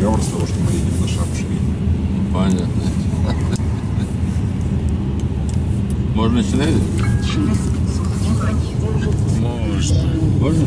разговор 0.00 0.22
с 0.22 0.26
того, 0.28 0.46
что 0.46 0.54
мы 0.60 0.72
едем 0.72 1.00
на 1.02 1.08
Шапшире. 1.08 1.58
Понятно. 2.32 2.82
Можно 6.14 6.38
начинать? 6.38 6.74
Через 7.22 7.58
500 7.58 8.06
метров 8.22 8.54
держите 8.56 9.40
Можно. 9.40 10.40
Можно? 10.40 10.66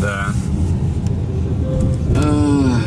Да. 0.00 0.26
А. 2.16 2.80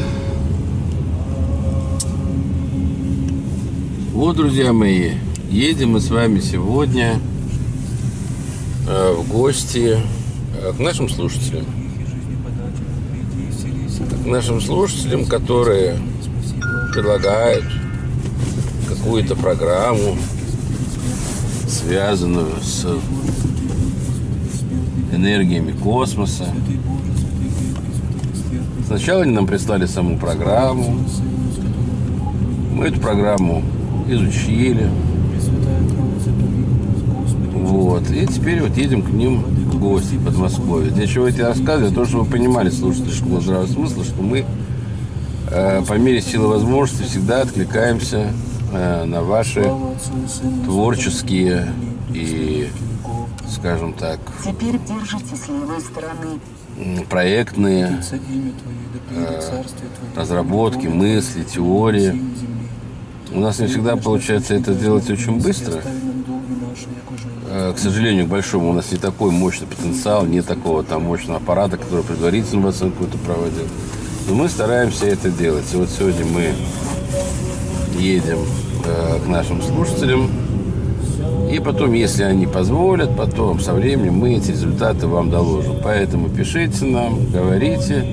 Вот, 4.13 4.35
друзья 4.35 4.71
мои, 4.71 5.13
едем 5.49 5.93
мы 5.93 5.99
с 5.99 6.11
вами 6.11 6.39
сегодня 6.41 7.19
э, 8.87 9.13
в 9.13 9.27
гости 9.29 9.97
э, 10.61 10.73
к 10.73 10.79
нашим 10.79 11.09
слушателям. 11.09 11.86
Нашим 14.27 14.59
слушателям, 14.59 15.23
которые 15.23 15.97
предлагают 16.93 17.63
какую-то 18.89 19.37
программу, 19.37 20.17
связанную 21.65 22.61
с 22.61 22.85
энергиями 25.13 25.71
космоса. 25.71 26.45
Сначала 28.85 29.23
они 29.23 29.31
нам 29.31 29.47
прислали 29.47 29.85
саму 29.85 30.19
программу. 30.19 30.99
Мы 32.73 32.87
эту 32.87 32.99
программу 32.99 33.63
изучили. 34.09 34.89
Вот. 37.53 38.11
И 38.11 38.27
теперь 38.27 38.61
вот 38.61 38.75
едем 38.75 39.03
к 39.03 39.09
ним 39.09 39.56
в 39.77 39.79
гости 39.79 40.15
в 40.15 40.25
Подмосковье. 40.25 40.91
Для 40.91 41.07
чего 41.07 41.27
я 41.27 41.33
тебе 41.33 41.47
рассказываю? 41.47 41.93
Того, 41.93 42.05
чтобы 42.05 42.23
вы 42.23 42.31
понимали, 42.31 42.69
слушатели 42.69 43.11
школы 43.11 43.41
здравого 43.41 43.67
смысла, 43.67 44.03
что 44.03 44.21
мы 44.21 44.45
э, 45.51 45.83
по 45.87 45.93
мере 45.93 46.21
силы 46.21 46.47
возможности 46.47 47.03
всегда 47.03 47.41
откликаемся 47.41 48.33
э, 48.73 49.03
на 49.05 49.21
ваши 49.21 49.71
творческие 50.65 51.71
и, 52.13 52.69
скажем 53.49 53.93
так, 53.93 54.19
проектные 57.09 58.01
э, 59.11 59.41
разработки, 60.15 60.87
мысли, 60.87 61.43
теории. 61.43 62.19
У 63.31 63.39
нас 63.39 63.59
не 63.59 63.67
всегда 63.67 63.95
получается 63.95 64.55
это 64.55 64.73
сделать 64.73 65.09
очень 65.09 65.39
быстро. 65.39 65.81
Э, 67.49 67.73
К 67.73 67.79
сожалению, 67.79 68.25
к 68.25 68.29
большому, 68.29 68.71
у 68.71 68.73
нас 68.73 68.91
не 68.91 68.97
такой 68.97 69.31
мощный 69.31 69.67
потенциал, 69.67 70.25
нет 70.25 70.45
такого 70.45 70.83
там 70.83 71.03
мощного 71.03 71.37
аппарата, 71.37 71.77
который 71.77 72.03
предварительную 72.03 72.69
оценку 72.69 73.05
это 73.05 73.17
проводил. 73.17 73.63
Но 74.27 74.35
мы 74.35 74.49
стараемся 74.49 75.05
это 75.05 75.29
делать. 75.29 75.65
И 75.73 75.77
вот 75.77 75.89
сегодня 75.89 76.25
мы 76.25 76.53
едем 77.97 78.39
э, 78.85 79.19
к 79.23 79.27
нашим 79.27 79.61
слушателям. 79.61 80.29
И 81.49 81.59
потом, 81.59 81.93
если 81.93 82.23
они 82.23 82.45
позволят, 82.45 83.15
потом 83.15 83.61
со 83.61 83.73
временем 83.73 84.15
мы 84.15 84.35
эти 84.35 84.51
результаты 84.51 85.07
вам 85.07 85.29
доложим. 85.29 85.77
Поэтому 85.81 86.27
пишите 86.27 86.83
нам, 86.83 87.31
говорите 87.31 88.05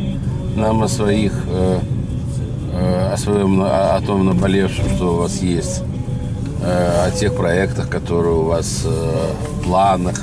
нам 0.54 0.80
о 0.84 0.88
своих, 0.88 1.32
э, 1.48 1.80
о 3.12 3.16
своем, 3.16 3.60
о, 3.62 3.96
о 3.96 4.00
том 4.00 4.26
наболевшем, 4.26 4.84
что 4.94 5.14
у 5.14 5.16
вас 5.16 5.42
есть, 5.42 5.82
э, 6.64 7.06
о 7.06 7.10
тех 7.10 7.34
проектах, 7.34 7.88
которые 7.88 8.34
у 8.34 8.42
вас 8.44 8.82
э, 8.84 9.32
в 9.58 9.64
планах. 9.64 10.20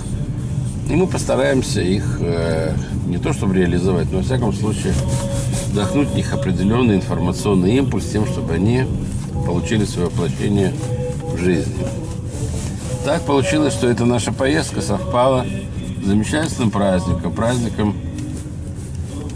И 0.89 0.95
мы 0.95 1.07
постараемся 1.07 1.81
их 1.81 2.17
э, 2.19 2.73
не 3.07 3.17
то 3.17 3.33
чтобы 3.33 3.55
реализовать, 3.55 4.11
но 4.11 4.17
во 4.17 4.23
всяком 4.23 4.53
случае 4.53 4.93
вдохнуть 5.71 6.09
в 6.09 6.15
них 6.15 6.33
определенный 6.33 6.95
информационный 6.95 7.77
импульс, 7.77 8.09
тем, 8.11 8.25
чтобы 8.25 8.53
они 8.53 8.85
получили 9.45 9.85
свое 9.85 10.09
воплощение 10.09 10.73
в 11.33 11.37
жизни. 11.37 11.85
Так 13.05 13.21
получилось, 13.23 13.73
что 13.73 13.89
эта 13.89 14.05
наша 14.05 14.31
поездка 14.31 14.81
совпала 14.81 15.45
с 16.03 16.05
замечательным 16.05 16.71
праздником, 16.71 17.33
праздником 17.33 17.95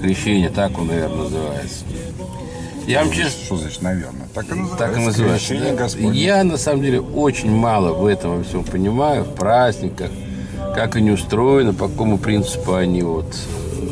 крещения, 0.01 0.49
так 0.49 0.77
он, 0.77 0.87
наверное, 0.87 1.23
называется. 1.23 1.85
Я 2.88 3.03
вам 3.03 3.12
честно 3.12 3.46
Что 3.46 3.57
значит, 3.57 3.81
наверное? 3.81 4.28
Так 4.34 4.46
и 4.51 4.53
называется. 4.53 4.78
так 4.78 4.97
и 4.97 5.00
называется. 5.01 5.53
Я 6.13 6.44
на 6.44 6.57
самом 6.57 6.84
деле 6.84 7.01
очень 7.01 7.51
мало 7.51 7.94
в 7.94 8.06
этом 8.06 8.38
во 8.38 8.44
всем 8.44 8.63
понимаю, 8.63 9.23
в 9.23 9.34
праздниках, 9.34 10.12
как 10.75 10.96
они 10.96 11.12
устроены, 11.12 11.73
по 11.73 11.88
какому 11.88 12.18
принципу 12.18 12.73
они 12.75 13.01
вот 13.01 13.25
э, 13.34 13.88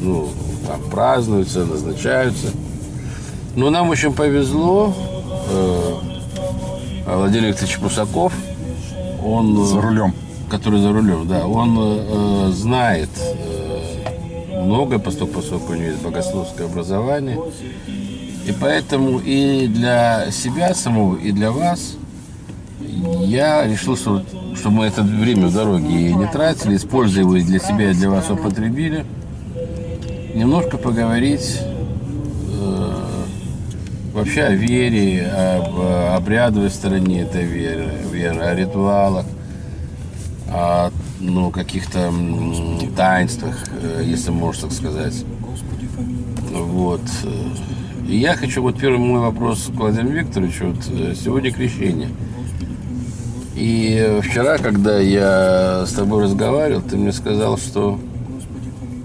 ну, 0.00 0.28
там 0.66 0.80
празднуются, 0.90 1.64
назначаются. 1.66 2.48
Но 3.56 3.70
нам 3.70 3.90
очень 3.90 4.12
повезло. 4.14 4.94
э, 5.50 5.94
Владимир 7.06 7.48
Викторович 7.48 7.78
Пусаков, 7.78 8.32
он 9.22 9.66
За 9.66 9.80
рулем. 9.80 10.14
который 10.50 10.80
за 10.80 10.92
рулем, 10.92 11.28
да, 11.28 11.46
он 11.46 11.76
э, 11.78 12.50
знает 12.52 13.10
поскольку, 14.98 15.34
поскольку 15.34 15.72
у 15.72 15.74
него 15.76 15.86
есть 15.86 16.02
богословское 16.02 16.66
образование. 16.66 17.38
И 18.46 18.52
поэтому 18.60 19.20
и 19.20 19.66
для 19.68 20.30
себя 20.30 20.74
самого, 20.74 21.16
и 21.16 21.32
для 21.32 21.50
вас 21.50 21.96
я 22.80 23.66
решил, 23.66 23.96
что, 23.96 24.22
что 24.54 24.70
мы 24.70 24.86
это 24.86 25.02
время 25.02 25.46
в 25.46 25.54
дороге 25.54 26.08
и 26.08 26.14
не 26.14 26.26
тратили, 26.26 26.76
используя 26.76 27.22
его 27.22 27.36
и 27.36 27.42
для 27.42 27.58
себя, 27.58 27.90
и 27.90 27.94
для 27.94 28.10
вас 28.10 28.30
употребили, 28.30 29.04
немножко 30.34 30.76
поговорить 30.76 31.60
э, 31.60 32.92
вообще 34.12 34.42
о 34.42 34.50
вере, 34.50 35.26
об 35.26 35.80
э, 35.80 36.08
обрядовой 36.14 36.70
стороне 36.70 37.22
этой 37.22 37.44
веры, 37.44 37.88
веры, 38.12 38.40
о 38.40 38.54
ритуалах, 38.54 39.26
о 40.54 40.90
ну, 41.18 41.50
каких-то 41.50 42.12
таинствах, 42.96 43.56
э, 43.82 44.02
если 44.04 44.30
можно 44.30 44.68
так 44.68 44.72
сказать. 44.72 45.24
Вот. 46.52 47.00
И 48.08 48.16
я 48.16 48.34
хочу, 48.34 48.62
вот 48.62 48.78
первый 48.78 48.98
мой 48.98 49.20
вопрос 49.20 49.64
к 49.66 49.76
Владимиру 49.76 50.10
Викторовичу, 50.10 50.66
вот 50.66 50.86
э, 50.92 51.14
сегодня 51.16 51.50
крещение. 51.50 52.08
И 53.56 54.20
вчера, 54.22 54.58
когда 54.58 54.98
я 55.00 55.86
с 55.86 55.92
тобой 55.92 56.24
разговаривал, 56.24 56.82
ты 56.82 56.96
мне 56.96 57.12
сказал, 57.12 57.58
что 57.58 57.98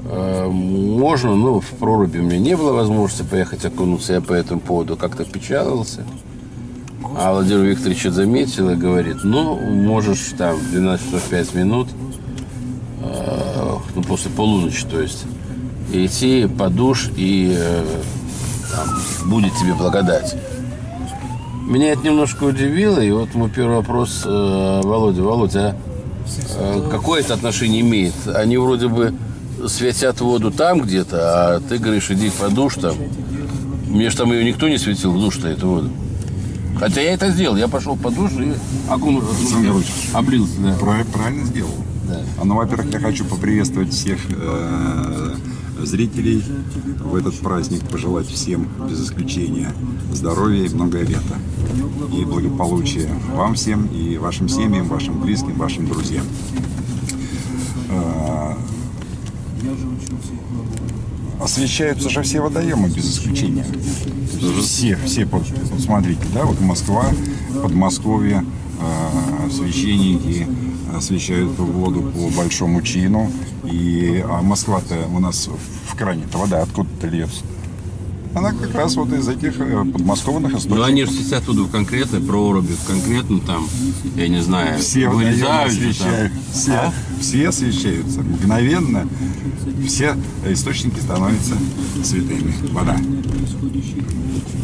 э, 0.05 0.47
можно, 0.47 1.35
ну, 1.35 1.61
в 1.61 1.69
проруби 1.79 2.19
у 2.19 2.23
меня 2.23 2.37
не 2.37 2.55
было 2.55 2.73
возможности 2.73 3.23
поехать 3.23 3.65
окунуться, 3.65 4.13
я 4.13 4.21
по 4.21 4.33
этому 4.33 4.59
поводу 4.59 4.95
как-то 4.97 5.25
печалился. 5.25 6.03
А 7.17 7.33
Владимир 7.33 7.63
Викторович 7.63 8.03
заметил 8.03 8.69
и 8.69 8.75
говорит, 8.75 9.17
ну, 9.23 9.55
можешь 9.57 10.33
там 10.37 10.55
в 10.57 10.71
12 10.71 11.05
часов 11.05 11.23
5 11.23 11.55
минут, 11.55 11.87
э, 13.01 13.75
ну, 13.95 14.03
после 14.03 14.31
полуночи, 14.31 14.85
то 14.85 15.01
есть, 15.01 15.25
идти 15.91 16.47
под 16.47 16.75
душ 16.75 17.09
и 17.15 17.55
э, 17.57 17.83
там, 18.71 19.29
будет 19.29 19.53
тебе 19.55 19.73
благодать. 19.73 20.35
Меня 21.67 21.91
это 21.91 22.03
немножко 22.03 22.45
удивило, 22.45 22.99
и 22.99 23.11
вот 23.11 23.33
мой 23.35 23.49
первый 23.49 23.77
вопрос 23.77 24.23
э, 24.25 24.81
Володя. 24.83 25.21
Володя, 25.21 25.75
а 26.57 26.79
э, 26.79 26.89
какое 26.89 27.21
это 27.21 27.33
отношение 27.33 27.81
имеет? 27.81 28.13
Они 28.27 28.57
вроде 28.57 28.87
бы 28.87 29.13
светят 29.67 30.21
воду 30.21 30.51
там 30.51 30.81
где-то, 30.81 31.17
а 31.21 31.59
ты 31.59 31.77
говоришь, 31.77 32.09
иди 32.11 32.29
под 32.29 32.53
душ 32.53 32.75
там. 32.75 32.95
Мне 33.87 34.09
же 34.09 34.17
там 34.17 34.31
ее 34.31 34.43
никто 34.43 34.67
не 34.67 34.77
светил 34.77 35.11
в 35.11 35.19
душ-то, 35.19 35.47
эту 35.47 35.67
воду. 35.67 35.89
Хотя 36.79 37.01
я 37.01 37.13
это 37.13 37.29
сделал. 37.31 37.57
Я 37.57 37.67
пошел 37.67 37.95
под 37.97 38.15
душ 38.15 38.31
и 38.33 38.53
окунул, 38.89 39.21
облился. 40.13 40.53
Да. 40.59 40.73
Прав- 40.77 41.07
Правильно 41.07 41.45
сделал. 41.45 41.73
Да. 42.07 42.21
А, 42.41 42.45
Ну, 42.45 42.55
во-первых, 42.55 42.91
я 42.93 42.99
хочу 42.99 43.25
поприветствовать 43.25 43.91
всех 43.93 44.17
э, 44.29 45.35
зрителей 45.83 46.43
в 47.03 47.15
этот 47.15 47.37
праздник, 47.39 47.81
пожелать 47.89 48.27
всем, 48.27 48.67
без 48.89 49.03
исключения, 49.05 49.71
здоровья 50.13 50.65
и 50.65 50.69
много 50.69 51.01
лета. 51.01 51.37
И 52.17 52.25
благополучия 52.25 53.09
вам 53.35 53.53
всем, 53.55 53.85
и 53.87 54.17
вашим 54.17 54.47
семьям, 54.49 54.87
вашим 54.87 55.19
близким, 55.19 55.53
вашим 55.55 55.87
друзьям. 55.87 56.25
Э, 57.89 58.53
Освещаются 61.41 62.09
же 62.09 62.21
все 62.23 62.41
водоемы 62.41 62.89
без 62.89 63.09
исключения. 63.17 63.65
Все, 64.61 64.97
все, 65.05 65.27
смотрите, 65.79 66.21
да, 66.33 66.45
вот 66.45 66.59
Москва, 66.61 67.05
Подмосковье, 67.61 68.45
э, 68.79 69.51
священники 69.51 70.47
освещают 70.95 71.57
воду 71.57 72.01
по 72.01 72.29
большому 72.29 72.81
чину. 72.81 73.29
И, 73.65 74.23
а 74.27 74.41
Москва-то 74.41 75.07
у 75.13 75.19
нас 75.19 75.49
в 75.87 75.95
кране-то 75.95 76.37
вода 76.37 76.61
откуда-то 76.61 77.07
льется. 77.07 77.43
Она 78.35 78.51
как 78.53 78.75
раз 78.75 78.95
вот 78.95 79.11
из 79.11 79.27
этих 79.27 79.59
э, 79.59 79.85
подмосковных 79.91 80.51
источников. 80.51 80.85
они 80.85 81.05
же 81.05 81.11
все 81.11 81.37
оттуда 81.37 81.63
в 81.63 81.71
конкретной 81.71 82.21
проруби, 82.21 82.73
в 82.73 82.85
конкретно 82.85 83.39
там, 83.39 83.67
я 84.15 84.27
не 84.27 84.41
знаю, 84.41 84.79
все 84.79 85.09
вырезают 85.09 85.97
там. 85.97 86.29
все, 86.51 86.73
А? 86.73 86.93
все 87.19 87.49
освещаются. 87.49 88.21
Мгновенно 88.21 89.07
все 89.87 90.15
источники 90.47 90.99
становятся 90.99 91.55
святыми. 92.03 92.53
Вода. 92.71 92.97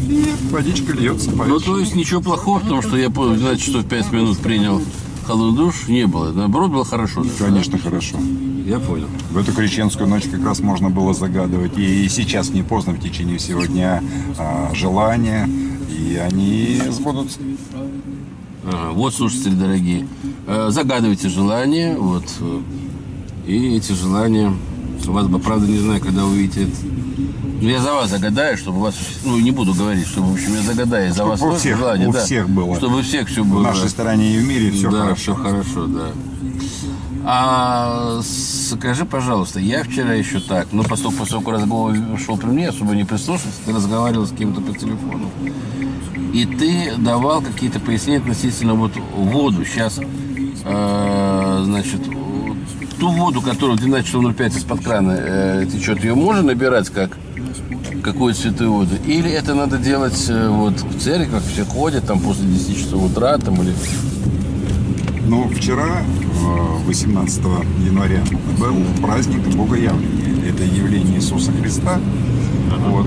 И 0.08 0.24
водичка 0.50 0.92
льется 0.92 1.32
по 1.32 1.44
Ну, 1.44 1.58
то 1.58 1.78
есть 1.78 1.96
ничего 1.96 2.20
плохого, 2.20 2.60
потому 2.60 2.82
что 2.82 2.96
я 2.96 3.10
понял, 3.10 3.34
12 3.34 3.62
часов 3.62 3.84
5 3.86 4.12
минут 4.12 4.38
принял 4.38 4.80
холодный 5.26 5.56
душ, 5.56 5.88
не 5.88 6.06
было. 6.06 6.32
Наоборот, 6.32 6.70
было 6.70 6.84
хорошо. 6.84 7.22
даже, 7.22 7.36
Конечно, 7.36 7.78
хорошо. 7.78 8.16
да? 8.16 8.70
Я 8.70 8.78
понял. 8.78 9.08
В 9.30 9.38
эту 9.38 9.52
крещенскую 9.52 10.08
ночь 10.08 10.24
как 10.24 10.44
раз 10.44 10.60
можно 10.60 10.90
было 10.90 11.14
загадывать. 11.14 11.76
И 11.76 12.08
сейчас 12.08 12.50
не 12.50 12.62
поздно 12.62 12.92
в 12.92 13.00
течение 13.00 13.38
всего 13.38 13.64
дня 13.64 14.02
а, 14.38 14.70
желания. 14.74 15.48
И 15.90 16.16
они 16.16 16.80
сбудутся. 16.90 17.38
Ага, 18.64 18.90
вот, 18.92 19.14
слушатели 19.14 19.54
дорогие, 19.54 20.08
э, 20.48 20.70
загадывайте 20.70 21.28
желания, 21.28 21.96
вот, 21.96 22.24
э, 22.40 22.60
и 23.46 23.76
эти 23.76 23.92
желания, 23.92 24.52
вас 25.04 25.26
бы, 25.26 25.38
правда, 25.38 25.66
не 25.66 25.78
знаю, 25.78 26.00
когда 26.00 26.24
увидите 26.24 26.64
это. 26.64 26.72
Ну, 27.60 27.68
я 27.68 27.80
за 27.80 27.92
вас 27.94 28.10
загадаю, 28.10 28.56
чтобы 28.58 28.80
вас, 28.80 28.94
ну, 29.24 29.38
не 29.38 29.50
буду 29.50 29.72
говорить, 29.74 30.06
чтобы, 30.06 30.28
в 30.30 30.34
общем, 30.34 30.54
я 30.54 30.62
загадаю 30.62 31.12
за 31.12 31.24
вас 31.24 31.40
у 31.40 31.52
всех- 31.54 31.78
желание, 31.78 32.08
у 32.08 32.12
да. 32.12 32.24
всех 32.24 32.48
было. 32.50 32.76
Чтобы 32.76 32.98
у 32.98 33.02
всех 33.02 33.28
все 33.28 33.42
В 33.42 33.48
было. 33.48 33.62
нашей 33.62 33.88
стране 33.88 34.34
и 34.34 34.38
в 34.38 34.46
мире 34.46 34.70
все 34.70 34.90
да, 34.90 35.02
хорошо. 35.02 35.16
все 35.22 35.34
хорошо, 35.34 35.86
да. 35.86 36.08
А 37.24 38.20
скажи, 38.22 39.04
пожалуйста, 39.04 39.58
я 39.58 39.82
вчера 39.82 40.12
еще 40.14 40.38
так, 40.38 40.68
ну, 40.72 40.84
поскольку, 40.84 41.18
поскольку 41.18 41.50
разговор 41.50 41.94
шел 42.24 42.36
при 42.36 42.46
мне, 42.46 42.68
особо 42.68 42.94
не 42.94 43.04
прислушался, 43.04 43.56
ты 43.64 43.72
разговаривал 43.72 44.26
с 44.26 44.30
кем-то 44.30 44.60
по 44.60 44.72
телефону. 44.76 45.30
И 46.32 46.44
ты 46.44 46.92
давал 46.98 47.40
какие-то 47.40 47.80
пояснения 47.80 48.18
относительно 48.20 48.74
вот 48.74 48.92
воду. 49.16 49.64
Сейчас, 49.64 49.98
э, 50.64 51.62
значит, 51.64 52.02
ту 52.98 53.10
воду, 53.10 53.40
которую 53.40 53.78
12 53.78 54.06
часов 54.06 54.34
05 54.34 54.56
из-под 54.56 54.80
крана 54.84 55.16
э, 55.18 55.66
течет, 55.70 56.02
ее 56.02 56.14
можно 56.14 56.42
набирать 56.42 56.90
как 56.90 57.16
какую-то 58.02 58.40
святую 58.40 58.72
воду? 58.72 58.94
Или 59.06 59.30
это 59.30 59.54
надо 59.54 59.78
делать 59.78 60.26
э, 60.28 60.48
вот 60.48 60.74
в 60.80 61.00
церковь, 61.00 61.42
все 61.52 61.64
ходят 61.64 62.06
там 62.06 62.20
после 62.20 62.46
10 62.46 62.76
часов 62.76 63.10
утра 63.10 63.36
там 63.38 63.60
или... 63.62 63.74
Ну, 65.26 65.48
вчера, 65.48 66.02
э, 66.02 66.86
18 66.86 67.42
января, 67.84 68.22
был 68.58 68.76
праздник 69.02 69.42
Богоявления. 69.56 70.48
Это 70.48 70.62
явление 70.62 71.16
Иисуса 71.16 71.50
Христа. 71.52 71.98
Вот. 72.88 73.06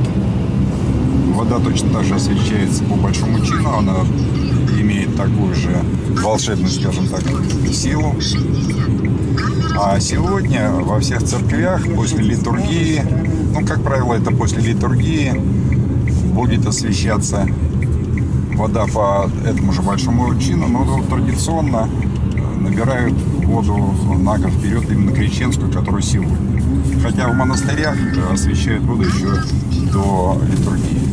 Вода 1.35 1.59
точно 1.59 1.89
так 1.91 2.03
же 2.03 2.15
освещается 2.15 2.83
по 2.83 2.95
большому 2.95 3.43
чину. 3.45 3.69
Она 3.69 4.01
имеет 4.79 5.15
такую 5.15 5.55
же 5.55 5.71
волшебную, 6.21 6.69
скажем 6.69 7.07
так, 7.07 7.23
силу. 7.73 8.15
А 9.81 9.97
сегодня 10.01 10.71
во 10.71 10.99
всех 10.99 11.23
церквях 11.23 11.81
после 11.95 12.21
литургии, 12.21 13.01
ну, 13.53 13.65
как 13.65 13.81
правило, 13.81 14.13
это 14.13 14.29
после 14.29 14.61
литургии, 14.61 15.31
будет 16.33 16.67
освещаться 16.67 17.47
вода 18.55 18.87
по 18.87 19.31
этому 19.47 19.71
же 19.71 19.81
большому 19.81 20.37
чину, 20.37 20.67
но 20.67 21.01
традиционно 21.03 21.87
э, 22.35 22.59
набирают 22.59 23.13
воду 23.45 23.77
на 24.17 24.37
год 24.37 24.51
вперед 24.51 24.83
именно 24.91 25.13
крещенскую, 25.13 25.71
которую 25.71 26.01
сегодня. 26.01 26.61
Хотя 27.01 27.29
в 27.29 27.35
монастырях 27.35 27.95
э, 27.95 28.33
освещают 28.33 28.83
воду 28.83 29.03
еще 29.03 29.29
до 29.93 30.41
литургии. 30.51 31.08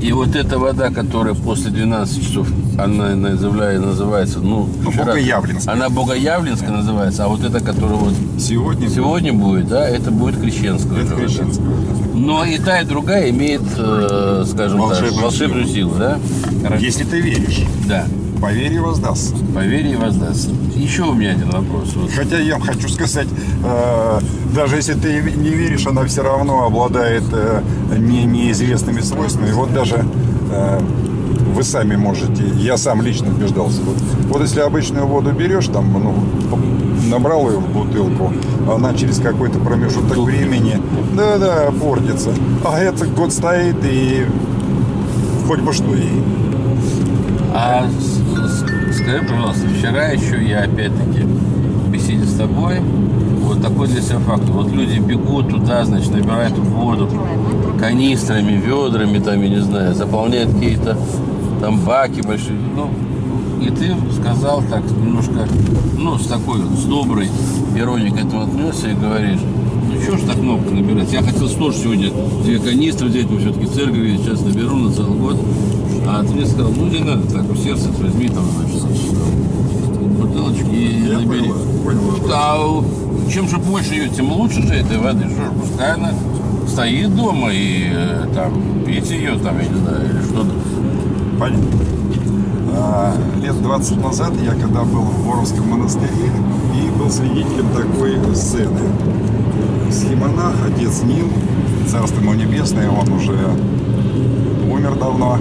И 0.00 0.12
вот 0.12 0.36
эта 0.36 0.58
вода, 0.58 0.90
которая 0.90 1.34
после 1.34 1.70
12 1.70 2.22
часов, 2.22 2.48
она 2.78 3.14
называя- 3.16 3.78
называется, 3.80 4.38
ну, 4.38 4.68
Ну, 4.82 4.90
вчера- 4.90 5.06
Богоявленская. 5.06 5.74
Она 5.74 5.88
Богоявленская 5.88 6.70
называется, 6.70 7.24
а 7.24 7.28
вот 7.28 7.42
эта, 7.42 7.58
которая 7.60 7.96
вот 7.96 8.14
Сегодня, 8.38 8.88
сегодня 8.88 9.32
будет, 9.32 9.68
да, 9.68 9.88
это 9.88 10.10
будет 10.10 10.40
крещенская. 10.40 11.02
это 11.02 11.14
крещенская. 11.14 11.66
Но 12.14 12.44
и 12.44 12.58
та, 12.58 12.80
и 12.80 12.84
другая 12.84 13.30
имеет, 13.30 13.62
э, 13.76 14.44
скажем 14.48 14.78
Волшебную 14.80 15.12
так, 15.14 15.22
волшебную 15.22 15.66
силу, 15.66 15.94
да? 15.98 16.18
Если 16.78 17.04
ты 17.04 17.20
веришь, 17.20 17.62
Да. 17.86 18.04
Поверь 18.40 18.72
и 18.74 18.78
воздастся. 18.78 19.34
Поверь 19.54 19.86
и 19.86 19.96
воздастся. 19.96 20.50
Еще 20.74 21.02
у 21.02 21.14
меня 21.14 21.32
один 21.32 21.50
вопрос. 21.50 21.94
Вот. 21.94 22.10
Хотя 22.10 22.38
я 22.38 22.58
хочу 22.58 22.88
сказать, 22.88 23.28
э, 23.64 24.20
даже 24.54 24.76
если 24.76 24.94
ты 24.94 25.20
не 25.20 25.50
веришь, 25.50 25.86
она 25.86 26.04
все 26.04 26.22
равно 26.22 26.64
обладает 26.64 27.24
э, 27.32 27.62
не, 27.98 28.24
неизвестными 28.24 29.00
свойствами. 29.00 29.52
Вот 29.52 29.72
даже 29.72 30.04
э, 30.52 30.80
вы 31.54 31.62
сами 31.62 31.96
можете, 31.96 32.44
я 32.56 32.76
сам 32.76 33.02
лично 33.02 33.28
убеждался. 33.28 33.82
Вот, 33.82 33.96
вот 34.28 34.42
если 34.42 34.60
обычную 34.60 35.06
воду 35.06 35.32
берешь, 35.32 35.66
там, 35.66 35.92
ну, 35.92 36.14
набрал 37.08 37.50
ее 37.50 37.58
в 37.58 37.68
бутылку, 37.72 38.32
она 38.72 38.94
через 38.94 39.18
какой-то 39.18 39.58
промежуток 39.58 40.16
времени, 40.18 40.80
да-да, 41.14 41.70
портится. 41.80 42.30
А 42.64 42.78
это 42.78 43.06
год 43.06 43.32
стоит 43.32 43.76
и 43.82 44.26
хоть 45.46 45.60
бы 45.60 45.72
что 45.72 45.94
ей. 45.94 46.22
А 47.54 47.88
скажи, 49.08 49.24
пожалуйста, 49.26 49.66
вчера 49.68 50.08
еще 50.08 50.46
я 50.46 50.64
опять-таки 50.64 51.22
в 51.22 51.90
беседе 51.90 52.24
с 52.26 52.34
тобой 52.34 52.80
вот 53.42 53.62
такой 53.62 53.88
для 53.88 54.02
себя 54.02 54.18
факт. 54.18 54.44
Вот 54.50 54.70
люди 54.70 54.98
бегут 54.98 55.48
туда, 55.48 55.84
значит, 55.86 56.12
набирают 56.12 56.58
воду 56.58 57.08
канистрами, 57.80 58.52
ведрами, 58.52 59.18
там, 59.18 59.40
я 59.40 59.48
не 59.48 59.62
знаю, 59.62 59.94
заполняют 59.94 60.52
какие-то 60.52 60.98
там 61.60 61.80
баки 61.80 62.20
большие. 62.20 62.58
Ну, 62.76 62.90
и 63.62 63.70
ты 63.70 63.94
сказал 64.20 64.62
так 64.68 64.82
немножко, 64.90 65.48
ну, 65.96 66.18
с 66.18 66.26
такой, 66.26 66.60
с 66.60 66.84
доброй 66.84 67.30
иронией 67.74 68.10
к 68.10 68.18
этому 68.18 68.42
отнесся 68.42 68.90
и 68.90 68.94
говоришь, 68.94 69.40
ну, 69.90 70.02
что 70.02 70.18
ж 70.18 70.20
так 70.28 70.36
много 70.36 70.70
набирать? 70.70 71.10
Я 71.12 71.22
хотел 71.22 71.48
тоже 71.48 71.78
сегодня 71.78 72.10
две 72.44 72.58
канистры 72.58 73.08
взять, 73.08 73.30
мы 73.30 73.38
все-таки 73.38 73.66
церковь, 73.68 74.18
сейчас 74.18 74.42
наберу 74.42 74.76
на 74.76 74.92
целый 74.92 75.18
год. 75.18 75.36
А 76.10 76.22
мне 76.22 76.46
сказал, 76.46 76.72
ну, 76.74 76.86
не 76.88 77.00
надо 77.00 77.30
так, 77.30 77.50
у 77.50 77.54
сердца 77.54 77.90
возьми 77.98 78.28
там, 78.28 78.44
значит, 78.56 78.82
бутылочки 80.18 80.64
и 80.74 81.06
Я 81.06 81.18
набери. 81.18 81.48
понял, 81.48 81.54
понял. 81.84 82.32
А 82.32 83.30
чем 83.30 83.46
же 83.46 83.58
больше 83.58 83.94
ее, 83.94 84.08
тем 84.08 84.32
лучше 84.32 84.62
же 84.62 84.72
этой 84.74 84.96
воды. 84.96 85.26
Что 85.26 85.44
ж, 85.44 85.48
пускай 85.60 85.92
она 85.92 86.12
стоит 86.66 87.14
дома 87.14 87.50
и 87.52 87.88
э, 87.92 88.26
там 88.34 88.52
пить 88.86 89.10
ее, 89.10 89.38
там, 89.38 89.58
я 89.58 89.68
не 89.68 89.78
знаю, 89.80 90.04
или 90.08 90.22
что-то. 90.22 90.50
Понятно. 91.38 91.66
А, 92.74 93.14
Лет 93.42 93.60
20 93.62 94.02
назад 94.02 94.32
я 94.42 94.52
когда 94.52 94.84
был 94.84 95.02
в 95.02 95.26
Боровском 95.26 95.68
монастыре 95.68 96.08
и 96.74 96.98
был 96.98 97.10
свидетелем 97.10 97.68
такой 97.74 98.16
сцены. 98.34 98.80
Схемонах, 99.90 100.54
отец 100.66 101.02
Нил, 101.02 101.28
царство 101.86 102.20
ему 102.20 102.32
небесное, 102.34 102.88
он 102.90 103.12
уже 103.12 103.36
умер 104.70 104.96
давно. 104.98 105.38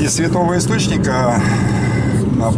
Из 0.00 0.14
святого 0.14 0.58
источника 0.58 1.40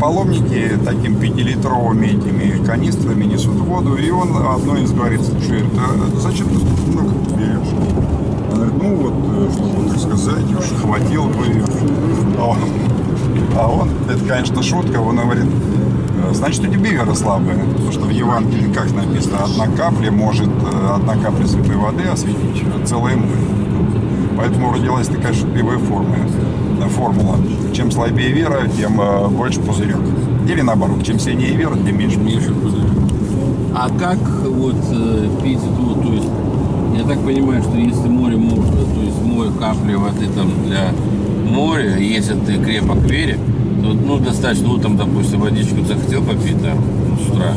паломники 0.01 0.73
таким 0.85 1.17
пятилитровыми 1.17 2.07
этими 2.07 2.65
канистрами 2.65 3.25
несут 3.25 3.57
воду, 3.61 3.97
и 3.97 4.11
он 4.11 4.37
одной 4.37 4.83
из 4.83 4.93
говорит, 4.93 5.21
слушай, 5.23 5.61
это 5.61 6.21
зачем 6.21 6.49
ты 6.49 6.59
много 6.91 7.15
берешь? 7.37 7.69
Она 8.53 8.67
говорит, 8.67 8.83
ну 8.83 8.97
вот, 8.97 9.15
э, 9.37 9.51
чтобы, 9.53 9.89
так 9.89 9.99
сказать, 9.99 10.45
уж 10.59 10.65
хватил 10.81 11.27
бы. 11.27 11.47
А 12.39 12.45
он, 12.45 12.59
а 13.57 13.69
он, 13.69 13.91
это, 14.11 14.25
конечно, 14.25 14.63
шутка, 14.63 14.99
он 14.99 15.17
говорит, 15.17 15.47
«Э, 16.25 16.35
значит, 16.35 16.63
у 16.63 16.67
тебя 16.67 16.91
вера 16.91 17.15
слабая. 17.15 17.65
Потому 17.65 17.93
что 17.93 18.05
в 18.07 18.11
Евангелии, 18.11 18.73
как 18.73 18.93
написано, 18.93 19.45
одна 19.45 19.67
капля 19.77 20.11
может, 20.11 20.49
э, 20.49 20.95
одна 20.95 21.15
капля 21.17 21.47
святой 21.47 21.77
воды 21.77 22.03
осветить 22.05 22.65
целое 22.85 23.17
море. 23.17 23.59
Поэтому 24.37 24.73
родилась 24.73 25.09
такая 25.09 25.33
шутливая 25.33 25.79
форма, 25.79 26.17
формула. 26.89 27.37
Чем 27.75 27.91
слабее 27.91 28.33
вера, 28.33 28.69
тем 28.77 29.01
э, 29.01 29.29
больше 29.29 29.61
пузырек. 29.61 29.99
Или 30.49 30.63
наоборот, 30.63 31.05
чем 31.05 31.19
сильнее 31.19 31.53
вера, 31.57 31.75
тем 31.77 31.99
меньше 31.99 32.19
пузырек. 32.19 32.89
А 33.75 33.89
как 33.99 34.19
вот 34.45 34.77
э, 34.91 35.29
пить 35.43 35.61
воду? 35.61 36.03
То 36.09 36.13
есть, 36.15 36.29
я 36.97 37.05
так 37.05 37.25
понимаю, 37.25 37.63
что 37.63 37.77
если 37.77 38.09
море 38.09 38.37
можно, 38.37 38.73
то 38.73 39.01
есть 39.01 39.23
море 39.23 39.51
капли 39.59 39.95
воды 39.95 40.27
там 40.35 40.51
для 40.67 40.93
моря, 41.49 41.97
если 41.97 42.35
ты 42.35 42.59
крепок 42.59 42.99
вере, 43.03 43.39
то 43.83 43.89
ну, 43.93 44.19
достаточно, 44.19 44.69
ну, 44.69 44.79
там, 44.79 44.97
допустим, 44.97 45.41
водичку 45.41 45.85
захотел 45.85 46.23
попить 46.25 46.61
там 46.63 46.79
ну, 47.09 47.17
с 47.17 47.29
утра, 47.31 47.55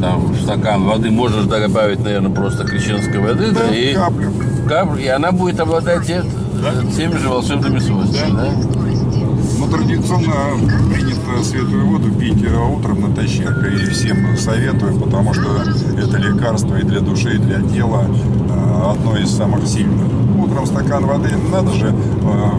там 0.00 0.34
стакан 0.42 0.84
воды, 0.84 1.10
можно 1.10 1.42
же 1.42 1.48
добавить, 1.48 2.02
наверное, 2.02 2.30
просто 2.30 2.64
крещенской 2.64 3.20
воды, 3.20 3.50
да, 3.52 3.60
Да, 3.68 3.74
и 3.74 3.94
каплю. 3.94 4.30
каплю, 4.68 4.96
и 5.02 5.06
она 5.08 5.32
будет 5.32 5.60
обладать 5.60 6.08
те- 6.60 6.96
теми 6.96 7.16
же 7.18 7.28
волшебными 7.28 7.78
свойствами, 7.78 8.36
да? 8.36 8.48
Ну, 9.58 9.66
традиционно 9.68 10.32
принято 10.92 11.44
светлую 11.44 11.86
воду 11.86 12.10
пить 12.12 12.42
э, 12.44 12.56
утром 12.56 13.00
натощак. 13.02 13.64
И 13.72 13.86
всем 13.90 14.36
советую, 14.36 14.96
потому 14.98 15.32
что 15.34 15.62
это 15.98 16.16
лекарство 16.18 16.76
и 16.76 16.82
для 16.82 17.00
души, 17.00 17.34
и 17.36 17.38
для 17.38 17.60
тела. 17.62 18.04
Э, 18.50 18.90
Одно 18.92 19.16
из 19.16 19.30
самых 19.30 19.66
сильных. 19.66 20.06
Утром 20.38 20.66
стакан 20.66 21.06
воды, 21.06 21.30
надо 21.50 21.72
же 21.72 21.86
э, 21.88 22.50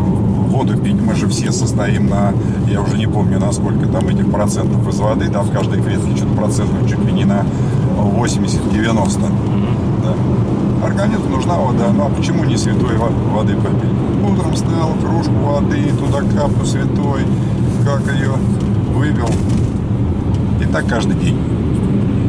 воду 0.50 0.78
пить. 0.78 1.00
Мы 1.00 1.16
же 1.16 1.28
все 1.28 1.52
состоим 1.52 2.08
на, 2.10 2.34
я 2.70 2.82
уже 2.82 2.98
не 2.98 3.08
помню, 3.08 3.40
на 3.40 3.52
сколько 3.52 3.88
там 3.88 4.08
этих 4.08 4.32
процентов 4.32 4.88
из 4.88 4.98
воды, 5.00 5.28
да, 5.30 5.42
в 5.42 5.52
каждой 5.52 5.82
клетке 5.82 6.16
что-то 6.16 6.34
процентов 6.34 6.90
чуть 6.90 7.04
ли 7.06 7.12
не 7.12 7.26
на 7.26 7.46
80-90. 7.98 9.32
Да. 10.06 10.88
Организму 10.88 11.30
нужна 11.30 11.56
вода, 11.56 11.92
ну 11.92 12.06
а 12.06 12.10
почему 12.10 12.44
не 12.44 12.58
святой 12.58 12.98
во- 12.98 13.10
воды 13.10 13.56
попить? 13.56 13.90
Утром 14.24 14.54
встал, 14.54 14.94
кружку 15.02 15.34
воды, 15.34 15.82
туда 16.00 16.20
каплю 16.22 16.66
святой, 16.66 17.22
как 17.84 18.02
ее 18.14 18.32
вывел. 18.94 19.30
И 20.62 20.66
так 20.66 20.86
каждый 20.88 21.16
день. 21.16 21.38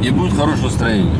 И 0.02 0.10
будет 0.10 0.32
хорошее 0.34 0.64
настроение. 0.64 1.14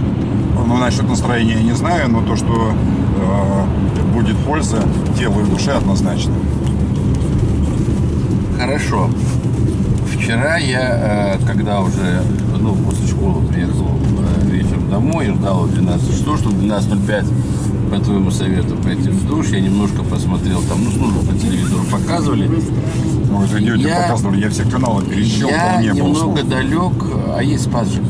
Ну, 0.67 0.77
насчет 0.79 1.09
настроения 1.09 1.55
я 1.55 1.63
не 1.63 1.73
знаю, 1.73 2.11
но 2.11 2.23
то, 2.23 2.37
что 2.37 2.73
э, 2.73 4.15
будет 4.15 4.37
польза 4.39 4.79
телу 5.19 5.41
и 5.41 5.45
душе 5.51 5.73
однозначно. 5.73 6.35
Хорошо. 8.59 9.11
Вчера 10.15 10.57
я, 10.57 11.37
э, 11.39 11.47
когда 11.47 11.81
уже, 11.81 12.23
ну, 12.59 12.75
после 12.75 13.07
школы 13.07 13.47
приехал 13.47 13.91
э, 14.19 14.46
домой 14.91 15.29
и 15.29 15.31
ждал 15.33 15.67
12 15.67 16.11
часов, 16.19 16.39
чтобы 16.39 16.57
в 16.57 16.65
12.05 16.65 17.27
по 17.91 17.99
твоему 18.01 18.31
совету 18.31 18.77
пойти 18.77 19.11
в 19.11 19.27
душ, 19.27 19.49
я 19.49 19.61
немножко 19.61 20.03
посмотрел 20.03 20.61
там, 20.63 20.83
ну, 20.85 20.91
службу 20.91 21.21
по 21.21 21.39
телевизору 21.39 21.85
показывали. 21.91 22.51
Ну, 23.31 23.43
это 23.45 23.59
идете 23.63 23.89
Я- 23.89 24.03
показывали, 24.03 24.41
я 24.41 24.51
все 24.51 24.65
каналы 24.65 25.05
перещелкал, 25.05 25.57
Я 25.57 25.81
не 25.83 25.89
было 25.91 25.97
немного 26.09 26.19
слов. 26.39 26.49
далек, 26.49 26.93
а 27.37 27.43
есть 27.43 27.65
спас 27.65 27.89
же. 27.89 28.01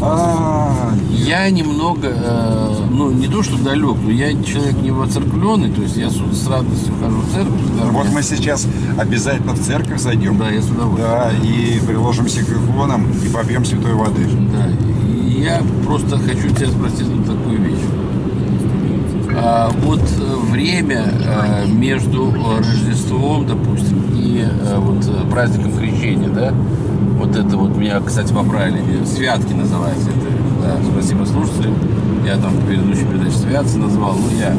А, 0.00 0.92
Я 1.10 1.50
немного, 1.50 2.08
э, 2.08 2.74
ну, 2.90 3.10
не 3.10 3.26
то, 3.26 3.42
что 3.42 3.58
далек, 3.58 3.96
но 4.04 4.10
я 4.10 4.32
человек 4.44 4.80
не 4.80 4.90
воцерквленный, 4.92 5.70
то 5.70 5.82
есть 5.82 5.96
я 5.96 6.08
с, 6.08 6.14
с 6.14 6.46
радостью 6.46 6.94
хожу 7.02 7.16
в 7.18 7.32
церковь. 7.34 7.60
Вот 7.92 8.06
мы 8.12 8.22
сейчас 8.22 8.66
обязательно 8.96 9.52
в 9.54 9.60
церковь 9.60 10.00
зайдем. 10.00 10.38
Да, 10.38 10.50
я 10.50 10.62
с 10.62 10.66
удовольствием. 10.70 11.08
Да, 11.10 11.30
и 11.44 11.80
приложимся 11.86 12.44
к 12.44 12.48
иконам 12.48 13.06
и 13.24 13.28
попьем 13.28 13.64
святой 13.64 13.94
воды. 13.94 14.24
Да, 14.52 14.68
я 15.42 15.60
просто 15.84 16.18
хочу 16.18 16.48
тебя 16.50 16.68
спросить 16.68 17.06
вот 17.08 17.26
такую 17.26 17.60
вещь. 17.60 17.80
А, 19.34 19.70
вот 19.82 20.00
э, 20.00 20.50
время 20.52 21.04
э, 21.24 21.66
между 21.66 22.32
Рождеством, 22.58 23.46
допустим, 23.46 24.04
и 24.14 24.44
э, 24.46 24.76
вот 24.78 25.04
э, 25.06 25.30
праздником 25.30 25.72
Крещения, 25.72 26.28
да, 26.28 26.52
вот 27.18 27.34
это 27.34 27.56
вот 27.56 27.76
меня, 27.76 28.00
кстати, 28.00 28.32
поправили, 28.32 28.82
святки 29.04 29.52
называется 29.52 30.10
это. 30.10 30.28
Да, 30.62 30.76
спасибо 30.92 31.24
слушателям. 31.24 31.74
Я 32.24 32.36
там 32.36 32.52
в 32.52 32.66
предыдущей 32.66 33.04
передаче 33.04 33.36
святцы 33.36 33.78
назвал, 33.78 34.14
ну 34.14 34.38
я 34.38 34.54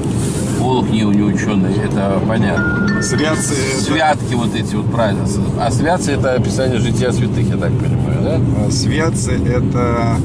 полок 0.59 0.89
не, 0.89 1.01
не 1.03 1.21
ученый, 1.23 1.73
это 1.75 2.19
понятно. 2.27 3.01
Святцы 3.01 3.53
это- 3.53 3.83
Святки 3.83 4.33
вот 4.33 4.53
эти 4.55 4.75
вот 4.75 4.91
праздники. 4.91 5.39
А 5.61 5.71
святцы 5.71 6.11
это 6.13 6.33
описание 6.33 6.79
жития 6.79 7.11
святых, 7.11 7.47
я 7.47 7.55
так 7.57 7.71
понимаю, 7.71 8.17
да? 8.21 8.39
А, 8.67 8.71
Святцы 8.71 9.31
это 9.33 10.17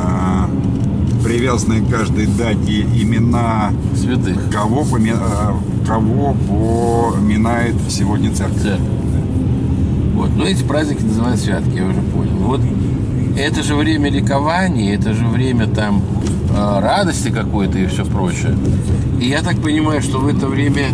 а, 0.00 0.48
привязанные 1.24 1.82
к 1.82 1.90
каждой 1.90 2.26
дате 2.26 2.82
имена 2.82 3.72
Святых. 3.96 4.50
кого, 4.50 4.82
поми- 4.82 5.14
а, 5.14 5.56
кого 5.86 6.34
поминает 6.48 7.74
сегодня 7.88 8.32
церковь. 8.34 8.62
церковь. 8.62 8.86
Вот. 10.14 10.30
Но 10.36 10.44
эти 10.44 10.62
праздники 10.64 11.02
называют 11.02 11.40
святки, 11.40 11.76
я 11.76 11.84
уже 11.86 12.00
понял. 12.00 12.36
Вот 12.38 12.60
это 13.38 13.62
же 13.62 13.74
время 13.76 14.10
ликования, 14.10 14.94
это 14.94 15.14
же 15.14 15.24
время 15.26 15.66
там 15.68 16.02
э, 16.50 16.80
радости 16.80 17.28
какой-то 17.28 17.78
и 17.78 17.86
все 17.86 18.04
прочее. 18.04 18.56
И 19.20 19.26
я 19.28 19.42
так 19.42 19.60
понимаю, 19.60 20.02
что 20.02 20.18
в 20.18 20.26
это 20.26 20.48
время 20.48 20.86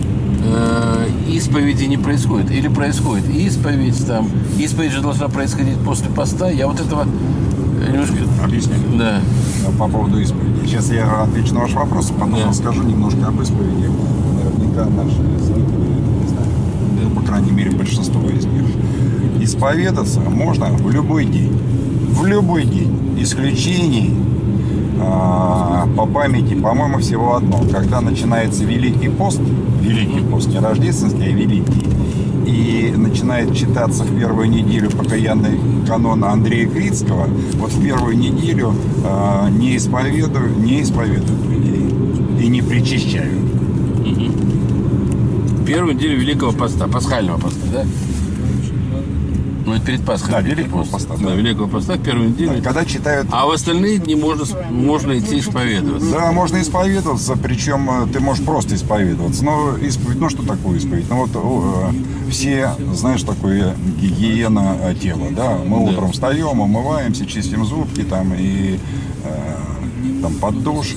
э, 0.45 1.07
исповеди 1.29 1.85
не 1.85 1.97
происходит. 1.97 2.51
Или 2.51 2.69
происходит 2.69 3.29
исповедь 3.31 4.07
там. 4.07 4.29
Исповедь 4.59 4.93
же 4.93 5.01
должна 5.01 5.29
происходить 5.29 5.79
после 5.79 6.11
поста. 6.11 6.51
Я 6.51 6.67
вот 6.67 6.81
этого 6.81 7.05
э, 7.05 7.07
немножко... 7.89 8.17
Объясню. 8.45 8.75
Да. 8.99 9.21
по 9.79 9.89
поводу 9.89 10.21
исповеди. 10.21 10.67
Сейчас 10.67 10.91
я 10.91 11.23
отвечу 11.23 11.55
на 11.55 11.61
ваш 11.61 11.73
вопрос, 11.73 12.11
а 12.11 12.21
потом 12.21 12.41
Да. 12.41 12.49
расскажу 12.49 12.83
немножко 12.83 13.27
об 13.29 13.41
исповеди. 13.41 13.89
Наверняка 14.37 14.85
наши 14.91 15.17
зрители 15.43 15.89
не 16.21 16.29
знают. 16.29 16.49
Ну, 17.03 17.11
по 17.21 17.27
крайней 17.27 17.51
мере, 17.53 17.71
большинство 17.71 18.21
из 18.29 18.45
них. 18.47 18.65
Исповедаться 19.41 20.21
можно 20.21 20.67
в 20.67 20.91
любой 20.91 21.25
день. 21.27 21.53
В 22.11 22.25
любой 22.27 22.65
день. 22.65 23.17
Исключений 23.19 24.15
а, 25.01 25.87
по 25.97 26.07
памяти, 26.07 26.55
по-моему, 26.55 26.99
всего 26.99 27.37
одно. 27.37 27.61
Когда 27.71 28.01
начинается 28.01 28.65
Великий 28.65 29.09
пост, 29.09 29.41
Великий 29.81 30.21
пост, 30.21 30.49
не 30.49 30.59
рождественский, 30.61 31.25
а 31.27 31.33
Великий, 31.33 31.85
и 32.47 32.93
начинает 32.97 33.55
читаться 33.55 34.05
в 34.05 34.19
первую 34.19 34.49
неделю 34.51 34.91
покаянный 34.91 35.59
канон 35.87 36.25
Андрея 36.25 36.69
Крицкого, 36.69 37.29
вот 37.55 37.73
в 37.73 37.83
первую 37.83 38.17
неделю 38.19 38.75
а, 39.05 39.49
не 39.51 39.77
исповедую, 39.77 40.59
не 40.59 40.83
исповедуют 40.83 41.47
людей 41.47 41.95
и 42.41 42.49
не 42.49 42.63
причащают. 42.63 43.39
Первую 45.67 45.95
неделю 45.95 46.21
Великого 46.21 46.53
Поста, 46.53 46.87
пасхального 46.87 47.39
поста, 47.39 47.67
да? 47.73 47.85
Ну, 49.67 49.73
это 49.73 49.87
перед 49.87 50.05
Пасхой. 50.05 50.31
Да, 50.31 50.41
Великого 50.41 50.81
пост. 50.81 50.93
Поста, 50.93 51.15
Да, 51.17 51.31
да. 51.31 51.35
Великого 51.35 51.69
Поста, 51.69 51.97
первую 51.97 52.31
неделю. 52.31 52.63
Когда 52.63 52.85
читают 52.85 53.29
А 53.31 53.47
в 53.47 53.51
остальные 53.51 53.99
дни 53.99 54.15
можно, 54.15 54.45
можно 54.71 55.19
идти 55.19 55.39
исповедоваться. 55.39 56.11
Да, 56.11 56.33
можно 56.33 56.61
исповедоваться, 56.61 57.37
причем 57.43 57.89
э, 57.91 58.07
ты 58.13 58.21
можешь 58.21 58.45
просто 58.45 58.75
исповедоваться. 58.75 59.45
Но 59.45 59.77
исповедь, 59.79 60.21
ну 60.21 60.29
что 60.29 60.43
такое 60.43 60.77
исповедь? 60.77 61.09
Ну 61.09 61.17
вот 61.27 61.31
э, 61.35 61.95
все, 62.31 62.71
знаешь, 62.95 63.23
такое 63.23 63.75
гигиена 64.01 64.77
э, 64.83 64.95
тела, 64.95 65.29
да? 65.31 65.59
Мы 65.65 65.77
Да. 65.85 65.93
утром 65.93 66.13
встаем, 66.13 66.61
умываемся, 66.61 67.27
чистим 67.27 67.65
зубки 67.65 68.03
там 68.03 68.33
и 68.35 68.79
э, 69.25 70.21
там 70.23 70.35
под 70.35 70.63
душ. 70.63 70.95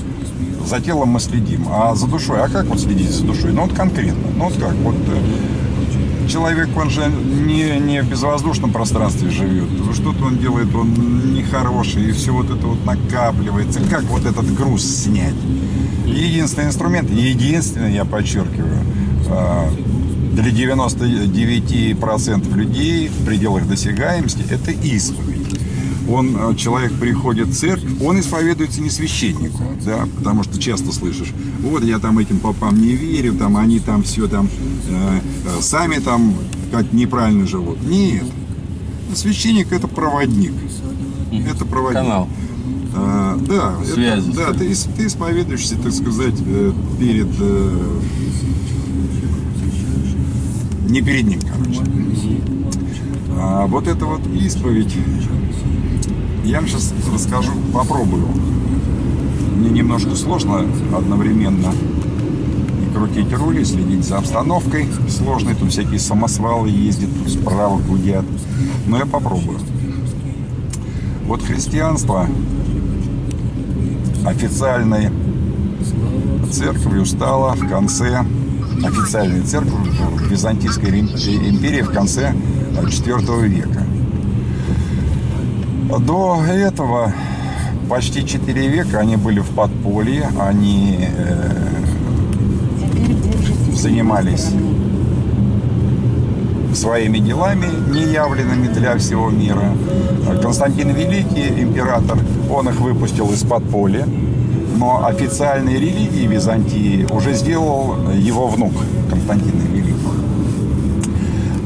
За 0.65 0.81
телом 0.81 1.09
мы 1.09 1.19
следим. 1.21 1.67
А 1.71 1.95
за 1.95 2.07
душой, 2.07 2.41
а 2.41 2.49
как 2.49 2.65
вот 2.65 2.79
следить 2.79 3.11
за 3.11 3.23
душой? 3.23 3.53
Ну 3.53 3.61
вот 3.63 3.73
конкретно. 3.73 4.27
Ну 4.35 4.45
вот 4.45 4.53
как? 4.55 4.73
Вот 4.83 4.95
э, 4.95 6.27
человек, 6.29 6.69
он 6.75 6.89
же 6.89 7.05
не, 7.07 7.79
не 7.79 8.01
в 8.01 8.09
безвоздушном 8.09 8.71
пространстве 8.71 9.29
живет. 9.29 9.69
Что-то 9.93 10.25
он 10.25 10.37
делает, 10.37 10.73
он 10.75 11.33
нехороший, 11.33 12.09
и 12.09 12.11
все 12.11 12.31
вот 12.33 12.49
это 12.49 12.67
вот 12.67 12.83
накапливается. 12.85 13.79
Как 13.89 14.03
вот 14.03 14.25
этот 14.25 14.53
груз 14.53 14.83
снять? 14.83 15.35
Единственный 16.05 16.67
инструмент, 16.67 17.09
единственный, 17.09 17.93
я 17.93 18.03
подчеркиваю, 18.05 18.79
э, 19.29 19.69
для 20.37 20.51
99% 20.51 22.55
людей 22.55 23.09
в 23.09 23.25
пределах 23.25 23.67
досягаемости 23.67 24.43
это 24.49 24.71
исповедь. 24.71 25.59
Он, 26.07 26.37
э, 26.37 26.55
человек 26.55 26.93
приходит 26.93 27.47
в 27.47 27.55
церковь, 27.55 28.01
он 28.01 28.19
исповедуется 28.19 28.81
не 28.81 28.89
священнику, 28.89 29.63
да, 29.85 30.07
потому 30.15 30.43
что 30.43 30.59
часто 30.59 30.93
слышишь, 30.93 31.33
вот 31.59 31.83
я 31.83 31.99
там 31.99 32.19
этим 32.19 32.39
попам 32.39 32.79
не 32.79 32.93
верю, 32.93 33.33
там 33.33 33.57
они 33.57 33.79
там 33.79 34.03
все 34.03 34.27
там 34.27 34.47
э, 34.87 35.19
э, 35.45 35.61
сами 35.61 35.95
там 35.95 36.33
как 36.71 36.93
неправильно 36.93 37.45
живут. 37.45 37.81
Нет, 37.83 38.23
священник 39.15 39.73
это 39.73 39.87
проводник, 39.87 40.53
это 41.31 41.65
проводник. 41.65 42.03
Канал. 42.03 42.29
А, 42.95 43.37
да, 43.37 43.75
Связи. 43.83 44.29
это, 44.29 44.37
да, 44.37 44.53
ты, 44.53 44.73
ты 44.95 45.07
исповедуешься, 45.07 45.77
так 45.77 45.91
сказать, 45.91 46.35
э, 46.45 46.71
перед 46.99 47.27
не 50.97 51.03
перед 51.03 51.27
ним, 51.27 51.39
короче. 51.41 51.81
А 53.39 53.67
вот 53.67 53.87
это 53.87 54.05
вот 54.05 54.21
исповедь, 54.33 54.95
я 56.43 56.59
вам 56.59 56.67
сейчас 56.67 56.91
расскажу, 57.13 57.51
попробую. 57.71 58.27
Мне 59.55 59.69
немножко 59.69 60.15
сложно 60.15 60.65
одновременно 60.95 61.71
и 62.81 62.95
крутить 62.95 63.31
руль, 63.33 63.59
и 63.59 63.65
следить 63.65 64.05
за 64.05 64.17
обстановкой 64.17 64.87
сложной. 65.07 65.53
Тут 65.53 65.71
всякие 65.71 65.99
самосвалы 65.99 66.69
ездят, 66.69 67.09
справа 67.27 67.77
гудят. 67.77 68.25
Но 68.87 68.97
я 68.97 69.05
попробую. 69.05 69.59
Вот 71.25 71.43
христианство 71.43 72.27
официальной 74.25 75.11
церковью 76.51 77.05
стало 77.05 77.53
в 77.53 77.67
конце 77.67 78.25
официальной 78.83 79.41
церкви 79.41 79.71
в 80.11 80.29
Византийской 80.29 80.91
Рим- 80.91 81.07
империи 81.07 81.81
в 81.81 81.91
конце 81.91 82.33
IV 82.81 83.47
века. 83.47 83.83
До 85.99 86.43
этого 86.43 87.13
почти 87.89 88.25
4 88.25 88.67
века 88.67 88.99
они 88.99 89.15
были 89.15 89.39
в 89.39 89.49
подполье, 89.49 90.29
они 90.39 90.97
э, 90.99 91.51
занимались 93.73 94.47
своими 96.73 97.19
делами, 97.19 97.67
неявленными 97.91 98.67
для 98.67 98.97
всего 98.97 99.29
мира. 99.29 99.73
Константин 100.41 100.89
Великий, 100.89 101.61
император, 101.63 102.19
он 102.51 102.69
их 102.69 102.79
выпустил 102.79 103.31
из 103.31 103.41
подполья. 103.43 104.05
Но 104.77 105.05
официальной 105.05 105.75
религией 105.75 106.27
Византии 106.27 107.05
уже 107.11 107.33
сделал 107.33 108.11
его 108.11 108.47
внук 108.47 108.73
Константин 109.09 109.59
Великий. 109.59 109.95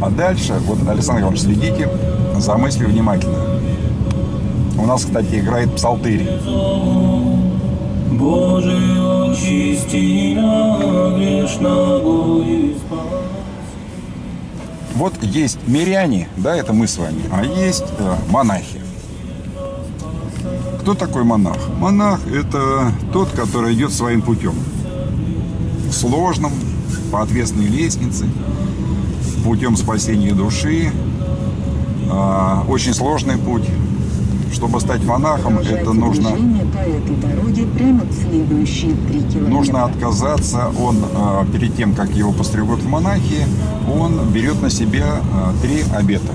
А 0.01 0.09
дальше, 0.09 0.55
вот, 0.65 0.79
Александр 0.87 1.21
Иванович, 1.21 1.41
следите 1.41 1.89
за 2.37 2.57
мыслью 2.57 2.89
внимательно. 2.89 3.37
У 4.77 4.85
нас, 4.85 5.05
кстати, 5.05 5.35
играет 5.35 5.75
псалтырь. 5.75 6.27
Боже, 8.11 8.77
очисти 9.29 10.33
на 10.35 11.15
грешного 11.15 12.43
и 12.43 12.75
спаси. 12.75 13.21
Вот 14.95 15.13
есть 15.21 15.59
миряне, 15.67 16.27
да, 16.37 16.55
это 16.55 16.73
мы 16.73 16.87
с 16.87 16.97
вами, 16.97 17.21
а 17.31 17.43
есть 17.43 17.85
э, 17.97 18.15
монахи. 18.29 18.80
Кто 20.81 20.95
такой 20.95 21.23
монах? 21.23 21.57
Монах– 21.77 22.21
это 22.33 22.91
тот, 23.13 23.29
который 23.29 23.75
идет 23.75 23.93
своим 23.93 24.23
путем. 24.23 24.55
Сложным, 25.91 26.51
по 27.11 27.21
ответственной 27.21 27.67
лестнице, 27.67 28.25
путем 29.43 29.77
спасения 29.77 30.31
души. 30.31 30.91
А, 32.09 32.65
очень 32.67 32.95
сложный 32.95 33.37
путь. 33.37 33.69
Чтобы 34.51 34.81
стать 34.81 35.03
монахом, 35.05 35.59
это 35.59 35.93
нужно 35.93 36.31
нужно 39.47 39.85
отказаться. 39.85 40.71
Он 40.79 40.97
э, 40.97 41.45
перед 41.53 41.75
тем, 41.77 41.93
как 41.93 42.09
его 42.09 42.31
постригут 42.33 42.81
в 42.81 42.87
монахи, 42.87 43.45
он 43.87 44.19
берет 44.33 44.61
на 44.61 44.69
себя 44.69 45.21
э, 45.21 45.61
три 45.61 45.83
обета. 45.95 46.33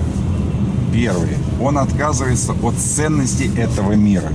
Первый. 0.93 1.37
Он 1.61 1.77
отказывается 1.77 2.53
от 2.53 2.75
ценностей 2.75 3.51
этого 3.57 3.93
мира. 3.93 4.31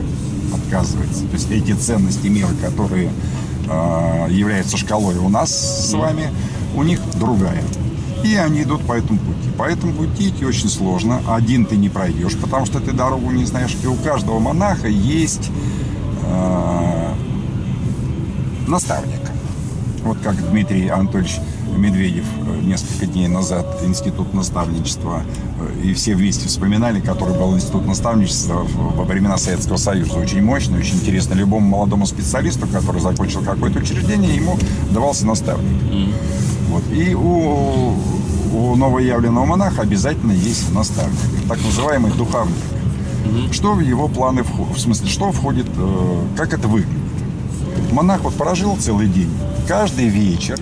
Отказывается. 0.53 1.25
То 1.27 1.35
есть 1.35 1.51
эти 1.51 1.73
ценности 1.73 2.27
мира, 2.27 2.49
которые 2.61 3.11
э, 3.69 4.27
являются 4.31 4.77
шкалой 4.77 5.17
у 5.17 5.29
нас 5.29 5.51
с 5.89 5.93
вами, 5.93 6.31
у 6.75 6.83
них 6.83 7.01
другая. 7.19 7.63
И 8.25 8.37
они 8.37 8.63
идут 8.63 8.83
по 8.87 8.93
этому 8.93 9.19
пути. 9.19 9.51
По 9.57 9.65
этому 9.65 9.93
пути 9.93 10.29
идти 10.29 10.45
очень 10.45 10.69
сложно. 10.69 11.21
Один 11.29 11.67
ты 11.67 11.77
не 11.77 11.89
пройдешь, 11.89 12.37
потому 12.37 12.67
что 12.67 12.81
ты 12.81 12.93
дорогу 12.93 13.31
не 13.31 13.45
знаешь. 13.45 13.77
И 13.83 13.87
у 13.87 13.95
каждого 13.97 14.39
монаха 14.39 14.89
есть 14.89 15.51
э, 16.25 17.15
наставник. 18.67 19.21
Вот 20.05 20.19
как 20.23 20.37
Дмитрий 20.51 20.89
Анатольевич 20.89 21.39
Медведев 21.77 22.25
э, 22.47 22.61
несколько 22.63 23.07
дней 23.07 23.29
назад 23.29 23.67
институт 23.83 24.35
наставничества 24.35 25.23
э, 25.59 25.83
и 25.83 25.95
все 25.95 26.15
вместе 26.15 26.49
вспоминали, 26.49 27.01
который 27.01 27.35
был 27.35 27.55
институт 27.55 27.87
наставничества 27.87 28.67
во 28.75 29.05
времена 29.05 29.37
Советского 29.39 29.77
Союза. 29.77 30.19
Очень 30.19 30.43
мощный, 30.43 30.79
очень 30.79 30.97
интересно. 30.97 31.35
Любому 31.35 31.67
молодому 31.67 32.07
специалисту, 32.07 32.67
который 32.67 33.01
закончил 33.01 33.43
какое-то 33.43 33.79
учреждение, 33.79 34.35
ему 34.35 34.59
давался 34.91 35.27
наставник. 35.27 36.11
Вот. 36.69 36.85
И 36.93 37.15
у, 37.15 37.95
у 38.55 38.77
новоявленного 38.77 39.45
монаха 39.45 39.83
обязательно 39.83 40.33
есть 40.33 40.73
наставник, 40.73 41.19
так 41.49 41.63
называемый 41.63 42.13
духовник. 42.13 42.57
Что 43.51 43.75
в 43.75 43.81
его 43.81 44.09
планы 44.09 44.43
входит? 44.43 44.77
В 44.77 44.81
смысле, 44.81 45.09
что 45.09 45.33
входит, 45.33 45.67
э, 45.77 46.27
как 46.37 46.53
это 46.53 46.69
выглядит? 46.69 46.99
Монах 47.93 48.23
вот 48.23 48.35
прожил 48.35 48.77
целый 48.77 49.07
день. 49.07 49.31
Каждый 49.69 50.09
вечер, 50.09 50.59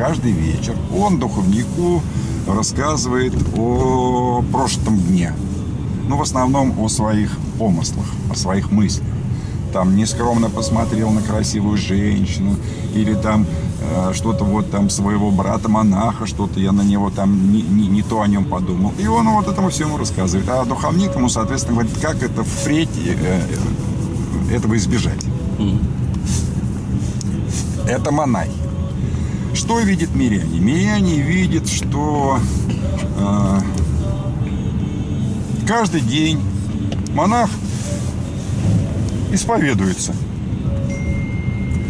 каждый 0.00 0.32
вечер 0.32 0.74
он 0.96 1.18
духовнику 1.18 2.00
рассказывает 2.48 3.34
о 3.54 4.42
прошлом 4.50 4.98
дне. 4.98 5.34
Ну, 6.08 6.16
в 6.16 6.22
основном 6.22 6.80
о 6.80 6.88
своих 6.88 7.36
помыслах, 7.58 8.06
о 8.30 8.34
своих 8.34 8.72
мыслях. 8.72 9.06
Там 9.74 9.94
нескромно 9.96 10.48
посмотрел 10.48 11.10
на 11.10 11.20
красивую 11.20 11.76
женщину, 11.76 12.56
или 12.94 13.12
там 13.12 13.44
э, 13.82 14.12
что-то 14.14 14.44
вот 14.44 14.70
там 14.70 14.88
своего 14.88 15.30
брата-монаха, 15.30 16.26
что-то 16.26 16.58
я 16.60 16.72
на 16.72 16.80
него 16.82 17.10
там 17.10 17.52
не, 17.52 17.60
не- 17.60 17.88
не 17.88 18.02
то 18.02 18.22
о 18.22 18.26
нем 18.26 18.46
подумал. 18.46 18.94
И 18.98 19.06
он 19.06 19.28
вот 19.28 19.48
этому 19.48 19.68
всему 19.68 19.98
рассказывает. 19.98 20.48
А 20.48 20.64
духовник 20.64 21.14
ему, 21.14 21.28
соответственно, 21.28 21.74
говорит, 21.74 21.98
как 22.00 22.22
это 22.22 22.42
впредь 22.42 22.88
э, 23.04 23.14
э, 24.48 24.56
этого 24.56 24.78
избежать. 24.78 25.22
Это 27.86 28.10
монахи. 28.10 28.69
Что 29.54 29.80
видит 29.80 30.14
миряне? 30.14 30.58
Миряне 30.60 31.20
видят, 31.20 31.68
что 31.68 32.38
э, 33.18 33.58
каждый 35.66 36.00
день 36.00 36.40
монах 37.14 37.50
исповедуется. 39.32 40.14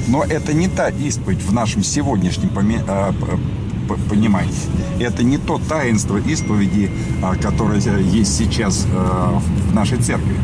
Но 0.09 0.25
это 0.25 0.53
не 0.53 0.69
та 0.69 0.89
исповедь 0.89 1.43
в 1.43 1.53
нашем 1.53 1.85
сегодняшнем 1.85 2.49
п- 2.51 3.95
понимании. 4.09 4.55
Это 4.99 5.23
не 5.23 5.39
то 5.39 5.59
таинство 5.69 6.17
исповеди, 6.17 6.91
а, 7.23 7.37
которое 7.37 7.79
есть 8.01 8.37
сейчас 8.37 8.87
в 8.87 9.75
нашей 9.75 9.99
церкви. 9.99 10.35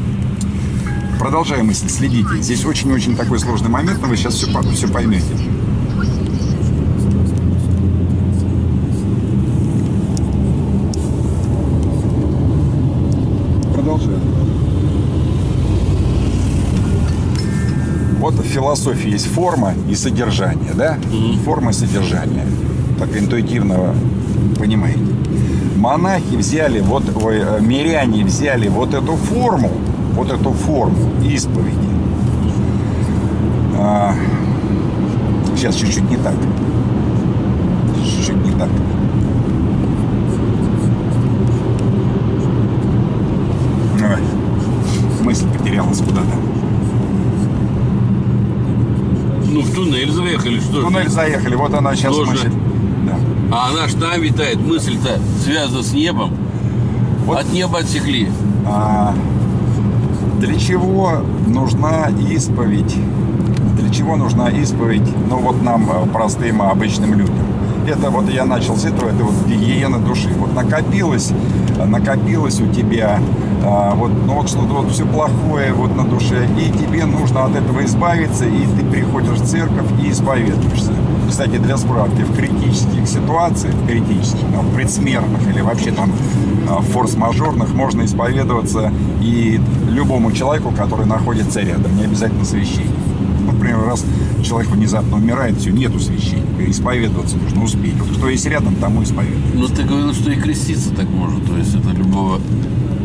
Продолжаем 1.18 1.66
мысль, 1.66 1.88
следите. 1.88 2.40
Здесь 2.40 2.64
очень-очень 2.64 3.16
такой 3.16 3.40
сложный 3.40 3.68
момент, 3.70 4.00
но 4.00 4.06
вы 4.06 4.16
сейчас 4.16 4.34
все, 4.34 4.46
все 4.72 4.86
поймете. 4.86 5.26
Продолжаем. 13.74 14.20
Вот 18.18 18.34
в 18.34 18.45
философии 18.56 19.10
есть 19.10 19.26
форма 19.26 19.74
и 19.86 19.94
содержание, 19.94 20.72
да? 20.72 20.96
Форма 21.44 21.72
и 21.72 21.74
содержание. 21.74 22.46
Так 22.98 23.14
интуитивно 23.14 23.94
понимаете. 24.58 25.00
Монахи 25.76 26.36
взяли, 26.36 26.80
вот, 26.80 27.04
ой, 27.22 27.40
э, 27.40 27.60
миряне 27.60 28.24
взяли 28.24 28.68
вот 28.68 28.94
эту 28.94 29.14
форму, 29.16 29.70
вот 30.14 30.30
эту 30.30 30.52
форму 30.52 30.96
исповеди. 31.22 31.76
А, 33.78 34.14
сейчас 35.54 35.74
чуть-чуть 35.74 36.10
не 36.10 36.16
так. 36.16 36.34
Чуть-чуть 38.02 38.42
не 38.42 38.52
так. 38.52 38.70
Ой, 44.00 45.24
мысль 45.24 45.46
потерялась 45.58 45.98
куда-то. 45.98 46.46
Ну, 49.56 49.62
в 49.62 49.65
туннель 49.76 50.10
заехали, 50.10 50.58
что 50.58 50.80
ж. 50.80 50.84
туннель 50.84 51.08
заехали, 51.08 51.54
вот 51.54 51.74
она 51.74 51.94
сейчас 51.94 52.16
Тоже. 52.16 52.30
мысль. 52.30 52.50
Да. 53.04 53.16
А 53.52 53.68
она 53.70 53.86
ж 53.86 53.92
там 53.94 54.20
витает, 54.20 54.58
мысль-то 54.58 55.20
связана 55.44 55.82
с 55.82 55.92
небом. 55.92 56.34
Вот. 57.26 57.38
От 57.38 57.52
неба 57.52 57.80
отсекли. 57.80 58.28
А, 58.66 59.14
для 60.40 60.58
чего 60.58 61.22
нужна 61.46 62.08
исповедь? 62.30 62.94
Для 63.78 63.90
чего 63.90 64.16
нужна 64.16 64.48
исповедь, 64.48 65.08
ну 65.28 65.36
вот 65.38 65.62
нам, 65.62 65.90
э, 65.90 66.06
простым 66.10 66.62
обычным 66.62 67.14
людям? 67.14 67.34
Это 67.86 68.10
вот 68.10 68.28
я 68.30 68.46
начал 68.46 68.76
с 68.76 68.84
этого, 68.84 69.10
это 69.10 69.24
вот 69.24 69.34
гигиена 69.46 69.98
души. 69.98 70.30
Вот 70.38 70.54
накопилось, 70.54 71.32
накопилось 71.86 72.60
у 72.60 72.66
тебя 72.72 73.20
а, 73.64 73.94
вот, 73.94 74.10
ну 74.26 74.34
вот 74.34 74.48
что-то 74.48 74.74
вот 74.74 74.90
все 74.90 75.04
плохое 75.06 75.72
вот 75.72 75.94
на 75.96 76.04
душе, 76.04 76.48
и 76.58 76.70
тебе 76.70 77.04
нужно 77.04 77.44
от 77.44 77.56
этого 77.56 77.84
избавиться, 77.84 78.44
и 78.44 78.66
ты 78.76 78.84
приходишь 78.84 79.38
в 79.38 79.46
церковь 79.46 79.86
и 80.02 80.10
исповедуешься. 80.10 80.92
Кстати, 81.28 81.58
для 81.58 81.76
справки, 81.76 82.22
в 82.22 82.36
критических 82.36 83.06
ситуациях, 83.06 83.74
критических, 83.88 84.42
в 84.42 84.74
предсмертных 84.74 85.46
или 85.48 85.60
вообще 85.60 85.90
там 85.90 86.12
а, 86.68 86.80
форс-мажорных 86.80 87.74
можно 87.74 88.04
исповедоваться 88.04 88.92
и 89.20 89.60
любому 89.88 90.32
человеку, 90.32 90.72
который 90.76 91.06
находится 91.06 91.60
рядом, 91.60 91.96
не 91.96 92.04
обязательно 92.04 92.44
священнику. 92.44 93.05
Например, 93.66 93.84
раз 93.88 94.04
человек 94.44 94.70
внезапно 94.70 95.16
умирает, 95.16 95.58
все, 95.58 95.70
нету 95.72 95.98
священника, 95.98 96.70
исповедоваться 96.70 97.36
нужно 97.36 97.64
успеть. 97.64 97.94
Вот 97.98 98.16
кто 98.16 98.28
есть 98.28 98.46
рядом, 98.46 98.76
тому 98.76 99.02
исповедует. 99.02 99.54
Ну, 99.54 99.66
ты 99.66 99.82
говорил, 99.82 100.14
что 100.14 100.30
и 100.30 100.36
креститься 100.36 100.90
так 100.94 101.08
можно. 101.08 101.40
То 101.44 101.56
есть 101.56 101.74
это 101.74 101.90
любого 101.90 102.40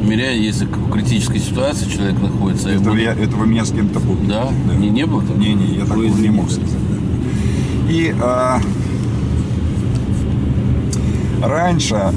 миря, 0.04 0.30
если 0.32 0.66
в 0.66 0.92
критической 0.92 1.40
ситуации 1.40 1.90
человек 1.90 2.22
находится. 2.22 2.70
Это, 2.70 2.92
я- 2.94 3.14
это 3.14 3.36
вы 3.38 3.48
меня 3.48 3.66
с 3.66 3.72
кем-то 3.72 4.00
путаете. 4.00 4.28
Да? 4.68 4.76
Не, 4.76 4.90
не 4.92 5.06
было 5.08 5.22
такого? 5.24 5.40
Не-не, 5.40 5.78
я 5.78 5.86
такого 5.86 6.04
не 6.04 6.30
мог 6.30 6.52
сказать. 6.52 6.70
да. 6.70 7.92
И 7.92 8.14
а, 8.22 8.60
раньше, 11.42 12.14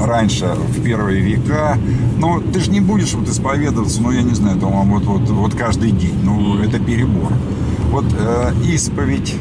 раньше, 0.00 0.46
в 0.76 0.82
первые 0.82 1.20
века, 1.20 1.76
ну, 2.18 2.40
ты 2.40 2.60
же 2.60 2.70
не 2.70 2.80
будешь 2.80 3.12
вот 3.12 3.28
исповедоваться, 3.28 4.00
ну, 4.00 4.10
я 4.12 4.22
не 4.22 4.34
знаю, 4.34 4.58
там, 4.58 4.70
вот, 4.90 5.04
вот, 5.04 5.28
вот 5.28 5.54
каждый 5.54 5.90
день. 5.90 6.14
Ну, 6.22 6.58
это 6.58 6.78
перебор. 6.78 7.32
Вот 7.92 8.06
э, 8.18 8.52
исповедь, 8.72 9.34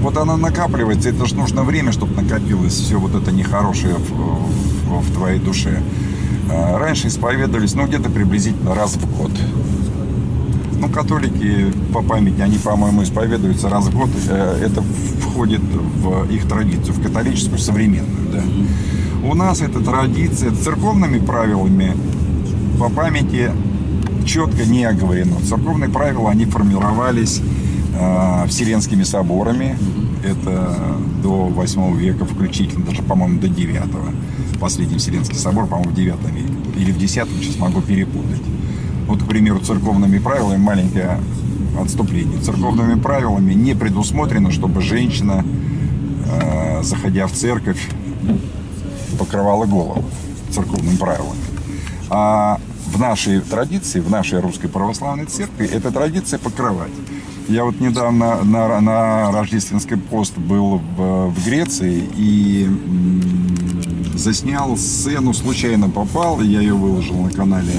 вот 0.00 0.16
она 0.16 0.36
накапливается, 0.36 1.08
это 1.08 1.26
же 1.26 1.34
нужно 1.34 1.64
время, 1.64 1.90
чтобы 1.92 2.14
накопилось 2.22 2.72
все 2.74 2.98
вот 2.98 3.14
это 3.14 3.32
нехорошее 3.32 3.94
в, 3.96 4.10
в- 4.10 5.00
в 5.00 5.12
твоей 5.12 5.40
душе. 5.40 5.82
Э, 6.50 6.78
Раньше 6.78 7.08
исповедовались, 7.08 7.74
ну, 7.74 7.86
где-то 7.86 8.08
приблизительно 8.10 8.74
раз 8.76 8.94
в 8.96 9.16
год. 9.18 9.32
Ну, 10.80 10.88
католики 10.88 11.66
по 11.92 12.02
памяти, 12.02 12.40
они, 12.42 12.58
по-моему, 12.58 13.02
исповедуются 13.02 13.68
раз 13.68 13.86
в 13.86 13.96
год. 13.96 14.10
Э, 14.28 14.60
Это 14.64 14.82
входит 15.20 15.60
в 15.62 16.30
их 16.30 16.46
традицию, 16.46 16.94
в 16.94 17.02
католическую 17.02 17.58
современную. 17.58 18.30
Да. 18.32 18.42
У 19.28 19.34
нас 19.34 19.60
эта 19.62 19.80
традиция 19.80 20.52
церковными 20.52 21.18
правилами 21.18 21.96
по 22.78 22.88
памяти 22.88 23.50
четко 24.26 24.64
не 24.64 24.84
оговорено. 24.84 25.36
Церковные 25.48 25.88
правила, 25.88 26.30
они 26.30 26.44
формировались 26.44 27.40
э, 27.98 28.46
Вселенскими 28.48 29.04
соборами. 29.04 29.78
Это 30.24 30.76
до 31.22 31.46
8 31.46 31.96
века 31.96 32.24
включительно, 32.24 32.84
даже, 32.84 33.02
по-моему, 33.02 33.38
до 33.38 33.48
9 33.48 33.80
Последний 34.60 34.98
Вселенский 34.98 35.36
собор, 35.36 35.66
по-моему, 35.66 35.92
в 35.92 35.94
9 35.94 36.16
веке. 36.32 36.52
Или 36.76 36.92
в 36.92 36.98
10 36.98 37.28
сейчас 37.40 37.58
могу 37.58 37.80
перепутать. 37.80 38.42
Вот, 39.06 39.22
к 39.22 39.26
примеру, 39.26 39.60
церковными 39.60 40.18
правилами 40.18 40.58
маленькое 40.58 41.20
отступление. 41.80 42.40
Церковными 42.40 42.98
правилами 43.00 43.54
не 43.54 43.74
предусмотрено, 43.74 44.50
чтобы 44.50 44.80
женщина, 44.80 45.44
э, 46.26 46.82
заходя 46.82 47.26
в 47.26 47.32
церковь, 47.32 47.88
покрывала 49.18 49.66
голову 49.66 50.04
церковными 50.50 50.96
правилами. 50.96 51.40
А 52.08 52.58
в 52.86 52.98
нашей 52.98 53.40
традиции, 53.40 54.00
в 54.00 54.10
нашей 54.10 54.40
русской 54.40 54.68
православной 54.68 55.26
церкви, 55.26 55.66
эта 55.66 55.90
традиция 55.90 56.38
покрывать. 56.38 56.92
Я 57.48 57.64
вот 57.64 57.80
недавно 57.80 58.42
на, 58.42 58.80
на 58.80 59.32
рождественский 59.32 59.96
пост 59.96 60.36
был 60.36 60.80
в, 60.96 61.30
в 61.30 61.44
Греции 61.44 62.02
и 62.16 62.68
заснял 64.14 64.76
сцену, 64.76 65.32
случайно 65.32 65.88
попал, 65.88 66.40
я 66.40 66.60
ее 66.60 66.74
выложил 66.74 67.16
на 67.20 67.30
канале, 67.30 67.72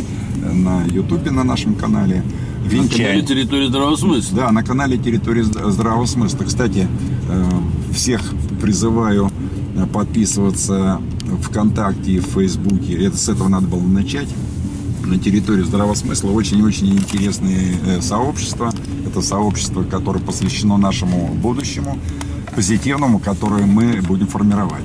э, 0.43 0.51
на 0.53 0.83
ютубе, 0.85 1.31
на 1.31 1.43
нашем 1.43 1.75
канале. 1.75 2.17
На 2.17 2.21
канале 2.21 2.87
Венчание. 2.87 3.21
территории 3.21 3.67
здравого 3.67 3.95
смысла. 3.95 4.37
Да, 4.37 4.51
на 4.51 4.63
канале 4.63 4.97
Территория 4.97 5.43
Зд- 5.43 5.71
здравого 5.71 6.05
смысла. 6.05 6.43
Кстати, 6.43 6.87
э, 7.29 7.49
всех 7.93 8.21
призываю 8.61 9.31
э, 9.75 9.85
подписываться 9.87 11.01
ВКонтакте 11.43 12.11
и 12.13 12.19
в 12.19 12.25
Фейсбуке. 12.25 12.93
Это 13.05 13.17
с 13.17 13.29
этого 13.29 13.47
надо 13.47 13.67
было 13.67 13.81
начать. 13.81 14.27
На 15.07 15.17
территории 15.17 15.63
здравого 15.63 15.95
смысла 15.95 16.31
очень-очень 16.31 16.89
интересные 16.89 17.77
э, 17.85 18.01
сообщества. 18.01 18.73
Это 19.05 19.21
сообщество, 19.21 19.83
которое 19.83 20.19
посвящено 20.19 20.75
нашему 20.75 21.29
будущему, 21.29 21.97
позитивному, 22.53 23.17
которое 23.17 23.65
мы 23.65 24.01
будем 24.01 24.27
формировать. 24.27 24.83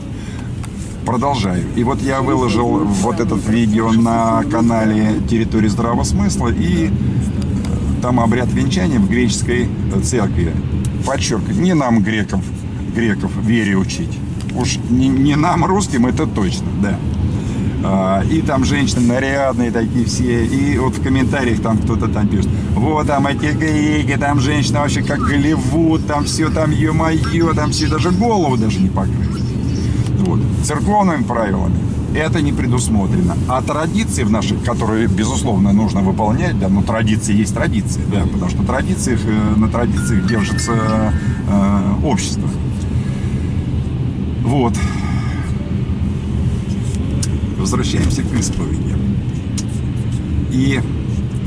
Продолжаю. 1.04 1.64
И 1.74 1.82
вот 1.82 2.00
я 2.02 2.20
выложил 2.20 2.84
вот 2.84 3.18
этот 3.18 3.48
видео 3.48 3.90
на 3.90 4.44
канале 4.44 5.20
Территории 5.28 5.66
здравого 5.66 6.04
смысла 6.04 6.52
и 6.52 6.92
там 8.00 8.20
обряд 8.20 8.52
венчания 8.52 9.00
в 9.00 9.10
греческой 9.10 9.68
церкви. 10.04 10.54
Подчеркиваю, 11.04 11.60
не 11.60 11.74
нам, 11.74 12.00
греков, 12.00 12.44
греков, 12.94 13.32
вере 13.42 13.76
учить. 13.76 14.16
Уж 14.54 14.78
не, 14.88 15.08
не 15.08 15.34
нам, 15.34 15.64
русским, 15.64 16.06
это 16.06 16.28
точно, 16.28 16.66
да. 16.80 16.96
А, 17.84 18.22
И 18.30 18.40
там 18.42 18.64
женщины 18.64 19.00
нарядные 19.00 19.70
такие 19.70 20.06
все. 20.06 20.44
И 20.44 20.78
вот 20.78 20.96
в 20.96 21.02
комментариях 21.02 21.60
там 21.60 21.78
кто-то 21.78 22.08
там 22.08 22.28
пишет. 22.28 22.48
Вот 22.74 23.06
там 23.06 23.26
эти 23.26 23.52
греки, 23.52 24.16
там 24.18 24.40
женщины 24.40 24.78
вообще 24.78 25.02
как 25.02 25.20
Голливуд, 25.20 26.06
там 26.06 26.24
все 26.24 26.48
там 26.48 26.70
ё-моё, 26.70 27.54
там 27.54 27.70
все 27.70 27.88
даже 27.88 28.10
голову 28.10 28.56
даже 28.56 28.80
не 28.80 28.88
покрыли. 28.88 29.42
Вот. 30.20 30.40
Церковными 30.64 31.22
правилами 31.24 31.76
это 32.14 32.42
не 32.42 32.52
предусмотрено. 32.52 33.36
А 33.48 33.62
традиции 33.62 34.22
в 34.24 34.30
наших, 34.30 34.62
которые, 34.64 35.08
безусловно, 35.08 35.72
нужно 35.72 36.00
выполнять, 36.00 36.58
да, 36.58 36.68
но 36.68 36.82
традиции 36.82 37.34
есть 37.34 37.54
традиции, 37.54 38.02
да, 38.12 38.22
потому 38.30 38.50
что 38.50 38.62
традициях, 38.62 39.20
э, 39.24 39.58
на 39.58 39.68
традициях 39.68 40.26
держится 40.26 40.72
э, 41.48 41.94
общество. 42.04 42.48
Вот. 44.42 44.74
Возвращаемся 47.62 48.22
к 48.22 48.34
исповеди. 48.34 48.96
И 50.50 50.80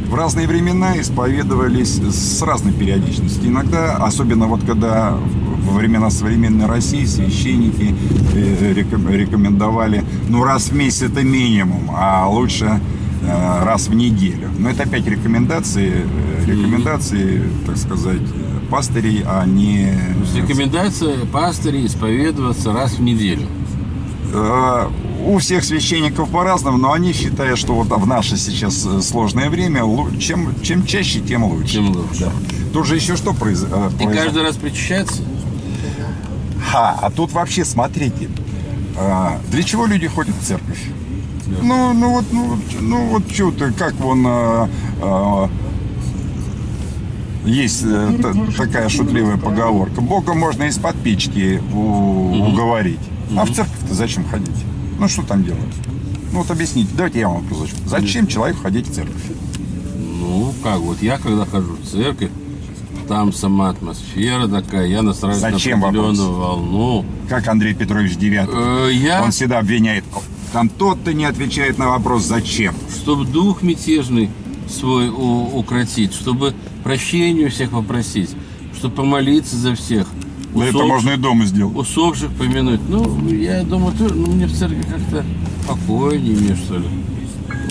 в 0.09 0.15
разные 0.15 0.47
времена 0.47 0.97
исповедовались 0.99 1.99
с 1.99 2.41
разной 2.41 2.71
периодичностью. 2.71 3.49
Иногда, 3.49 3.97
особенно 3.97 4.47
вот 4.47 4.61
когда 4.63 5.17
во 5.63 5.73
времена 5.73 6.09
современной 6.09 6.67
России 6.67 7.03
священники 7.03 7.93
э, 8.33 8.73
реком- 8.73 9.09
рекомендовали, 9.09 10.05
ну, 10.29 10.43
раз 10.43 10.69
в 10.69 10.73
месяц 10.73 11.01
это 11.01 11.21
минимум, 11.21 11.91
а 11.93 12.29
лучше 12.29 12.79
э, 13.21 13.63
раз 13.65 13.89
в 13.89 13.93
неделю. 13.93 14.47
Но 14.57 14.69
это 14.69 14.83
опять 14.83 15.05
рекомендации, 15.05 15.91
э, 15.95 16.45
рекомендации, 16.45 17.43
так 17.65 17.75
сказать, 17.77 18.21
пастырей, 18.69 19.21
а 19.27 19.45
не... 19.45 19.91
То 20.13 20.19
есть 20.21 20.35
рекомендация 20.49 21.25
пастырей 21.25 21.87
исповедоваться 21.87 22.71
раз 22.71 22.93
в 22.93 23.01
неделю. 23.01 23.47
Э, 24.37 24.89
У 25.25 25.37
всех 25.39 25.63
священников 25.63 26.29
по-разному, 26.29 26.77
но 26.77 26.91
они 26.91 27.13
считают, 27.13 27.57
что 27.57 27.73
вот 27.73 27.87
в 27.87 28.05
наше 28.05 28.37
сейчас 28.37 28.85
э, 28.85 29.01
сложное 29.01 29.49
время, 29.49 29.81
чем, 30.19 30.53
чем 30.61 30.85
чаще, 30.85 31.19
тем 31.21 31.43
лучше. 31.45 31.73
Тем 31.73 31.89
лучше. 31.95 32.19
Да. 32.25 32.31
Тут 32.73 32.85
же 32.85 32.95
еще 32.95 33.15
что 33.15 33.33
произ... 33.33 33.63
э, 33.63 33.65
И 33.65 34.03
произошло? 34.03 34.23
каждый 34.23 34.43
раз 34.43 34.55
причащаться? 34.57 35.21
Ха, 36.69 36.97
а 37.01 37.09
тут 37.11 37.31
вообще, 37.31 37.63
смотрите, 37.63 38.29
для 39.51 39.63
чего 39.63 39.85
люди 39.85 40.07
ходят 40.07 40.35
в 40.35 40.43
церковь? 40.45 40.81
Ну, 41.61 41.93
ну 41.93 42.09
вот, 42.09 42.25
ну, 42.31 42.57
ну 42.81 43.05
вот 43.07 43.31
что 43.31 43.51
ты, 43.51 43.71
как 43.71 43.93
вон 43.95 44.25
а, 44.27 44.69
а, 45.01 45.49
есть 47.45 47.83
та- 47.83 48.33
такая 48.57 48.89
шутливая 48.89 49.37
поговорка. 49.37 50.01
Бога 50.01 50.33
можно 50.33 50.63
из-под 50.63 50.95
печки 51.03 51.61
у- 51.73 52.51
А 53.37 53.45
в 53.45 53.51
церковь-то 53.53 53.93
зачем 53.93 54.25
ходить? 54.27 54.55
Ну 54.99 55.07
что 55.07 55.23
там 55.23 55.43
делать? 55.43 55.61
Ну 56.31 56.39
вот 56.39 56.51
объясните, 56.51 56.89
давайте 56.95 57.19
я 57.19 57.29
вам 57.29 57.47
расскажу. 57.49 57.73
Зачем 57.85 58.27
человеку 58.27 58.61
ходить 58.61 58.87
в 58.87 58.93
церковь? 58.93 59.23
Ну, 60.19 60.53
как 60.63 60.79
вот 60.79 61.01
я 61.01 61.17
когда 61.17 61.45
хожу 61.45 61.73
в 61.73 61.85
церковь, 61.87 62.29
там 63.07 63.31
сама 63.33 63.69
атмосфера 63.69 64.47
такая, 64.47 64.87
я 64.87 65.01
настраиваюсь 65.01 65.41
Зачем 65.41 65.79
на 65.81 65.87
определенную 65.87 66.31
вопрос? 66.31 66.49
волну. 66.49 67.05
Как 67.29 67.47
Андрей 67.47 67.73
Петрович 67.73 68.15
Девятов. 68.15 68.55
Э, 68.57 68.89
я, 68.91 69.23
Он 69.23 69.31
всегда 69.31 69.59
обвиняет. 69.59 70.03
Там 70.53 70.69
тот-то 70.69 71.13
не 71.13 71.25
отвечает 71.25 71.77
на 71.77 71.89
вопрос 71.89 72.23
«Зачем?». 72.23 72.73
чтобы 72.95 73.25
дух 73.25 73.61
мятежный 73.61 74.29
свой 74.69 75.09
укротить, 75.09 76.13
чтобы 76.13 76.53
прощения 76.83 77.45
у 77.45 77.49
всех 77.49 77.71
попросить, 77.71 78.31
чтобы 78.75 78.95
помолиться 78.95 79.55
за 79.55 79.75
всех. 79.75 80.07
Да 80.55 80.65
это 80.65 80.77
Усопших- 80.77 80.87
можно 80.87 81.09
и 81.11 81.17
дома 81.17 81.45
сделать. 81.45 81.75
усопших 81.75 82.31
помянуть. 82.31 82.79
Ну, 82.87 83.27
я 83.29 83.63
думаю, 83.63 83.95
тоже, 83.97 84.15
ну, 84.15 84.27
мне 84.31 84.45
в 84.47 84.53
церкви 84.53 84.81
как-то 84.83 85.25
спокойнее 85.63 86.35
мне, 86.37 86.55
что 86.55 86.77
ли. 86.77 86.85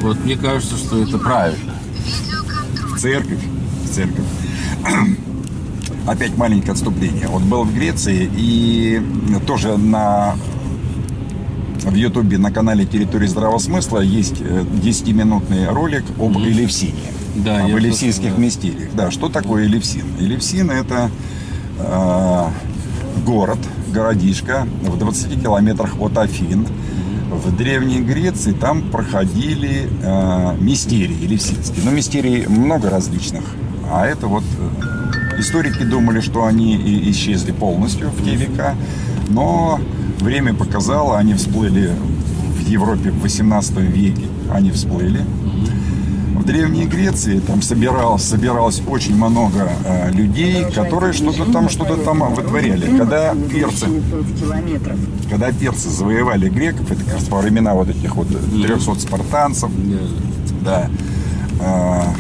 Вот 0.03 0.23
мне 0.25 0.37
кажется, 0.37 0.77
что 0.77 1.03
это 1.03 1.19
правильно. 1.19 1.73
В 2.95 2.99
церковь. 2.99 3.39
В 3.85 3.89
церковь. 3.89 4.25
Опять 6.07 6.37
маленькое 6.37 6.73
отступление. 6.73 7.27
Вот 7.29 7.43
был 7.43 7.65
в 7.65 7.75
Греции 7.75 8.31
и 8.37 9.03
тоже 9.47 9.79
на 9.79 10.35
в 11.83 11.95
Ютубе 11.95 12.39
на 12.39 12.51
канале 12.51 12.85
Территории 12.85 13.27
здравого 13.27 13.59
смысла 13.59 14.01
есть 14.01 14.41
э, 14.41 14.65
10-минутный 14.83 15.69
ролик 15.69 16.05
об 16.19 16.37
Элевсине. 16.39 16.95
Да, 17.37 17.65
об 17.65 17.71
элевсинских 17.73 18.37
да. 18.37 18.41
мистериях. 18.41 18.91
Да, 18.95 19.11
что 19.11 19.29
такое 19.29 19.67
Элевсин? 19.67 20.05
Элевсин 20.21 20.71
это 20.71 21.11
э, 21.79 22.45
город, 23.25 23.59
городишко 23.93 24.67
в 24.83 24.99
20 24.99 25.43
километрах 25.43 26.01
от 26.01 26.17
Афин. 26.19 26.67
В 27.31 27.57
Древней 27.57 28.01
Греции 28.01 28.53
там 28.53 28.83
проходили 28.91 29.89
э, 30.03 30.57
мистерии 30.61 31.25
элевсинские. 31.25 31.85
Но 31.85 31.91
мистерий 31.91 32.47
много 32.47 32.91
различных. 32.91 33.45
А 33.91 34.07
это 34.07 34.27
вот 34.27 34.45
э, 34.59 35.41
историки 35.41 35.83
думали, 35.83 36.21
что 36.21 36.45
они 36.45 36.77
и 36.77 37.11
исчезли 37.11 37.53
полностью 37.53 38.11
в 38.11 38.25
те 38.25 38.37
века. 38.37 38.77
Но 39.29 39.81
время 40.21 40.55
показало, 40.55 41.19
они 41.19 41.35
всплыли 41.35 41.91
в 42.57 42.69
Европе 42.69 43.11
в 43.11 43.23
18 43.23 43.77
веке. 43.79 44.23
Они 44.53 44.71
всплыли. 44.71 45.25
В 46.45 46.47
Древней 46.47 46.85
Греции 46.85 47.39
там 47.39 47.63
собиралось, 47.63 48.23
собиралось 48.23 48.83
очень 48.87 49.17
много 49.17 49.67
э, 49.87 50.11
людей, 50.13 50.67
которые 50.75 51.15
что-то 51.15 51.51
там, 51.51 51.71
что-то 51.71 51.97
там 51.97 52.35
вытворяли. 52.35 52.99
Когда 52.99 53.35
перцы, 53.51 53.87
когда 55.31 55.51
перцы 55.53 55.89
завоевали 55.89 56.51
греков, 56.51 56.91
это 56.93 57.03
как 57.03 57.15
раз 57.15 57.29
во 57.31 57.41
времена 57.41 57.73
вот 57.73 57.89
этих 57.89 58.15
вот 58.17 58.29
300 58.29 58.95
спартанцев, 59.01 59.71
да. 60.63 60.91
А, 61.61 62.13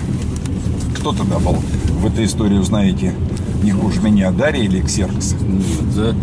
кто 0.99 1.13
тогда 1.13 1.39
был? 1.39 1.57
В 2.01 2.07
этой 2.07 2.25
истории, 2.25 2.57
узнаете, 2.57 3.13
не 3.63 3.73
хуже 3.73 4.01
меня, 4.01 4.31
Дарья 4.31 4.63
или 4.63 4.81
Ксеркс? 4.81 5.33
Нет, 5.47 5.93
за- 5.93 6.17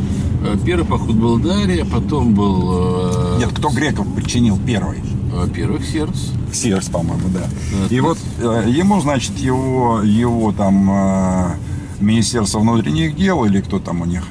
э, 0.43 0.57
Первый 0.65 0.85
поход 0.85 1.15
был 1.17 1.37
Дарья, 1.37 1.85
потом 1.85 2.33
был... 2.33 3.35
э, 3.35 3.39
Нет, 3.41 3.49
кто 3.53 3.69
греков 3.69 4.07
причинил 4.15 4.57
первый? 4.65 4.97
Во-первых, 5.31 5.85
Серс. 5.85 6.31
Ксеркс, 6.51 6.87
по-моему, 6.89 7.29
да. 7.29 7.41
И 7.89 7.99
вот 7.99 8.17
э, 8.39 8.65
ему, 8.67 8.99
значит, 9.01 9.37
его, 9.37 10.01
его 10.03 10.51
там 10.51 10.89
э, 10.91 11.51
Министерство 11.99 12.59
внутренних 12.59 13.15
дел 13.15 13.45
или 13.45 13.61
кто 13.61 13.79
там 13.79 14.01
у 14.01 14.05
них, 14.05 14.23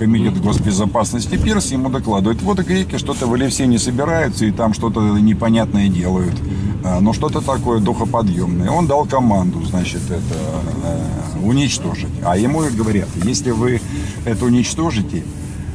Комитет 0.00 0.40
госбезопасности 0.40 1.36
Пирс 1.36 1.72
ему 1.72 1.90
докладывает, 1.90 2.40
вот 2.40 2.58
греки 2.60 2.96
что-то 2.96 3.26
в 3.26 3.36
Элевсене 3.36 3.78
собираются 3.78 4.46
и 4.46 4.50
там 4.50 4.72
что-то 4.72 5.18
непонятное 5.18 5.88
делают. 5.88 6.34
А, 6.82 7.00
Но 7.00 7.12
что-то 7.12 7.42
такое 7.42 7.80
духоподъемное. 7.80 8.70
Он 8.70 8.86
дал 8.86 9.04
команду, 9.04 9.62
значит, 9.62 10.00
это 10.06 10.38
э, 10.84 11.38
уничтожить. 11.42 12.08
А 12.24 12.38
ему 12.38 12.64
и 12.64 12.70
говорят, 12.70 13.08
если 13.24 13.50
вы 13.50 13.82
это 14.24 14.46
уничтожите, 14.46 15.22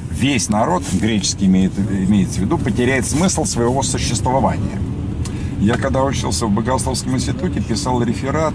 весь 0.10 0.50
народ, 0.50 0.82
греческий 0.92 1.46
имеет, 1.46 1.74
имеется 1.78 2.40
в 2.40 2.44
виду, 2.44 2.58
потеряет 2.58 3.06
смысл 3.06 3.46
своего 3.46 3.84
существования. 3.84 4.82
Я 5.60 5.78
когда 5.78 6.04
учился 6.04 6.46
в 6.46 6.52
Богословском 6.52 7.16
институте, 7.16 7.62
писал 7.62 8.02
реферат 8.04 8.54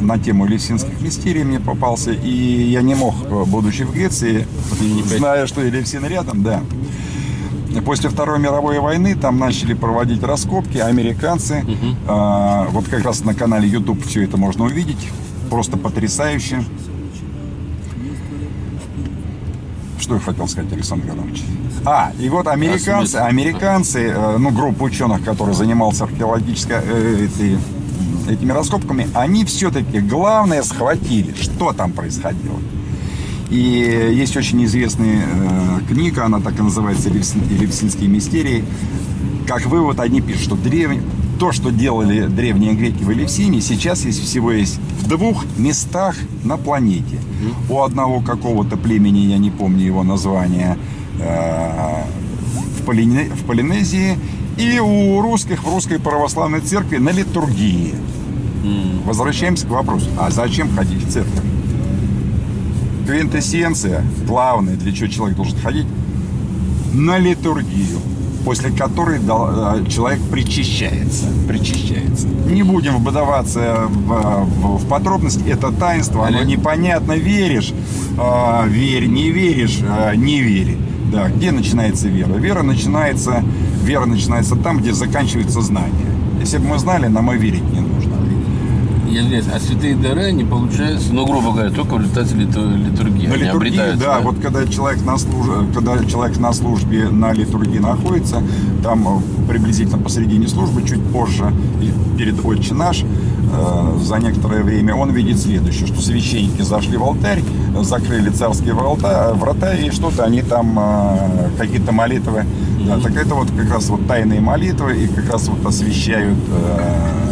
на 0.00 0.18
тему 0.18 0.46
Елевсинских 0.46 1.00
мистерий 1.00 1.44
мне 1.44 1.60
попался, 1.60 2.12
и 2.12 2.30
я 2.70 2.82
не 2.82 2.94
мог, 2.94 3.14
будучи 3.48 3.82
в 3.82 3.92
Греции, 3.92 4.46
зная, 5.04 5.46
что 5.46 5.60
Елевсин 5.60 6.06
рядом, 6.06 6.42
да. 6.42 6.62
После 7.84 8.08
Второй 8.08 8.38
мировой 8.38 8.80
войны 8.80 9.14
там 9.14 9.38
начали 9.38 9.74
проводить 9.74 10.22
раскопки 10.22 10.78
американцы. 10.78 11.64
А, 12.06 12.66
вот 12.70 12.86
как 12.88 13.04
раз 13.04 13.24
на 13.24 13.34
канале 13.34 13.68
YouTube 13.68 14.04
все 14.04 14.24
это 14.24 14.36
можно 14.36 14.64
увидеть. 14.64 15.08
Просто 15.50 15.76
потрясающе. 15.76 16.64
Что 20.08 20.14
я 20.14 20.20
хотел 20.22 20.48
сказать, 20.48 20.72
Александр 20.72 21.08
Иванович? 21.08 21.42
А, 21.84 22.12
и 22.18 22.30
вот 22.30 22.46
американцы, 22.46 23.10
смысл? 23.12 23.26
американцы, 23.26 23.98
э, 24.06 24.36
ну, 24.38 24.50
группа 24.52 24.84
ученых, 24.84 25.22
которая 25.22 25.54
занималась 25.54 26.00
археологической, 26.00 26.76
э, 26.82 27.26
этой- 27.26 27.58
этими 28.32 28.52
раскопками, 28.52 29.06
они 29.12 29.44
все-таки 29.44 30.00
главное 30.00 30.62
схватили, 30.62 31.34
что 31.38 31.74
там 31.74 31.92
происходило. 31.92 32.58
И 33.50 33.58
есть 34.14 34.34
очень 34.34 34.64
известная 34.64 35.26
э, 35.26 35.80
книга, 35.90 36.24
она 36.24 36.40
так 36.40 36.58
и 36.58 36.62
называется 36.62 37.10
«Елевсин- 37.10 37.46
«Елевсинские 37.52 38.08
мистерии». 38.08 38.64
Как 39.46 39.66
вывод, 39.66 40.00
они 40.00 40.22
пишут, 40.22 40.42
что 40.42 40.54
древ- 40.56 41.02
то, 41.38 41.52
что 41.52 41.70
делали 41.70 42.26
древние 42.26 42.74
греки 42.74 43.02
в 43.04 43.10
Елевсине, 43.10 43.60
сейчас 43.60 44.04
есть 44.04 44.22
всего 44.22 44.50
есть 44.52 44.78
в 45.00 45.08
двух 45.08 45.44
местах 45.56 46.16
на 46.44 46.56
планете. 46.56 47.20
У 47.70 47.80
одного 47.82 48.20
какого-то 48.20 48.76
племени, 48.76 49.20
я 49.20 49.38
не 49.38 49.50
помню 49.50 49.84
его 49.84 50.02
название, 50.02 50.76
э, 51.20 52.02
в, 52.80 52.84
Полине- 52.84 53.30
в 53.30 53.44
Полинезии, 53.44 54.18
и 54.56 54.78
у 54.80 55.20
русских 55.20 55.62
в 55.62 55.68
русской 55.68 55.98
православной 56.00 56.60
церкви 56.60 56.96
на 56.98 57.10
литургии. 57.10 57.94
Возвращаемся 59.04 59.66
к 59.66 59.70
вопросу, 59.70 60.08
а 60.18 60.30
зачем 60.30 60.74
ходить 60.74 61.04
в 61.04 61.10
церковь? 61.10 61.42
квинтэссенция, 63.06 64.04
главное, 64.26 64.76
для 64.76 64.92
чего 64.92 65.06
человек 65.06 65.36
должен 65.36 65.58
ходить, 65.60 65.86
на 66.92 67.16
литургию, 67.18 68.00
после 68.48 68.70
которой 68.70 69.18
э, 69.18 69.84
человек 69.90 70.20
причащается. 70.30 71.26
Причащается. 71.46 72.26
Не 72.50 72.62
будем 72.62 72.96
вдаваться 73.04 73.82
в, 73.88 74.78
в- 74.78 74.86
подробности. 74.88 75.44
Это 75.46 75.70
таинство, 75.70 76.26
оно 76.26 76.42
непонятно. 76.44 77.12
Веришь, 77.12 77.74
э, 78.18 78.68
верь, 78.68 79.04
не 79.06 79.30
веришь, 79.30 79.80
э, 79.82 80.14
не 80.16 80.40
верь. 80.40 80.78
Да, 81.12 81.28
где 81.28 81.50
начинается 81.50 82.08
вера? 82.08 82.32
Вера 82.38 82.62
начинается, 82.62 83.44
вера 83.82 84.06
начинается 84.06 84.56
там, 84.56 84.78
где 84.78 84.94
заканчивается 84.94 85.60
знание. 85.60 86.06
Если 86.40 86.56
бы 86.56 86.68
мы 86.68 86.78
знали, 86.78 87.08
нам 87.08 87.30
и 87.30 87.36
верить 87.36 87.64
не 87.70 87.80
нужно. 87.80 87.87
Я 89.10 89.20
извиняюсь, 89.22 89.46
а 89.54 89.58
святые 89.58 89.96
дары, 89.96 90.22
они 90.24 90.44
получаются, 90.44 91.12
ну, 91.12 91.24
грубо 91.26 91.52
говоря, 91.52 91.70
только 91.70 91.94
в 91.94 92.00
результате 92.00 92.34
литу- 92.34 92.76
литургии. 92.76 93.26
На 93.26 93.34
литургии, 93.34 93.68
обретаются, 93.70 94.04
да, 94.04 94.20
вот 94.20 94.38
когда 94.40 94.66
человек 94.66 95.04
на 95.04 95.16
службе, 95.16 95.54
когда 95.74 96.04
человек 96.04 96.38
на 96.38 96.52
службе 96.52 97.08
на 97.08 97.32
литургии 97.32 97.78
находится, 97.78 98.42
там 98.82 99.06
э, 99.08 99.48
приблизительно 99.48 99.98
посередине 99.98 100.46
службы, 100.46 100.82
чуть 100.82 101.02
позже, 101.04 101.52
перед 102.18 102.44
Отче 102.44 102.74
наш, 102.74 103.02
э, 103.02 103.98
за 104.02 104.16
некоторое 104.18 104.62
время 104.62 104.94
он 104.94 105.10
видит 105.12 105.40
следующее, 105.40 105.86
что 105.86 106.02
священники 106.02 106.60
зашли 106.62 106.96
в 106.98 107.02
алтарь, 107.02 107.42
закрыли 107.80 108.28
царские 108.28 108.74
врата, 108.74 109.32
врата 109.34 109.74
и 109.74 109.90
что-то 109.90 110.24
они 110.24 110.42
там, 110.42 110.78
э, 110.78 111.48
какие-то 111.58 111.92
молитвы, 111.92 112.44
да, 112.86 112.98
так 112.98 113.16
это 113.16 113.34
вот 113.34 113.48
как 113.56 113.70
раз 113.70 113.88
вот 113.88 114.06
тайные 114.06 114.40
молитвы 114.40 115.04
и 115.04 115.06
как 115.08 115.32
раз 115.32 115.48
вот 115.48 115.64
освещают 115.64 116.38
э, 116.50 117.27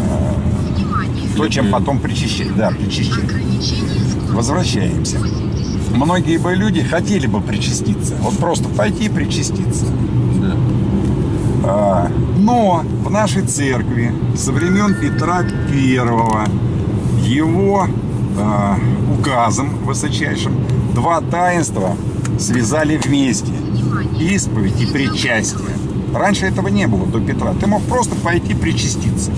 то, 1.36 1.48
чем 1.48 1.70
потом 1.70 1.98
причащать, 1.98 2.54
да, 2.56 2.70
причащать. 2.70 3.30
Возвращаемся. 4.30 5.18
Многие 5.94 6.38
бы 6.38 6.54
люди 6.54 6.82
хотели 6.82 7.26
бы 7.26 7.40
причаститься. 7.40 8.16
Вот 8.20 8.36
просто 8.38 8.68
пойти 8.68 9.04
и 9.04 9.08
причаститься. 9.08 9.86
Да. 10.40 10.56
А, 11.64 12.10
Но 12.38 12.84
в 13.04 13.10
нашей 13.10 13.42
церкви 13.42 14.12
со 14.36 14.52
времен 14.52 14.94
Петра 15.00 15.44
Первого 15.72 16.46
его 17.22 17.86
а, 18.38 18.78
указом 19.18 19.76
высочайшим 19.84 20.54
два 20.94 21.20
таинства 21.20 21.96
связали 22.38 22.96
вместе. 22.96 23.52
Исповедь 24.20 24.80
и 24.80 24.86
причастие. 24.86 25.76
Раньше 26.14 26.46
этого 26.46 26.68
не 26.68 26.86
было 26.86 27.06
до 27.06 27.20
Петра. 27.20 27.52
Ты 27.60 27.66
мог 27.66 27.82
просто 27.82 28.14
пойти 28.16 28.54
причаститься. 28.54 29.30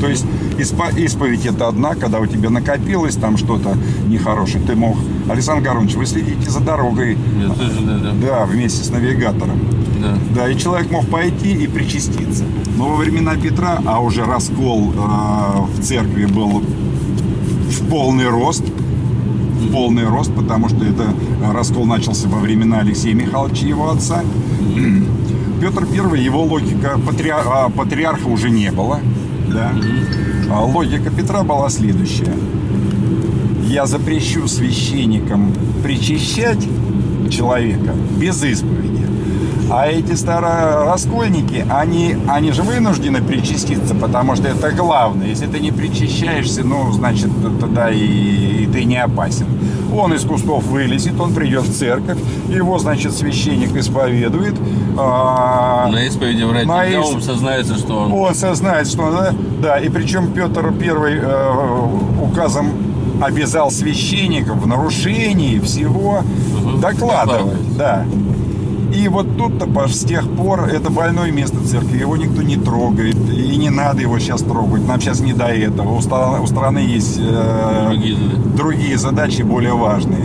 То 0.00 0.08
есть 0.08 0.24
испо- 0.58 0.98
исповедь 0.98 1.46
это 1.46 1.68
одна, 1.68 1.94
когда 1.94 2.20
у 2.20 2.26
тебя 2.26 2.50
накопилось 2.50 3.16
там 3.16 3.36
что-то 3.36 3.76
нехорошее, 4.08 4.62
ты 4.66 4.74
мог... 4.76 4.96
Александр 5.28 5.62
Горович, 5.68 5.94
вы 5.94 6.06
следите 6.06 6.50
за 6.50 6.60
дорогой, 6.60 7.16
Я 7.40 7.48
тоже, 7.54 7.80
да, 7.82 7.98
да. 7.98 8.12
да, 8.12 8.46
вместе 8.46 8.84
с 8.84 8.90
навигатором. 8.90 9.58
да. 10.00 10.16
Да, 10.34 10.48
и 10.48 10.56
человек 10.56 10.90
мог 10.90 11.06
пойти 11.06 11.52
и 11.52 11.66
причаститься. 11.66 12.44
Но 12.76 12.88
во 12.90 12.96
времена 12.96 13.34
Петра, 13.36 13.80
а 13.86 14.00
уже 14.00 14.24
раскол 14.24 14.92
э, 14.92 15.60
в 15.78 15.82
церкви 15.82 16.26
был 16.26 16.62
в 16.62 17.88
полный 17.88 18.28
рост, 18.28 18.62
в 18.64 19.72
полный 19.72 20.04
рост, 20.04 20.32
потому 20.34 20.68
что 20.68 20.84
это 20.84 21.12
раскол 21.52 21.86
начался 21.86 22.28
во 22.28 22.38
времена 22.38 22.78
Алексея 22.80 23.14
Михайловича, 23.14 23.66
его 23.66 23.90
отца. 23.90 24.22
Петр 25.60 25.84
I, 25.90 26.22
его 26.22 26.42
логика, 26.44 26.98
патриар- 27.04 27.46
а, 27.46 27.68
патриарха 27.70 28.26
уже 28.28 28.50
не 28.50 28.70
было. 28.70 29.00
Да. 29.52 29.72
А 30.50 30.64
Логика 30.64 31.10
Петра 31.10 31.42
была 31.42 31.68
следующая. 31.70 32.32
Я 33.68 33.86
запрещу 33.86 34.46
священникам 34.46 35.52
причащать 35.82 36.66
человека 37.30 37.94
без 38.18 38.42
исповеди. 38.42 39.06
А 39.76 39.88
эти 39.88 40.14
старораскольники, 40.14 41.66
они, 41.70 42.16
они 42.28 42.50
же 42.52 42.62
вынуждены 42.62 43.20
причаститься, 43.20 43.94
потому 43.94 44.34
что 44.34 44.48
это 44.48 44.70
главное. 44.72 45.26
Если 45.26 45.46
ты 45.46 45.60
не 45.60 45.70
причащаешься, 45.70 46.64
ну, 46.64 46.90
значит, 46.92 47.28
тогда 47.60 47.90
и, 47.90 47.98
и 47.98 48.66
ты 48.72 48.84
не 48.84 48.96
опасен. 48.96 49.44
Он 49.94 50.14
из 50.14 50.22
кустов 50.22 50.64
вылезет, 50.64 51.20
он 51.20 51.34
придет 51.34 51.64
в 51.64 51.76
церковь, 51.76 52.16
его, 52.48 52.78
значит, 52.78 53.12
священник 53.12 53.76
исповедует. 53.76 54.54
а, 54.96 55.90
На 55.92 56.06
исповеди 56.06 56.44
врать 56.44 56.64
на 56.66 56.86
нельзя, 56.86 57.00
он 57.02 57.20
сознается, 57.20 57.76
что 57.76 57.98
он... 57.98 58.12
он 58.12 58.34
сознает, 58.34 58.86
что 58.86 59.10
да, 59.10 59.34
да, 59.60 59.78
и 59.78 59.90
причем 59.90 60.32
Петр 60.32 60.72
Первый 60.72 61.18
э, 61.20 61.88
указом 62.22 62.70
обязал 63.20 63.70
священников 63.70 64.56
в 64.56 64.66
нарушении 64.66 65.58
всего 65.58 66.22
Докладывать. 66.80 67.76
да. 67.76 68.06
И 68.94 69.08
вот 69.08 69.36
тут-то 69.36 69.66
с 69.88 70.04
тех 70.04 70.28
пор 70.36 70.68
это 70.68 70.90
больное 70.90 71.30
место 71.30 71.56
церкви, 71.66 71.98
его 71.98 72.16
никто 72.16 72.42
не 72.42 72.56
трогает, 72.56 73.16
и 73.30 73.56
не 73.56 73.70
надо 73.70 74.00
его 74.00 74.18
сейчас 74.18 74.42
трогать, 74.42 74.86
нам 74.86 75.00
сейчас 75.00 75.20
не 75.20 75.32
до 75.32 75.46
этого. 75.46 75.92
У 75.96 76.00
страны, 76.00 76.40
у 76.40 76.46
страны 76.46 76.78
есть 76.78 77.18
э, 77.20 77.88
Другие 77.90 78.16
задачи. 78.16 78.56
другие 78.56 78.98
задачи 78.98 79.42
более 79.42 79.74
важные. 79.74 80.24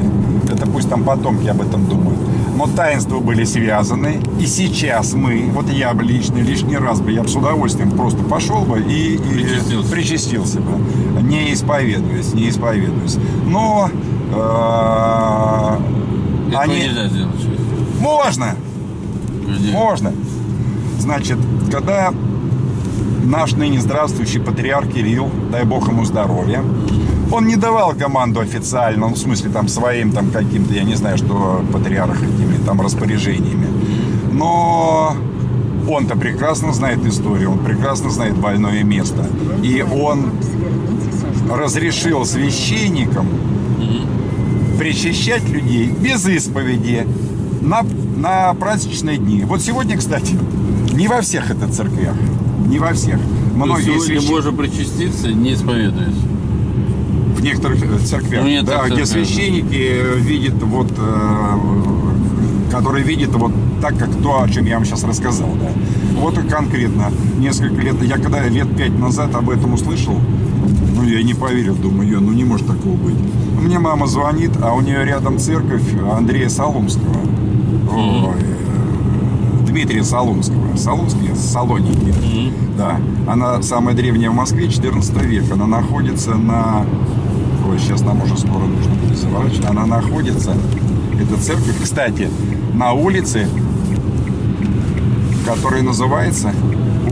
Это 0.52 0.65
пусть 0.67 0.89
там 0.89 1.04
потомки 1.04 1.47
об 1.47 1.62
этом 1.62 1.86
думают. 1.88 2.19
Но 2.56 2.67
таинства 2.67 3.19
были 3.19 3.43
связаны. 3.45 4.19
И 4.39 4.45
сейчас 4.45 5.13
мы, 5.13 5.50
вот 5.54 5.69
я 5.69 5.93
бы 5.93 6.04
лично, 6.04 6.38
лишний 6.38 6.78
раз 6.78 7.02
бы, 7.02 7.12
я 7.12 7.24
бы 7.24 7.28
с 7.30 7.36
удовольствием 7.36 7.91
просто 7.91 8.21
пошел 8.24 8.62
бы 8.63 8.80
и, 8.82 9.15
и 9.15 9.17
Причастился. 9.17 9.91
причастился 9.91 10.60
бы. 10.60 11.21
Не 11.24 11.54
исповедуясь, 11.54 12.34
не 12.34 12.50
исповедуясь. 12.50 13.17
Но 13.47 13.89
э, 14.32 15.78
они... 16.56 16.76
нельзя 16.76 17.08
сделать. 17.08 17.36
Можно! 18.02 18.56
Где? 19.48 19.72
Можно. 19.72 20.12
Значит, 21.00 21.38
когда 21.72 22.12
наш 23.24 23.54
ныне 23.54 23.80
здравствующий 23.80 24.42
патриарх 24.42 24.92
Кирилл, 24.92 25.30
дай 25.52 25.64
бог 25.64 25.88
ему 25.88 26.04
здоровья, 26.04 26.64
он 27.32 27.46
не 27.46 27.56
давал 27.56 27.94
команду 27.94 28.40
официально, 28.40 29.08
ну, 29.08 29.14
в 29.14 29.18
смысле 29.18 29.52
там 29.52 29.68
своим 29.68 30.12
там 30.12 30.32
каким-то, 30.32 30.74
я 30.74 30.84
не 30.84 30.96
знаю, 30.96 31.18
что 31.18 31.64
патриарх 31.72 32.22
этими 32.22 32.58
там 32.66 32.82
распоряжениями. 32.82 33.68
Но 34.34 35.16
Он-то 35.88 36.16
прекрасно 36.16 36.74
знает 36.74 37.06
историю, 37.06 37.52
он 37.52 37.60
прекрасно 37.60 38.10
знает 38.10 38.38
больное 38.38 38.84
место. 38.84 39.26
И 39.64 39.82
он 39.82 40.32
разрешил 41.52 42.26
священникам 42.26 43.28
причащать 44.78 45.48
людей 45.50 45.88
без 45.88 46.26
исповеди 46.28 47.06
на, 47.62 47.84
на 48.17 48.54
праздничные 48.56 49.17
дни. 49.17 49.43
Вот 49.45 49.62
сегодня, 49.62 49.97
кстати, 49.97 50.38
не 50.93 51.08
во 51.08 51.21
всех 51.21 51.50
это 51.52 51.71
церквях, 51.71 52.15
не 52.67 52.80
во 52.80 52.93
всех. 52.93 53.19
Многие 53.56 53.84
Сегодня 53.84 54.19
священ- 54.19 54.30
можно 54.32 54.52
причаститься, 54.54 55.28
не 55.32 55.54
исповедуясь. 55.54 56.15
в 57.36 57.43
некоторых 57.43 57.84
э, 57.84 58.00
церквях, 58.06 58.43
Ну, 58.43 58.63
да, 58.63 58.88
где 58.88 59.06
священники 59.06 59.76
э, 59.95 60.17
видят 60.19 60.62
вот, 60.62 60.91
э, 60.97 62.71
которые 62.71 63.04
видят 63.04 63.32
вот 63.36 63.52
так, 63.82 63.97
как 63.97 64.10
то, 64.21 64.43
о 64.43 64.50
чем 64.50 64.65
я 64.65 64.76
вам 64.76 64.86
сейчас 64.86 65.04
рассказал, 65.04 65.50
да. 65.60 65.71
Вот 66.19 66.38
и 66.38 66.47
конкретно 66.47 67.12
несколько 67.39 67.82
лет, 67.82 67.95
я 68.04 68.17
когда 68.17 68.47
лет 68.47 68.76
пять 68.78 68.97
назад 68.97 69.34
об 69.36 69.50
этом 69.50 69.74
услышал, 69.74 70.15
ну 70.95 71.04
я 71.04 71.24
не 71.24 71.34
поверил, 71.34 71.76
думаю, 71.76 72.10
«Ё, 72.10 72.19
ну 72.19 72.32
не 72.32 72.43
может 72.43 72.67
такого 72.67 72.95
быть. 72.95 73.15
Мне 73.60 73.80
мама 73.80 74.06
звонит, 74.08 74.52
а 74.62 74.74
у 74.74 74.82
нее 74.82 75.04
рядом 75.04 75.39
церковь 75.39 75.82
Андрея 76.15 76.47
Соломского. 76.50 77.15
Ой, 77.93 78.36
Дмитрия 79.67 80.04
Солунского. 80.04 80.75
Солунский, 80.75 81.36
Салоники. 81.36 82.13
Да. 82.77 82.97
Она 83.27 83.62
самая 83.62 83.95
древняя 83.95 84.30
в 84.32 84.34
Москве, 84.36 84.69
14 84.69 85.15
век. 85.23 85.51
Она 85.51 85.67
находится 85.67 86.32
на... 86.36 86.86
Ой, 87.69 87.77
сейчас 87.80 88.01
нам 88.01 88.21
уже 88.21 88.38
скоро 88.38 88.63
нужно 88.63 88.93
будет 88.95 89.17
заворачивать. 89.17 89.65
Она 89.65 89.86
находится, 89.86 90.54
эта 91.19 91.41
церковь, 91.41 91.82
кстати, 91.82 92.30
на 92.73 92.93
улице, 92.93 93.47
которая 95.45 95.84
называется 95.84 96.51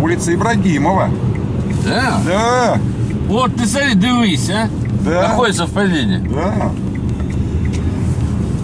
улица 0.01 0.33
Ибрагимова. 0.33 1.09
Да? 1.85 2.21
Да, 2.25 2.77
Вот 3.27 3.55
ты 3.55 3.65
смотри, 3.65 3.93
дивись, 3.95 4.49
а? 4.49 4.69
Да. 5.05 5.29
Какое 5.29 5.53
совпадение? 5.53 6.19
да. 6.19 6.71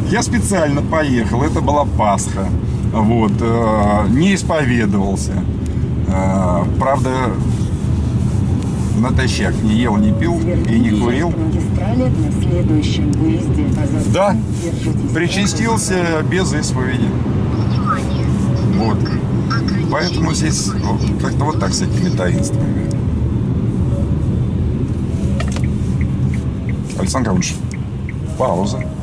Я 0.09 0.21
специально 0.21 0.81
поехал, 0.81 1.41
это 1.41 1.61
была 1.61 1.85
Пасха. 1.85 2.47
Вот, 2.93 3.33
э, 3.41 4.07
не 4.09 4.35
исповедовался. 4.35 5.33
Э, 6.07 6.63
правда, 6.79 7.09
натощак 8.99 9.55
не 9.63 9.75
ел, 9.75 9.97
не 9.97 10.13
пил 10.13 10.39
и 10.39 10.79
не 10.79 10.91
курил. 10.91 11.33
Да, 14.13 14.37
причастился 15.13 16.21
без 16.29 16.53
исповеди. 16.53 17.09
Вот. 18.77 18.97
Поэтому 19.91 20.33
здесь 20.33 20.71
как-то 21.21 21.45
вот 21.45 21.59
так 21.59 21.73
с 21.73 21.81
этими 21.81 22.09
таинствами. 22.15 22.89
Александр 26.97 27.29
Карлович, 27.29 27.55
пауза. 28.37 28.94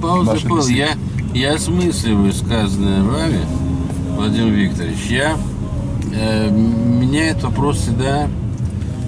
Пауза, 0.00 0.34
беседа. 0.34 0.70
Я, 0.70 0.88
я 1.34 1.54
осмысливаю 1.54 2.32
сказанное 2.32 3.02
вами, 3.02 3.40
Владимир 4.16 4.52
Викторович. 4.52 5.06
Я, 5.08 5.36
э, 6.14 6.50
меня 6.50 7.30
этот 7.30 7.44
вопрос 7.44 7.78
всегда... 7.78 8.28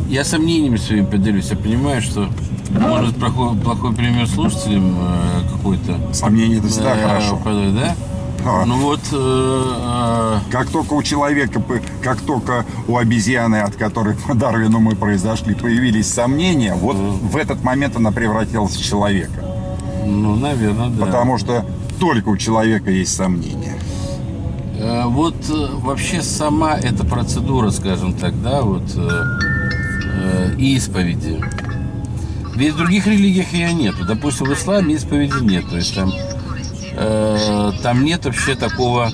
Я 0.08 0.24
сомнениями 0.24 0.76
своими 0.76 1.06
поделюсь. 1.06 1.50
Я 1.50 1.56
понимаю, 1.56 2.02
что 2.02 2.28
может 2.70 3.16
плохой, 3.16 3.56
плохой 3.56 3.94
пример 3.94 4.26
слушателям 4.26 4.96
э, 4.98 5.52
какой-то. 5.52 5.98
Сомнения 6.12 6.58
это 6.58 6.68
всегда 6.68 6.96
э, 6.96 7.02
хорошо. 7.06 7.36
подать, 7.36 7.74
да? 7.74 7.96
А. 8.44 8.64
Ну 8.66 8.76
вот, 8.76 9.00
э, 9.12 9.16
э, 9.16 10.38
Как 10.50 10.68
только 10.68 10.94
у 10.94 11.02
человека, 11.02 11.62
как 12.02 12.20
только 12.20 12.66
у 12.88 12.96
обезьяны, 12.96 13.60
от 13.60 13.76
которой 13.76 14.14
по 14.16 14.34
Дарвину 14.34 14.80
мы 14.80 14.96
произошли, 14.96 15.54
появились 15.54 16.12
сомнения, 16.12 16.74
вот 16.74 16.96
в 16.96 17.36
этот 17.36 17.62
момент 17.62 17.96
она 17.96 18.10
превратилась 18.10 18.76
в 18.76 18.84
человека. 18.84 19.51
Ну, 20.04 20.36
наверное, 20.36 20.88
да. 20.90 21.06
Потому 21.06 21.38
что 21.38 21.64
только 21.98 22.28
у 22.28 22.36
человека 22.36 22.90
есть 22.90 23.14
сомнения. 23.14 23.78
Э, 24.78 25.04
Вот 25.06 25.36
э, 25.48 25.66
вообще 25.80 26.22
сама 26.22 26.76
эта 26.76 27.04
процедура, 27.04 27.70
скажем 27.70 28.14
так, 28.14 28.40
да, 28.42 28.62
вот 28.62 28.82
э, 28.96 29.22
э, 30.14 30.54
исповеди. 30.58 31.40
Ведь 32.56 32.74
в 32.74 32.76
других 32.76 33.06
религиях 33.06 33.52
ее 33.52 33.72
нету. 33.72 34.04
Допустим, 34.04 34.46
в 34.46 34.52
исламе 34.52 34.94
исповеди 34.94 35.42
нет. 35.42 35.68
То 35.70 35.76
есть 35.76 35.94
там, 35.94 36.12
э, 36.96 37.72
там 37.82 38.04
нет 38.04 38.24
вообще 38.24 38.54
такого 38.54 39.10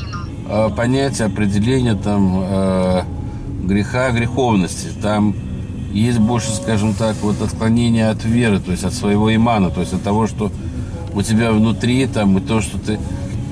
э, 0.49 0.71
понятия, 0.77 1.25
определения 1.25 1.95
там 1.95 2.41
э, 2.43 3.03
греха, 3.65 4.11
греховности. 4.11 4.89
Там 5.01 5.35
есть 5.93 6.19
больше, 6.19 6.51
скажем 6.51 6.95
так, 6.95 7.17
вот 7.23 7.41
отклонение 7.41 8.09
от 8.11 8.25
веры, 8.25 8.59
то 8.61 8.73
есть 8.73 8.85
от 8.85 8.93
своего 8.93 9.35
имана, 9.35 9.71
то 9.71 9.81
есть 9.81 9.93
от 9.95 10.03
того, 10.03 10.27
что 10.27 10.51
у 11.19 11.23
тебя 11.23 11.51
внутри 11.51 12.07
там 12.07 12.39
и 12.39 12.41
то, 12.41 12.61
что 12.61 12.79
ты... 12.79 12.99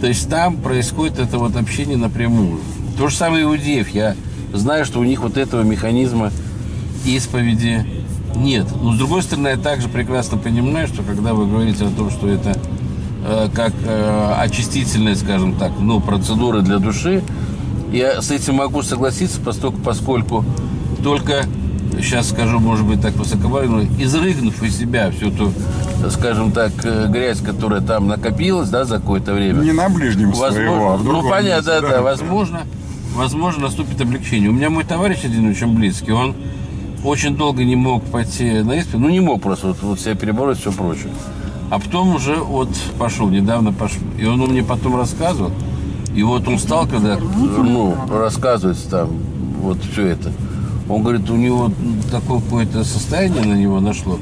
То 0.00 0.06
есть 0.06 0.30
там 0.30 0.58
происходит 0.58 1.18
это 1.18 1.38
вот 1.38 1.56
общение 1.56 1.96
напрямую. 1.96 2.60
То 2.96 3.08
же 3.08 3.16
самое 3.16 3.42
иудеев. 3.42 3.88
Я 3.88 4.14
знаю, 4.52 4.84
что 4.84 5.00
у 5.00 5.04
них 5.04 5.20
вот 5.20 5.36
этого 5.36 5.62
механизма 5.62 6.30
исповеди 7.04 7.84
нет. 8.36 8.66
Но 8.80 8.92
с 8.92 8.98
другой 8.98 9.22
стороны, 9.22 9.48
я 9.48 9.56
также 9.56 9.88
прекрасно 9.88 10.38
понимаю, 10.38 10.86
что 10.86 11.02
когда 11.02 11.34
вы 11.34 11.46
говорите 11.46 11.86
о 11.86 11.90
том, 11.90 12.10
что 12.10 12.28
это 12.28 12.56
э, 13.24 13.48
как 13.52 13.72
э, 13.84 14.34
очистительная, 14.38 15.16
скажем 15.16 15.56
так, 15.56 15.72
ну, 15.80 16.00
процедура 16.00 16.60
для 16.60 16.78
души, 16.78 17.24
я 17.92 18.22
с 18.22 18.30
этим 18.30 18.56
могу 18.56 18.82
согласиться, 18.82 19.40
поскольку, 19.40 19.78
поскольку 19.80 20.44
только, 21.02 21.44
сейчас 21.98 22.28
скажу, 22.28 22.60
может 22.60 22.86
быть, 22.86 23.00
так 23.00 23.14
высоковаренно, 23.14 23.88
изрыгнув 23.98 24.62
из 24.62 24.78
себя 24.78 25.10
всю 25.10 25.32
ту, 25.32 25.52
скажем 26.10 26.52
так, 26.52 26.72
э, 26.84 27.06
грязь, 27.08 27.40
которая 27.40 27.80
там 27.80 28.08
накопилась, 28.08 28.68
да, 28.68 28.84
за 28.84 28.96
какое-то 28.96 29.32
время. 29.32 29.62
Не 29.62 29.72
на 29.72 29.88
ближнем 29.88 30.34
своего, 30.34 30.92
а 30.92 30.96
в 30.96 31.04
ну, 31.04 31.22
понятно, 31.28 31.70
месте, 31.70 31.80
да, 31.80 31.80
да, 31.80 32.02
возможно, 32.02 32.60
возможно, 33.14 33.62
наступит 33.62 34.00
облегчение. 34.00 34.50
У 34.50 34.52
меня 34.52 34.70
мой 34.70 34.84
товарищ 34.84 35.24
один 35.24 35.48
очень 35.50 35.74
близкий, 35.74 36.12
он 36.12 36.34
очень 37.04 37.36
долго 37.36 37.64
не 37.64 37.76
мог 37.76 38.04
пойти 38.04 38.62
на 38.62 38.72
исповедь, 38.72 39.00
ну, 39.00 39.08
не 39.08 39.20
мог 39.20 39.42
просто 39.42 39.68
вот, 39.68 39.82
вот 39.82 40.00
себя 40.00 40.14
перебороть, 40.14 40.58
все 40.58 40.72
прочее. 40.72 41.12
А 41.70 41.78
потом 41.78 42.14
уже 42.14 42.36
вот 42.36 42.68
пошел, 42.98 43.28
недавно 43.28 43.72
пошел. 43.72 44.02
И 44.18 44.24
он 44.24 44.38
мне 44.40 44.62
потом 44.62 44.96
рассказывал, 44.96 45.50
и 46.14 46.22
вот 46.22 46.46
он 46.48 46.58
стал, 46.58 46.86
когда, 46.86 47.18
ну, 47.18 47.94
рассказывать 48.10 48.88
там 48.88 49.10
вот 49.60 49.78
все 49.92 50.06
это, 50.06 50.32
он 50.88 51.02
говорит, 51.02 51.28
у 51.30 51.36
него 51.36 51.72
такое 52.10 52.40
какое-то 52.40 52.84
состояние 52.84 53.42
на 53.42 53.54
него 53.54 53.80
нашло, 53.80 54.18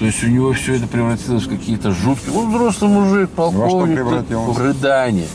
то 0.00 0.06
есть 0.06 0.24
у 0.24 0.28
него 0.28 0.52
все 0.54 0.76
это 0.76 0.86
превратилось 0.86 1.44
в 1.44 1.48
какие-то 1.50 1.92
жуткие... 1.92 2.32
Он 2.34 2.50
взрослый 2.50 2.90
мужик, 2.90 3.28
полковник, 3.30 4.00
в 4.30 4.58
рыдание. 4.58 5.28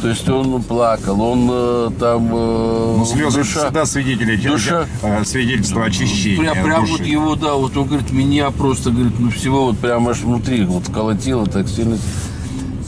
То 0.00 0.08
есть 0.08 0.28
он 0.28 0.62
плакал, 0.62 1.20
он 1.20 1.48
э, 1.50 1.90
там... 1.98 2.28
э, 2.32 2.94
Ну, 2.98 3.04
слезы 3.04 3.40
душа- 3.40 3.64
всегда 3.64 3.84
свидетели, 3.86 4.36
душа- 4.36 4.86
э, 5.02 5.24
свидетельство 5.24 5.84
очищения 5.84 6.52
Прям, 6.52 6.64
прям 6.64 6.80
души. 6.82 6.92
вот 6.92 7.00
его, 7.00 7.34
да, 7.34 7.54
вот 7.54 7.76
он 7.76 7.88
говорит, 7.88 8.12
меня 8.12 8.50
просто, 8.52 8.90
говорит, 8.92 9.14
ну 9.18 9.30
всего 9.30 9.64
вот 9.64 9.78
прям 9.78 10.06
аж 10.08 10.18
внутри 10.20 10.64
вот 10.64 10.84
колотило 10.94 11.44
так 11.46 11.66
сильно. 11.68 11.98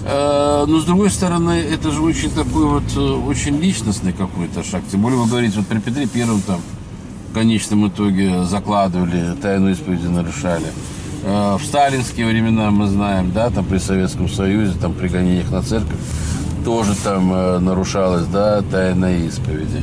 Э, 0.05 0.65
Но 0.69 0.79
с 0.79 0.85
другой 0.85 1.11
стороны, 1.11 1.53
это 1.53 1.91
же 1.91 2.03
очень 2.03 2.31
такой 2.31 2.67
вот, 2.67 2.97
очень 3.27 3.59
личностный 3.59 4.13
какой-то 4.13 4.63
шаг. 4.63 4.83
Тем 4.93 5.01
более 5.03 5.19
вы 5.19 5.27
говорите, 5.29 5.57
вот 5.57 5.67
при 5.67 5.79
Петре 5.79 6.07
Первом 6.07 6.41
там 6.43 6.61
в 7.31 7.35
конечном 7.35 7.89
итоге 7.89 8.45
закладывали, 8.45 9.35
тайну 9.43 9.71
исповеди 9.71 10.07
нарушали. 10.07 10.67
Э, 11.23 11.57
В 11.61 11.65
сталинские 11.65 12.27
времена 12.27 12.71
мы 12.71 12.89
знаем, 12.89 13.33
да, 13.33 13.51
там 13.51 13.65
при 13.65 13.79
Советском 13.79 14.29
Союзе, 14.29 14.75
там 14.81 14.93
при 14.95 15.09
гонениях 15.09 15.51
на 15.51 15.63
церковь, 15.63 15.99
тоже 16.65 16.95
там 17.03 17.33
э, 17.33 17.59
нарушалась, 17.59 18.27
да, 18.27 18.63
тайна 18.63 19.17
исповеди. 19.27 19.83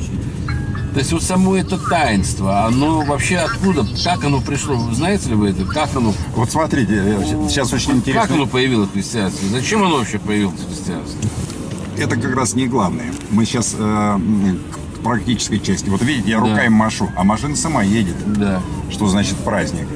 То 0.94 1.00
есть 1.00 1.12
вот 1.14 1.22
само 1.22 1.56
это 1.56 1.78
таинство, 1.78 2.66
оно 2.66 3.02
вообще 3.02 3.38
откуда, 3.38 3.86
как 4.04 4.24
оно 4.26 4.42
пришло, 4.42 4.78
знаете 4.94 5.30
ли 5.30 5.36
вы 5.36 5.50
это, 5.50 5.64
как 5.66 5.96
оно, 5.96 6.12
Вот 6.36 6.50
смотрите, 6.50 6.94
э, 6.96 7.24
сейчас 7.50 7.72
очень 7.72 7.88
как 7.90 7.96
интересно. 7.98 8.36
оно 8.36 8.48
появилось 8.48 8.90
в 8.90 8.94
христианстве, 8.94 9.48
зачем 9.50 9.84
оно 9.84 9.98
вообще 9.98 10.18
появилось 10.18 10.60
в 10.60 10.68
христианстве? 10.68 11.30
Это 12.00 12.16
как 12.16 12.36
раз 12.36 12.54
не 12.56 12.68
главное. 12.68 13.12
Мы 13.32 13.46
сейчас 13.46 13.76
э, 13.78 14.18
к 14.96 15.00
практической 15.04 15.60
части. 15.60 15.90
Вот 15.90 16.02
видите, 16.04 16.32
я 16.32 16.40
Да. 16.40 16.48
руками 16.48 16.70
машу, 16.70 17.10
а 17.16 17.24
машина 17.24 17.56
сама 17.56 17.82
едет. 17.84 18.16
Да. 18.38 18.62
Что 18.92 19.08
значит 19.08 19.36
праздник? 19.38 19.88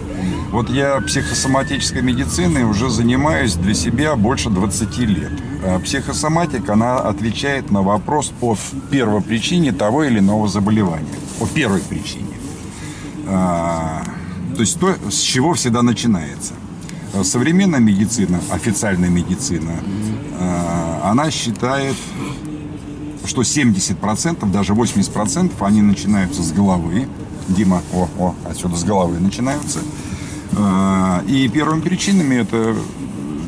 Вот 0.52 0.70
я 0.70 1.00
психосоматической 1.00 2.02
медициной 2.02 2.64
уже 2.66 2.90
занимаюсь 2.90 3.54
для 3.54 3.74
себя 3.74 4.18
больше 4.18 4.50
20 4.50 4.98
лет. 5.00 5.32
А 5.64 5.80
Психосоматика, 5.80 6.74
она 6.74 7.00
отвечает 7.00 7.72
на 7.72 7.82
вопрос 7.82 8.34
о 8.42 8.58
первопричине 8.92 9.72
того 9.72 10.04
или 10.04 10.20
иного 10.20 10.50
заболевания. 10.50 11.16
О 11.40 11.48
первой 11.48 11.80
причине. 11.80 12.36
А, 13.28 14.04
то 14.54 14.60
есть 14.60 14.78
то, 14.78 14.94
с 15.10 15.22
чего 15.22 15.54
всегда 15.54 15.84
начинается. 15.84 16.54
Современная 17.24 17.80
медицина, 17.80 18.42
официальная 18.52 19.10
медицина, 19.10 19.72
а, 20.38 21.12
она 21.12 21.32
считает 21.32 21.96
что 23.26 23.44
70%, 23.44 24.52
даже 24.52 24.74
80% 24.74 25.52
они 25.62 25.82
начинаются 25.82 26.42
с 26.42 26.52
головы. 26.52 27.08
Дима, 27.48 27.82
о, 27.94 28.10
о, 28.18 28.36
отсюда 28.50 28.76
с 28.76 28.84
головы 28.84 29.20
начинаются. 29.20 29.80
А, 30.58 31.24
И 31.28 31.48
первыми 31.50 31.82
причинами 31.82 32.36
это 32.36 32.76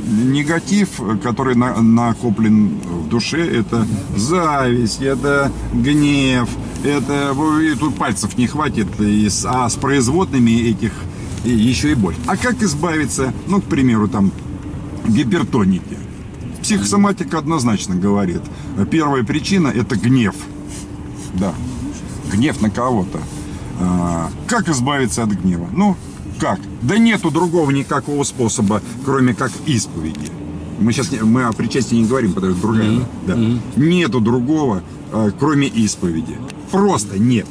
негатив, 0.07 0.89
который 1.23 1.55
на- 1.55 1.81
накоплен 1.81 2.79
в 2.79 3.09
душе, 3.09 3.45
это 3.45 3.85
зависть, 4.15 5.01
это 5.01 5.51
гнев, 5.73 6.47
это 6.83 7.35
тут 7.79 7.95
пальцев 7.95 8.37
не 8.37 8.47
хватит, 8.47 8.87
и 8.99 9.27
с- 9.27 9.45
а 9.49 9.67
с 9.69 9.75
производными 9.75 10.51
этих 10.51 10.91
и 11.43 11.49
еще 11.49 11.91
и 11.91 11.95
боль. 11.95 12.15
А 12.27 12.37
как 12.37 12.61
избавиться, 12.61 13.33
ну, 13.47 13.59
к 13.61 13.65
примеру, 13.65 14.07
там, 14.07 14.31
гипертоники? 15.07 15.97
Психосоматика 16.61 17.39
однозначно 17.39 17.95
говорит. 17.95 18.41
Первая 18.89 19.23
причина– 19.23 19.67
это 19.75 19.95
гнев. 19.97 20.35
Да, 21.33 21.53
гнев 22.31 22.61
на 22.61 22.69
кого-то. 22.69 23.19
А, 23.81 24.29
как 24.47 24.69
избавиться 24.69 25.23
от 25.23 25.29
гнева? 25.31 25.67
Ну, 25.73 25.97
как? 26.39 26.59
Да 26.83 26.97
нету 26.97 27.31
другого 27.31 27.71
никакого 27.71 28.23
способа, 28.23 28.81
кроме 29.05 29.33
как 29.33 29.51
исповеди. 29.65 30.29
Мы 30.79 30.91
сейчас 30.91 31.11
не- 31.11 31.19
мы 31.21 31.43
о 31.43 31.53
причастии 31.53 31.95
не 31.95 32.05
говорим, 32.05 32.33
потому 32.33 32.53
что 32.53 32.61
другая. 32.67 32.89
да. 33.27 33.35
Нету 33.75 34.19
другого, 34.19 34.81
а, 35.11 35.31
кроме 35.39 35.67
исповеди. 35.67 36.37
Просто 36.71 37.17
нет. 37.19 37.45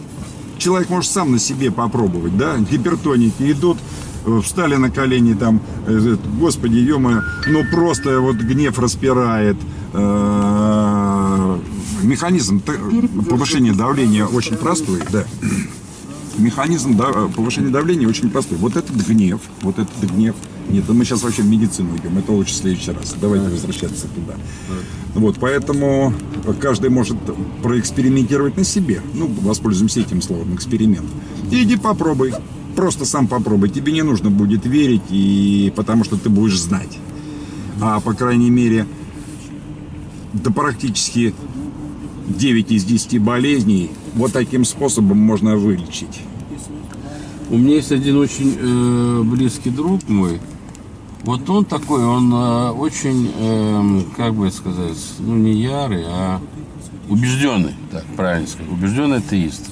Человек 0.59 0.91
может 0.91 1.11
сам 1.11 1.33
на 1.33 1.39
себе 1.39 1.71
попробовать, 1.71 2.37
да? 2.37 2.57
Гипертоники 2.59 3.51
идут, 3.53 3.79
э, 4.27 4.41
встали 4.45 4.77
на 4.77 4.91
колени 4.91 5.35
там, 5.35 5.61
э, 5.87 6.17
господи, 6.39 6.77
ё 6.79 6.99
ну 6.99 7.65
просто 7.73 8.21
вот 8.21 8.37
гнев 8.37 8.79
распирает. 8.79 9.57
Э, 9.95 11.59
Механизм 12.03 12.61
повышения 13.31 13.73
давления 13.73 14.27
очень 14.27 14.57
простой, 14.57 15.01
да. 15.13 15.25
Механизм 16.39 16.97
повышения 17.35 17.71
давления 17.71 18.09
очень 18.09 18.31
простой. 18.31 18.59
Вот 18.59 18.77
этот 18.77 18.97
гнев, 19.07 19.41
вот 19.63 19.79
этот 19.79 20.11
гнев. 20.11 20.35
Нет, 20.71 20.89
мы 20.89 21.05
сейчас 21.05 21.23
вообще 21.23 21.43
в 21.43 21.47
медицину 21.47 21.97
идем, 21.97 22.17
это 22.17 22.33
лучше 22.33 22.55
в 22.55 22.57
следующий 22.57 22.93
раз. 22.93 23.15
Давайте 23.21 23.49
возвращаться 23.49 24.07
туда. 24.09 24.35
Вот, 25.15 25.37
поэтому 25.39 26.15
каждый 26.61 26.89
может 26.89 27.19
проэкспериментировать 27.63 28.57
на 28.57 28.65
себе. 28.65 29.03
Ну, 29.15 29.27
воспользуемся 29.43 30.01
этим 30.01 30.23
словом, 30.23 30.55
эксперимент. 30.55 31.09
Иди 31.51 31.77
попробуй. 31.77 32.33
Просто 32.75 33.05
сам 33.05 33.27
попробуй. 33.27 33.69
Тебе 33.69 33.93
не 33.93 34.03
нужно 34.03 34.31
будет 34.31 34.65
верить, 34.65 35.03
и 35.11 35.71
потому 35.77 36.05
что 36.05 36.17
ты 36.17 36.31
будешь 36.31 36.59
знать. 36.59 36.99
А, 37.83 38.01
по 38.01 38.15
крайней 38.15 38.49
мере, 38.49 38.87
да 40.33 40.51
практически 40.51 41.35
9 42.39 42.71
из 42.73 42.85
10 42.85 43.19
болезней 43.21 43.91
вот 44.15 44.33
таким 44.33 44.65
способом 44.65 45.19
можно 45.19 45.57
вылечить. 45.57 46.21
У 47.51 47.57
меня 47.59 47.75
есть 47.77 47.93
один 47.93 48.17
очень 48.19 48.57
э, 48.59 49.23
близкий 49.25 49.71
друг 49.71 50.09
мой. 50.09 50.41
Вот 51.25 51.49
он 51.51 51.65
такой, 51.65 52.05
он 52.05 52.33
э, 52.33 52.71
очень, 52.71 53.31
эм, 53.39 54.05
как 54.17 54.35
бы 54.35 54.51
сказать, 54.51 54.97
ну 55.21 55.37
не 55.37 55.53
ярый, 55.53 56.05
а 56.07 56.41
убежденный, 57.09 57.75
так 57.91 58.05
правильно 58.17 58.47
сказать, 58.49 58.73
убежденный 58.73 59.19
атеист. 59.19 59.71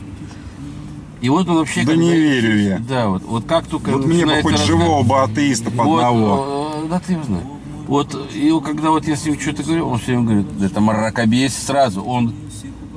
И 1.22 1.28
вот 1.28 1.48
он 1.48 1.56
вообще... 1.56 1.84
Да 1.84 1.94
не 1.96 2.12
верю 2.14 2.58
я. 2.58 2.78
Да, 2.78 3.08
вот, 3.08 3.22
вот 3.24 3.44
как 3.44 3.66
только 3.66 3.90
Вот 3.90 4.06
мне 4.06 4.24
бы 4.24 4.40
хоть 4.42 4.54
разговор- 4.54 4.66
живого 4.66 5.02
бы 5.02 5.20
атеиста 5.22 5.70
по 5.70 5.84
Вот, 5.84 5.98
одного. 6.02 6.72
э, 6.84 6.88
да 6.88 7.00
ты 7.00 7.12
его 7.14 7.24
знаешь. 7.24 7.44
Вот, 7.90 8.16
и 8.32 8.52
когда 8.64 8.90
вот 8.90 9.04
ним 9.04 9.40
что-то 9.40 9.64
говорю, 9.64 9.88
он 9.88 9.98
все 9.98 10.12
время 10.16 10.44
говорит, 10.44 10.46
это 10.62 10.80
мракобесие 10.80 11.50
сразу. 11.50 12.04
Он 12.04 12.32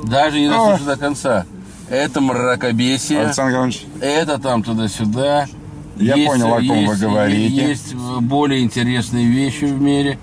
даже 0.03 0.39
не 0.39 0.47
дослушает 0.47 0.85
до 0.85 0.97
конца. 0.97 1.45
Это 1.89 2.21
мракобесие. 2.21 3.21
Александр 3.21 3.55
Иванович, 3.55 3.87
Это 3.99 4.37
там 4.37 4.61
туда-сюда. 4.61 5.47
Я 5.95 6.13
понял, 6.27 6.53
о 6.53 6.61
ком 6.61 6.85
вы 6.85 6.95
говорите. 6.95 7.55
Есть 7.55 7.93
э, 7.93 8.19
более 8.19 8.61
интересные 8.61 9.25
вещи 9.25 9.65
в 9.65 9.81
мире. 9.81 10.19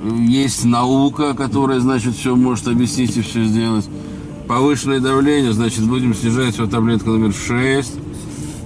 Э, 0.00 0.08
Есть 0.18 0.64
наука, 0.64 1.34
которая, 1.34 1.80
значит, 1.80 2.16
все 2.16 2.34
может 2.34 2.68
объяснить 2.68 3.18
и 3.18 3.20
все 3.20 3.44
сделать. 3.44 3.84
Повышенное 4.48 5.00
давление, 5.00 5.52
значит, 5.52 5.86
будем 5.86 6.14
снижать 6.14 6.58
вот 6.58 6.70
таблетку 6.70 7.10
номер 7.10 7.34
6. 7.34 7.92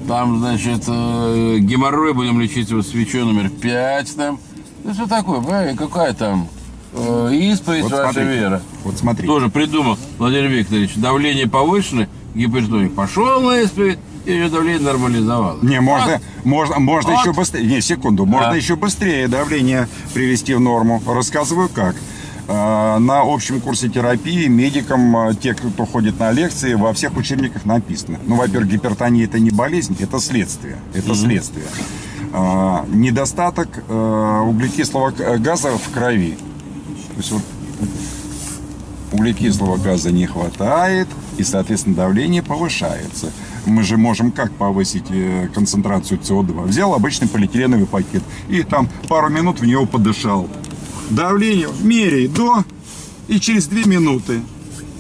Там, 0.07 0.39
значит, 0.39 0.85
э, 0.87 1.57
геморрой 1.59 2.15
будем 2.15 2.41
лечить 2.41 2.71
его 2.71 2.83
свечой 2.83 3.25
номер 3.25 3.51
5 3.51 4.15
там. 4.15 4.39
Ну, 4.85 4.95
что 4.95 5.07
такое, 5.07 5.41
понимаете, 5.41 5.77
какая 5.79 6.13
там 6.15 6.49
э, 6.95 7.31
исповедь 7.35 7.83
вот 7.85 7.93
ваша 7.93 8.13
смотрите, 8.13 8.31
вера. 8.41 8.63
вот 8.85 8.99
смотрите. 8.99 9.27
Тоже 9.27 9.49
придумал 9.49 9.99
Владимир 10.19 10.47
Викторович. 10.49 10.95
Давление 10.97 11.49
повышено, 11.49 12.09
гипертоник 12.35 12.95
пошел 12.95 13.41
на 13.43 13.61
исповедь, 13.61 13.99
и 14.25 14.33
ее 14.33 14.49
давление 14.49 14.81
нормализовалось. 14.83 15.63
Не, 15.63 15.81
можно, 15.81 16.13
Вот. 16.13 16.45
можно, 16.45 16.79
можно 16.79 17.11
Вот. 17.13 17.21
еще 17.21 17.33
быстрее. 17.33 17.67
Не, 17.67 17.81
секунду, 17.81 18.25
можно 18.27 18.51
Да. 18.51 18.57
еще 18.57 18.77
быстрее 18.77 19.29
давление 19.29 19.89
привести 20.15 20.55
в 20.55 20.61
норму. 20.61 21.03
Рассказываю 21.07 21.69
как. 21.69 21.95
Э, 22.49 22.99
На 22.99 23.21
общем 23.21 23.61
курсе 23.61 23.89
терапии 23.89 24.47
медикам, 24.47 25.17
э, 25.29 25.35
те, 25.35 25.55
кто 25.55 25.87
ходит 25.87 26.19
на 26.19 26.33
лекции, 26.33 26.75
во 26.75 26.93
всех 26.93 27.17
учебниках 27.17 27.65
написано. 27.65 28.19
Ну, 28.27 28.35
во-первых, 28.37 28.69
гипертония 28.71 29.27
это 29.27 29.39
не 29.39 29.51
болезнь, 29.51 29.97
это 30.01 30.19
следствие. 30.19 30.79
Это 30.95 31.15
следствие. 31.15 31.67
Э, 32.33 32.85
Недостаток 32.89 33.69
э, 33.89 34.41
углекислого 34.47 35.11
газа 35.39 35.77
в 35.77 35.93
крови. 35.93 36.37
То 37.11 37.17
есть 37.17 37.33
вот 37.33 37.43
углекислого 39.13 39.77
газа 39.77 40.13
не 40.13 40.27
хватает, 40.27 41.09
и, 41.37 41.43
соответственно, 41.43 41.97
давление 41.97 42.43
повышается. 42.43 43.33
Мы 43.67 43.83
же 43.83 43.97
можем 43.97 44.31
как 44.31 44.53
повысить 44.53 45.11
э, 45.11 45.49
концентрацию 45.53 46.21
СО2? 46.21 46.67
Взял 46.67 46.95
обычный 46.95 47.29
полиэтиленовый 47.29 47.87
пакет 47.87 48.23
и 48.49 48.63
там 48.63 48.89
пару 49.09 49.29
минут 49.29 49.61
в 49.61 49.67
него 49.67 49.87
подышал. 49.87 50.49
Давление 51.11 51.69
меряй 51.81 52.29
до, 52.29 52.65
и 53.27 53.41
через 53.41 53.67
две 53.67 53.85
минуты 53.85 54.41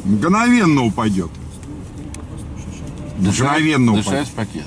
мгновенно 0.04 0.84
упадет. 0.84 1.30
Мгновенно 3.18 3.92
Дышать 3.92 4.06
упадет. 4.06 4.28
в 4.28 4.32
пакет. 4.32 4.66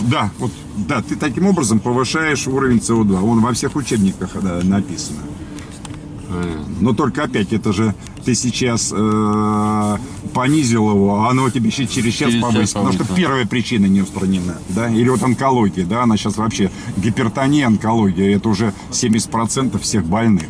Да, 0.00 0.30
вот, 0.38 0.50
да, 0.76 1.02
ты 1.02 1.16
таким 1.16 1.46
образом 1.46 1.80
повышаешь 1.80 2.46
уровень 2.46 2.78
СО2. 2.78 3.22
Он 3.22 3.40
во 3.40 3.52
всех 3.52 3.76
учебниках 3.76 4.30
да, 4.42 4.60
написано. 4.62 5.20
Но 6.80 6.92
только 6.92 7.24
опять, 7.24 7.52
это 7.52 7.72
же 7.72 7.94
ты 8.24 8.34
сейчас 8.34 8.92
э, 8.94 9.96
понизил 10.32 10.90
его, 10.90 11.20
а 11.20 11.30
оно 11.30 11.48
тебе 11.50 11.68
еще 11.68 11.86
через 11.86 12.14
час 12.14 12.30
Через 12.30 12.42
час 12.42 12.42
повысит. 12.42 12.74
Потому 12.74 12.92
что 12.92 13.04
первая 13.14 13.46
причина 13.46 13.86
не 13.86 14.00
устранена. 14.00 14.56
Да? 14.70 14.88
Или 14.88 15.08
вот 15.08 15.22
онкология, 15.22 15.84
да, 15.84 16.02
она 16.02 16.16
сейчас 16.16 16.36
вообще 16.36 16.70
гипертония, 16.96 17.66
онкология, 17.66 18.36
это 18.36 18.48
уже 18.48 18.72
70% 18.90 19.78
всех 19.80 20.04
больных. 20.04 20.46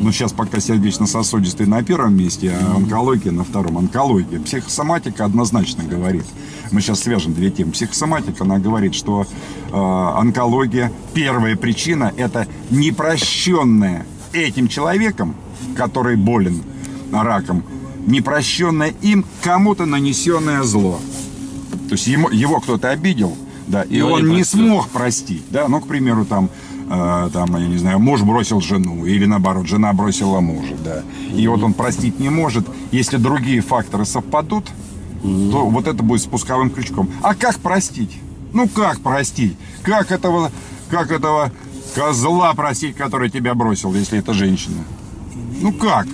Ну, 0.00 0.12
сейчас 0.12 0.32
пока 0.32 0.60
сердечно-сосудистый 0.60 1.66
на 1.66 1.82
первом 1.82 2.16
месте, 2.16 2.52
а 2.52 2.76
онкология 2.76 3.32
на 3.32 3.44
втором. 3.44 3.78
Онкология. 3.78 4.40
Психосоматика 4.40 5.24
однозначно 5.24 5.84
говорит. 5.84 6.24
Мы 6.70 6.80
сейчас 6.80 7.00
свяжем 7.00 7.34
две 7.34 7.50
темы. 7.50 7.72
Психосоматика, 7.72 8.44
она 8.44 8.58
говорит, 8.58 8.94
что 8.94 9.22
э, 9.22 9.74
онкология, 9.74 10.92
первая 11.14 11.56
причина, 11.56 12.12
это 12.16 12.46
непрощенная 12.70 14.06
этим 14.32 14.68
человеком, 14.68 15.34
который 15.76 16.16
болен 16.16 16.62
раком, 17.12 17.64
непрощенное 18.06 18.94
им 19.02 19.24
кому-то 19.42 19.86
нанесенное 19.86 20.62
зло. 20.62 21.00
То 21.88 21.94
есть 21.94 22.06
ему, 22.06 22.28
его 22.28 22.60
кто-то 22.60 22.90
обидел, 22.90 23.36
да, 23.66 23.82
и 23.82 23.96
Его 23.96 24.12
он 24.12 24.28
не 24.28 24.36
не 24.36 24.44
смог 24.44 24.88
простить, 24.88 25.44
да, 25.50 25.68
ну, 25.68 25.80
к 25.80 25.86
примеру, 25.86 26.24
там, 26.24 26.50
э, 26.88 27.30
там, 27.32 27.56
я 27.56 27.66
не 27.66 27.78
знаю, 27.78 27.98
муж 27.98 28.22
бросил 28.22 28.60
жену, 28.60 29.06
или 29.06 29.26
наоборот, 29.26 29.66
жена 29.66 29.92
бросила 29.92 30.40
мужа, 30.40 30.76
да, 30.84 31.02
и 31.34 31.46
вот 31.46 31.62
он 31.62 31.74
простить 31.74 32.18
не 32.18 32.28
может, 32.28 32.66
если 32.92 33.16
другие 33.16 33.60
факторы 33.60 34.04
совпадут, 34.04 34.66
то 35.22 35.68
вот 35.68 35.86
это 35.86 36.02
будет 36.02 36.22
спусковым 36.22 36.70
крючком. 36.70 37.10
А 37.22 37.34
как 37.34 37.58
простить? 37.58 38.18
Ну, 38.52 38.68
как 38.68 39.00
простить? 39.00 39.56
Как 39.82 40.12
этого, 40.12 40.50
как 40.90 41.10
этого 41.10 41.52
козла 41.94 42.54
простить, 42.54 42.96
который 42.96 43.30
тебя 43.30 43.54
бросил, 43.54 43.92
если 43.94 44.18
это 44.18 44.32
женщина? 44.32 44.84
Ну, 45.60 45.72
как? 45.72 46.06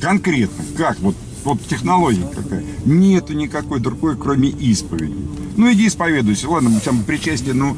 Конкретно, 0.00 0.64
как? 0.76 0.98
Вот, 1.00 1.14
вот 1.44 1.62
технология 1.66 2.26
какая? 2.34 2.64
Нету 2.84 3.34
никакой 3.34 3.80
другой, 3.80 4.16
кроме 4.16 4.48
исповеди. 4.48 5.14
Ну, 5.56 5.70
иди 5.70 5.86
исповедуйся. 5.86 6.48
Ладно, 6.48 6.80
там 6.80 7.02
причастие, 7.04 7.54
ну, 7.54 7.76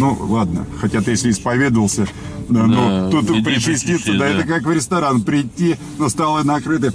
ну, 0.00 0.16
ладно. 0.18 0.66
Хотя 0.80 1.02
ты, 1.02 1.10
если 1.10 1.30
исповедовался, 1.30 2.06
да, 2.48 2.66
ну, 2.66 3.10
тут 3.10 3.44
причаститься, 3.44 4.12
да, 4.12 4.18
да. 4.20 4.28
это 4.28 4.46
как 4.46 4.62
в 4.64 4.72
ресторан. 4.72 5.22
Прийти, 5.22 5.76
на 5.98 6.08
столы 6.08 6.42
накрыты, 6.42 6.92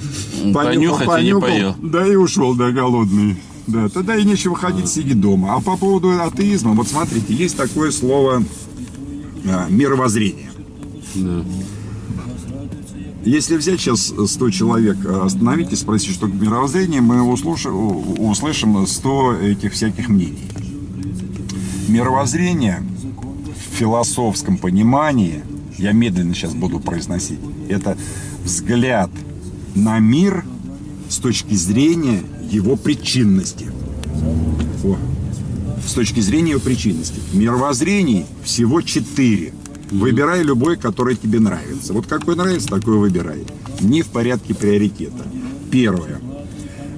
Понюхать 0.51 1.22
и 1.22 1.26
не 1.26 1.39
поел. 1.39 1.76
да 1.82 2.06
и 2.06 2.16
ушел, 2.16 2.56
да, 2.56 2.72
голодный. 2.72 3.38
Да, 3.68 3.89
тогда 3.89 4.16
и 4.16 4.24
нечего 4.24 4.56
ходить, 4.56 4.89
сиди 4.89 5.14
дома. 5.14 5.56
А 5.56 5.62
по 5.62 5.78
поводу 5.78 6.20
атеизма, 6.20 6.74
вот 6.74 6.88
смотрите, 6.88 7.34
есть 7.34 7.58
такое 7.58 7.91
слово 7.91 8.43
а, 9.47 9.68
мировоззрение. 9.70 10.51
Да. 11.16 11.43
Если 13.24 13.58
взять 13.58 13.80
сейчас 13.80 14.14
100 14.26 14.49
человек, 14.49 14.97
остановить 15.06 15.72
и 15.72 15.76
спросить, 15.76 16.12
что 16.12 16.28
такое 16.28 16.41
мировоззрение, 16.41 17.01
мы 17.01 17.24
услышим, 17.24 18.20
услышим 18.20 18.86
100 18.86 19.34
этих 19.34 19.74
всяких 19.74 20.10
мнений. 20.10 20.47
Мировоззрение 21.88 22.84
философском 23.76 24.57
понимании, 24.57 25.43
я 25.78 25.91
медленно 25.91 26.34
сейчас 26.34 26.53
буду 26.53 26.80
произносить, 26.80 27.39
это 27.69 27.97
взгляд 28.43 29.09
на 29.76 29.99
мир 29.99 30.45
с 31.09 31.17
точки 31.17 31.53
зрения 31.55 32.23
его 32.49 32.78
причинности. 32.78 33.67
О, 34.84 34.97
с 35.86 35.93
точки 35.93 36.21
зрения 36.21 36.51
его 36.51 36.61
причинности. 36.61 37.19
Мировоззрений 37.34 38.26
всего 38.43 38.82
четыре. 38.82 39.53
Выбирай 39.91 40.41
любой, 40.41 40.78
который 40.78 41.15
тебе 41.15 41.39
нравится. 41.39 41.93
Вот 41.93 42.07
какой 42.07 42.36
нравится, 42.36 42.69
такой 42.69 42.97
выбирай. 42.97 43.43
Не 43.82 44.01
в 44.01 44.07
порядке 44.07 44.55
приоритета. 44.55 45.23
Первое. 45.69 46.21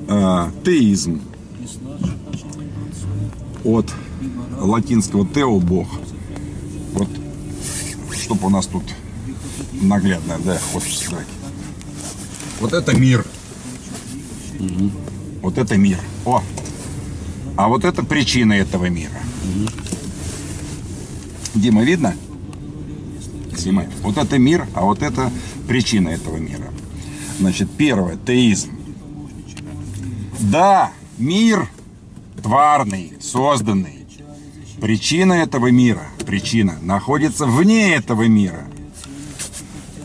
Э, 0.08 0.50
теизм. 0.64 1.22
От 3.64 3.92
латинского 4.60 5.28
тео– 5.28 5.60
бог. 5.60 5.88
Вот, 6.98 7.10
чтобы 8.20 8.48
у 8.48 8.50
нас 8.50 8.66
тут 8.66 8.84
наглядно, 9.74 10.40
да, 10.44 10.58
вот, 10.74 10.84
давайте. 11.10 11.32
Вот 12.60 12.74
это 12.74 12.96
мир. 12.96 13.26
Вот 15.42 15.58
это 15.58 15.78
мир. 15.78 16.00
О, 16.26 16.42
а 17.56 17.68
вот 17.68 17.86
это 17.86 18.04
причина 18.04 18.54
этого 18.54 18.86
мира. 18.90 19.20
Дима, 21.54 21.84
видно? 21.84 22.16
Снимай. 23.56 23.88
Вот 24.02 24.18
это 24.18 24.38
мир, 24.38 24.68
а 24.74 24.82
вот 24.82 25.02
это 25.02 25.32
причина 25.68 26.10
этого 26.10 26.38
мира. 26.38 26.72
Значит, 27.40 27.70
первое, 27.78 28.18
теизм. 28.18 28.72
Да, 30.40 30.92
мир 31.18 31.70
тварный, 32.42 33.14
созданный. 33.20 33.97
Причина 34.82 35.34
этого 35.34 35.72
мира, 35.72 36.04
причина, 36.26 36.78
находится 36.82 37.46
вне 37.46 37.96
этого 37.96 38.28
мира. 38.28 38.66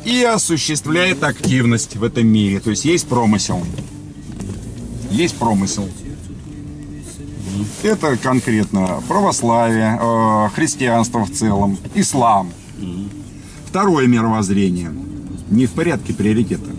И 0.05 0.23
осуществляет 0.23 1.23
активность 1.23 1.97
в 1.97 2.03
этом 2.03 2.27
мире. 2.27 2.59
То 2.59 2.71
есть 2.71 2.85
есть 2.85 3.07
промысел. 3.07 3.63
Есть 5.11 5.37
промысел. 5.37 5.89
Это 7.83 8.17
конкретно 8.17 9.03
православие, 9.07 9.99
э, 10.01 10.49
христианство 10.55 11.25
в 11.25 11.31
целом, 11.31 11.79
ислам. 11.95 12.51
Второе 13.67 14.07
мировоззрение. 14.07 14.91
Не 15.51 15.67
в 15.67 15.73
порядке 15.73 16.15
приоритета. 16.15 16.71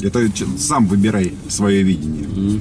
Это 0.00 0.30
сам 0.56 0.86
выбирай 0.86 1.34
свое 1.48 1.82
видение. 1.82 2.60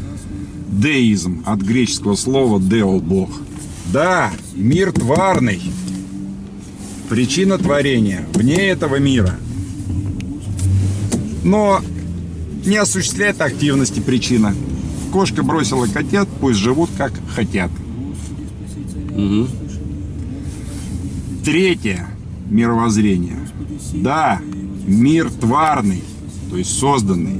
Деизм 0.67 1.43
от 1.45 1.59
греческого 1.61 2.15
слова 2.15 2.59
део– 2.59 2.99
бог. 2.99 3.29
Да, 3.91 4.31
мир 4.53 4.91
тварный. 4.91 5.61
Причина 7.09 7.57
творения 7.57 8.23
вне 8.33 8.69
этого 8.69 8.97
мира. 8.97 9.35
Но 11.43 11.81
не 12.65 12.77
осуществляет 12.77 13.41
активности 13.41 13.99
причина. 13.99 14.53
Кошка 15.11 15.41
бросила 15.41 15.87
котят, 15.87 16.27
пусть 16.39 16.59
живут 16.59 16.91
как 16.97 17.13
хотят. 17.33 17.71
Третье 21.43 22.07
мировоззрение. 22.47 23.37
Да, 23.95 24.39
мир 24.85 25.31
тварный, 25.31 26.03
то 26.51 26.57
есть 26.57 26.77
созданный. 26.77 27.39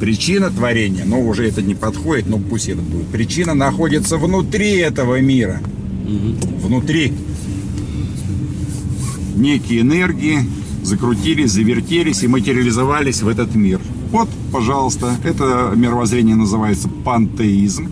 Причина 0.00 0.50
творения, 0.50 1.04
но 1.04 1.20
уже 1.20 1.46
это 1.46 1.60
не 1.60 1.74
подходит, 1.74 2.26
но 2.26 2.38
пусть 2.38 2.70
это 2.70 2.80
будет. 2.80 3.08
Причина 3.08 3.52
находится 3.52 4.16
внутри 4.16 4.76
этого 4.76 5.20
мира. 5.20 5.60
Внутри. 6.62 7.12
Некие 9.36 9.80
энергии 9.80 10.40
закрутились, 10.82 11.52
завертелись 11.52 12.22
и 12.22 12.28
материализовались 12.28 13.22
в 13.22 13.28
этот 13.28 13.54
мир. 13.54 13.80
Вот, 14.10 14.28
пожалуйста, 14.52 15.16
это 15.24 15.72
мировоззрение 15.76 16.36
называется 16.36 16.88
пантеизм. 16.88 17.88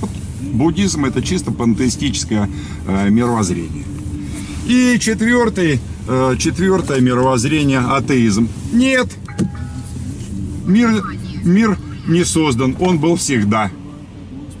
Вот 0.00 0.10
Буддизм 0.52 1.04
это 1.04 1.22
чисто 1.22 1.50
пантеистическое 1.52 2.48
э, 2.86 3.10
мировоззрение. 3.10 3.84
И 4.66 4.98
четвертый, 4.98 5.80
э, 6.08 6.34
четвертое 6.38 7.00
мировоззрение 7.00 7.80
атеизм. 7.80 8.48
Нет, 8.72 9.08
мир, 10.66 11.04
мир 11.44 11.78
не 12.08 12.24
создан, 12.24 12.76
он 12.80 12.98
был 12.98 13.16
всегда. 13.16 13.70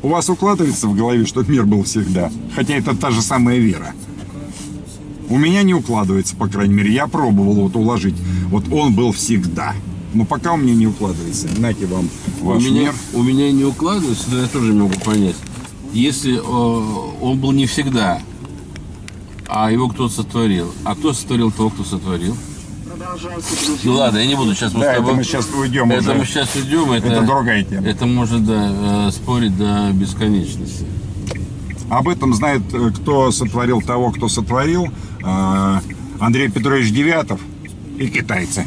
У 0.06 0.08
вас 0.08 0.30
укладывается 0.30 0.86
в 0.86 0.94
голове, 0.94 1.26
что 1.26 1.42
мир 1.42 1.66
был 1.66 1.82
всегда, 1.82 2.30
хотя 2.54 2.74
это 2.74 2.94
та 2.94 3.10
же 3.10 3.20
самая 3.20 3.58
вера. 3.58 3.92
У 5.28 5.36
меня 5.36 5.64
не 5.64 5.74
укладывается, 5.74 6.36
по 6.36 6.46
крайней 6.46 6.74
мере. 6.74 6.94
Я 6.94 7.08
пробовал 7.08 7.54
вот 7.54 7.74
уложить. 7.74 8.14
Вот 8.48 8.72
он 8.72 8.94
был 8.94 9.10
всегда. 9.10 9.74
Но 10.14 10.24
пока 10.24 10.52
у 10.52 10.58
меня 10.58 10.76
не 10.76 10.86
укладывается. 10.86 11.48
Знаете 11.48 11.86
вам 11.86 12.08
У 12.40 12.44
ваш 12.44 12.62
меня, 12.62 12.82
мир. 12.82 12.94
у 13.14 13.22
меня 13.24 13.50
не 13.50 13.64
укладывается, 13.64 14.30
но 14.30 14.42
я 14.42 14.46
тоже 14.46 14.72
не 14.72 14.78
могу 14.78 14.94
понять. 15.04 15.34
Если 15.92 16.36
э, 16.36 16.40
он 16.40 17.40
был 17.40 17.50
не 17.50 17.66
всегда, 17.66 18.22
а 19.48 19.72
его 19.72 19.88
кто-то 19.88 20.14
сотворил, 20.14 20.72
а 20.84 20.94
кто 20.94 21.14
сотворил 21.14 21.50
того, 21.50 21.70
кто 21.70 21.82
сотворил? 21.82 22.36
Ну 23.84 23.92
ладно, 23.92 24.18
я 24.18 24.26
не 24.26 24.34
буду 24.34 24.54
сейчас 24.54 24.72
Да, 24.72 24.92
это 24.94 25.02
мы 25.02 25.22
сейчас 25.24 25.48
уйдем 25.54 25.90
это 25.90 26.00
уже. 26.10 26.14
мы 26.14 26.24
сейчас 26.26 26.54
уйдем, 26.54 26.92
это, 26.92 27.06
Это 27.08 27.22
другая 27.22 27.64
тема. 27.64 27.86
Это 27.86 28.06
может 28.06 28.44
да, 28.44 29.08
э, 29.08 29.10
спорить 29.12 29.56
до 29.56 29.90
бесконечности. 29.92 30.84
Об 31.88 32.08
этом 32.08 32.34
знает, 32.34 32.62
э, 32.72 32.90
кто 32.90 33.30
сотворил 33.30 33.80
того, 33.80 34.10
кто 34.10 34.28
сотворил. 34.28 34.86
э, 35.22 35.80
Андрей 36.18 36.48
Петрович 36.50 36.90
Девятов 36.92 37.40
и 37.98 38.08
китайцы. 38.08 38.66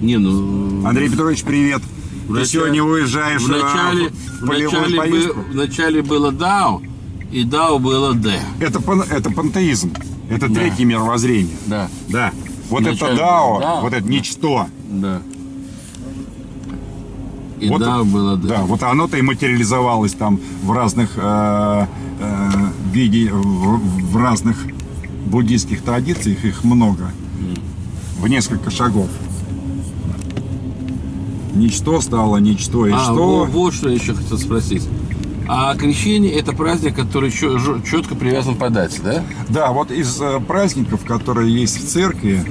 Не, 0.00 0.16
ну... 0.18 0.86
Андрей 0.86 1.08
Петрович, 1.08 1.42
привет. 1.42 1.82
Ты 2.28 2.44
сегодня 2.44 2.82
уезжаешь 2.82 3.42
в 3.42 3.48
начале, 3.48 4.06
э, 4.06 4.10
в 4.10 4.42
в 4.42 4.46
полевую 4.46 4.80
начале, 4.80 4.96
поездку? 4.98 5.34
бы- 5.40 5.42
в 5.42 5.54
начале 5.54 6.02
было 6.02 6.32
Дао, 6.32 6.82
и 7.30 7.44
Дао 7.44 7.78
было 7.78 8.14
Д. 8.14 8.40
Это, 8.60 8.80
пан- 8.80 9.02
это 9.02 9.30
пантеизм. 9.30 9.92
Это 10.30 10.48
третье 10.48 10.84
мировоззрение. 10.84 11.56
Да, 11.66 11.88
Да. 12.08 12.32
Вот 12.72 12.86
это 12.86 13.14
Дао, 13.16 13.60
Дао. 13.60 13.80
вот 13.82 13.92
это 13.92 14.08
ничто. 14.08 14.66
да. 14.88 15.20
И 17.60 17.68
Вот 17.68 17.80
это- 17.82 18.02
было 18.02 18.36
Д. 18.36 18.48
Да, 18.48 18.62
вот 18.62 18.82
оно-то 18.82 19.16
и 19.18 19.22
материализовалось 19.22 20.14
там 20.14 20.40
в 20.64 20.72
разных 20.72 21.10
э, 21.16 21.86
э, 22.18 22.50
виде, 22.92 23.30
в, 23.30 23.78
в 24.10 24.16
разных 24.16 24.56
буддийских 25.26 25.82
традициях, 25.82 26.44
их 26.44 26.64
много. 26.64 27.10
В 28.18 28.26
несколько 28.26 28.70
шагов. 28.70 29.08
Ничто 31.54 32.00
стало 32.00 32.38
ничто 32.38 32.86
и 32.86 32.92
А, 32.92 32.98
что. 32.98 33.14
во- 33.40 33.44
вот 33.44 33.74
что 33.74 33.90
я 33.90 33.96
еще 33.96 34.14
хотел 34.14 34.38
спросить. 34.38 34.88
А 35.48 35.74
крещение 35.76 36.32
это 36.32 36.52
праздник, 36.52 36.94
который 36.96 37.30
четко 37.30 38.14
привязан 38.14 38.54
по 38.56 38.70
дате, 38.70 39.00
да? 39.02 39.24
Да, 39.48 39.72
вот 39.72 39.90
из 39.90 40.20
э, 40.20 40.40
праздников, 40.40 41.04
которые 41.04 41.52
есть 41.52 41.82
в 41.82 41.88
церкви, 41.88 42.44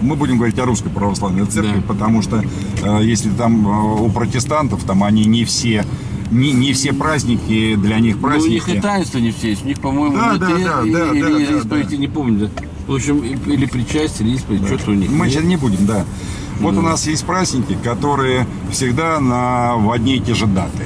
мы 0.00 0.16
будем 0.16 0.36
говорить 0.36 0.58
о 0.58 0.64
русской 0.66 0.90
православной 0.90 1.46
церкви, 1.46 1.76
Да. 1.80 1.82
потому 1.86 2.22
что 2.22 2.42
э, 2.82 3.00
если 3.04 3.30
там 3.30 3.66
э, 3.66 4.00
у 4.02 4.10
протестантов, 4.10 4.84
там 4.84 5.02
они 5.04 5.24
не 5.24 5.44
все, 5.44 5.86
не, 6.30 6.52
не 6.52 6.72
все 6.72 6.92
праздники 6.92 7.76
для 7.76 7.98
них 8.00 8.16
Ну, 8.20 8.28
у 8.28 8.30
них 8.32 8.64
праздники. 8.64 8.76
и 8.76 8.80
таинства 8.80 9.18
не 9.18 9.30
все 9.30 9.50
есть. 9.50 9.64
У 9.64 9.68
них, 9.68 9.80
по-моему, 9.80 10.16
Да, 10.16 10.36
да, 10.36 10.48
да, 10.48 10.56
да, 10.58 10.82
или 10.82 10.92
да, 10.92 11.28
да, 11.30 11.58
исповедь, 11.58 11.88
да. 11.90 11.96
не 11.96 12.08
помню. 12.08 12.50
да. 12.56 12.62
В 12.86 12.94
общем, 12.96 13.20
или 13.20 13.64
причастие, 13.64 14.28
или 14.28 14.36
исповедь, 14.36 14.66
что-то 14.66 14.90
у 14.90 14.94
них. 14.94 15.10
Мы 15.10 15.24
нет? 15.26 15.34
сейчас 15.34 15.44
не 15.44 15.56
будем, 15.56 15.86
да. 15.86 16.04
Вот 16.60 16.76
у 16.76 16.82
нас 16.82 17.06
есть 17.06 17.24
праздники, 17.24 17.76
которые 17.82 18.46
всегда 18.70 19.18
на, 19.20 19.76
в 19.76 19.90
одни 19.90 20.16
и 20.16 20.20
те 20.20 20.34
же 20.34 20.46
даты. 20.46 20.84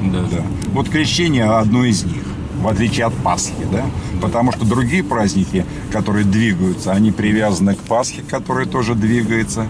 Да. 0.00 0.20
Да. 0.30 0.42
Вот 0.72 0.88
крещение 0.88 1.44
одно 1.44 1.84
из 1.84 2.04
них, 2.04 2.22
в 2.60 2.68
отличие 2.68 3.06
от 3.06 3.14
Пасхи, 3.14 3.66
да? 3.70 3.84
Потому 4.20 4.52
что 4.52 4.64
другие 4.64 5.02
праздники, 5.02 5.64
которые 5.92 6.24
двигаются, 6.24 6.92
они 6.92 7.10
привязаны 7.10 7.74
к 7.74 7.78
Пасхе, 7.80 8.22
которая 8.28 8.66
тоже 8.66 8.94
двигается. 8.94 9.66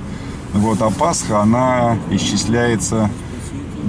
Вот, 0.52 0.82
а 0.82 0.90
Пасха, 0.90 1.40
она 1.40 1.96
исчисляется 2.10 3.10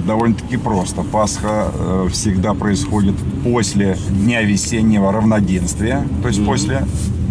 довольно-таки 0.06 0.56
просто. 0.56 1.02
Пасха 1.02 1.70
э, 1.74 2.08
всегда 2.12 2.54
происходит 2.54 3.14
после 3.44 3.96
Дня 4.10 4.42
весеннего 4.42 5.12
равноденствия, 5.12 6.06
то 6.22 6.28
есть 6.28 6.44
после 6.44 6.86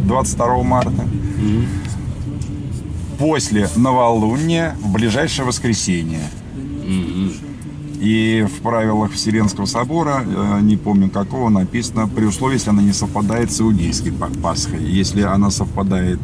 22 0.05 0.64
марта. 0.64 1.05
После 3.18 3.70
новолуния 3.76 4.76
в 4.82 4.91
ближайшее 4.91 5.45
воскресенье. 5.45 6.22
И 8.01 8.47
в 8.49 8.61
правилах 8.61 9.11
Вселенского 9.11 9.65
собора, 9.67 10.25
э, 10.25 10.59
не 10.61 10.75
помню 10.75 11.09
какого, 11.09 11.49
написано, 11.49 12.07
при 12.07 12.25
условии, 12.25 12.55
если 12.55 12.71
она 12.71 12.81
не 12.81 12.93
совпадает 12.93 13.51
с 13.51 13.61
иудейской 13.61 14.11
Па- 14.11 14.29
Пасхой. 14.41 14.83
Если 14.83 15.21
она 15.21 15.51
совпадает 15.51 16.19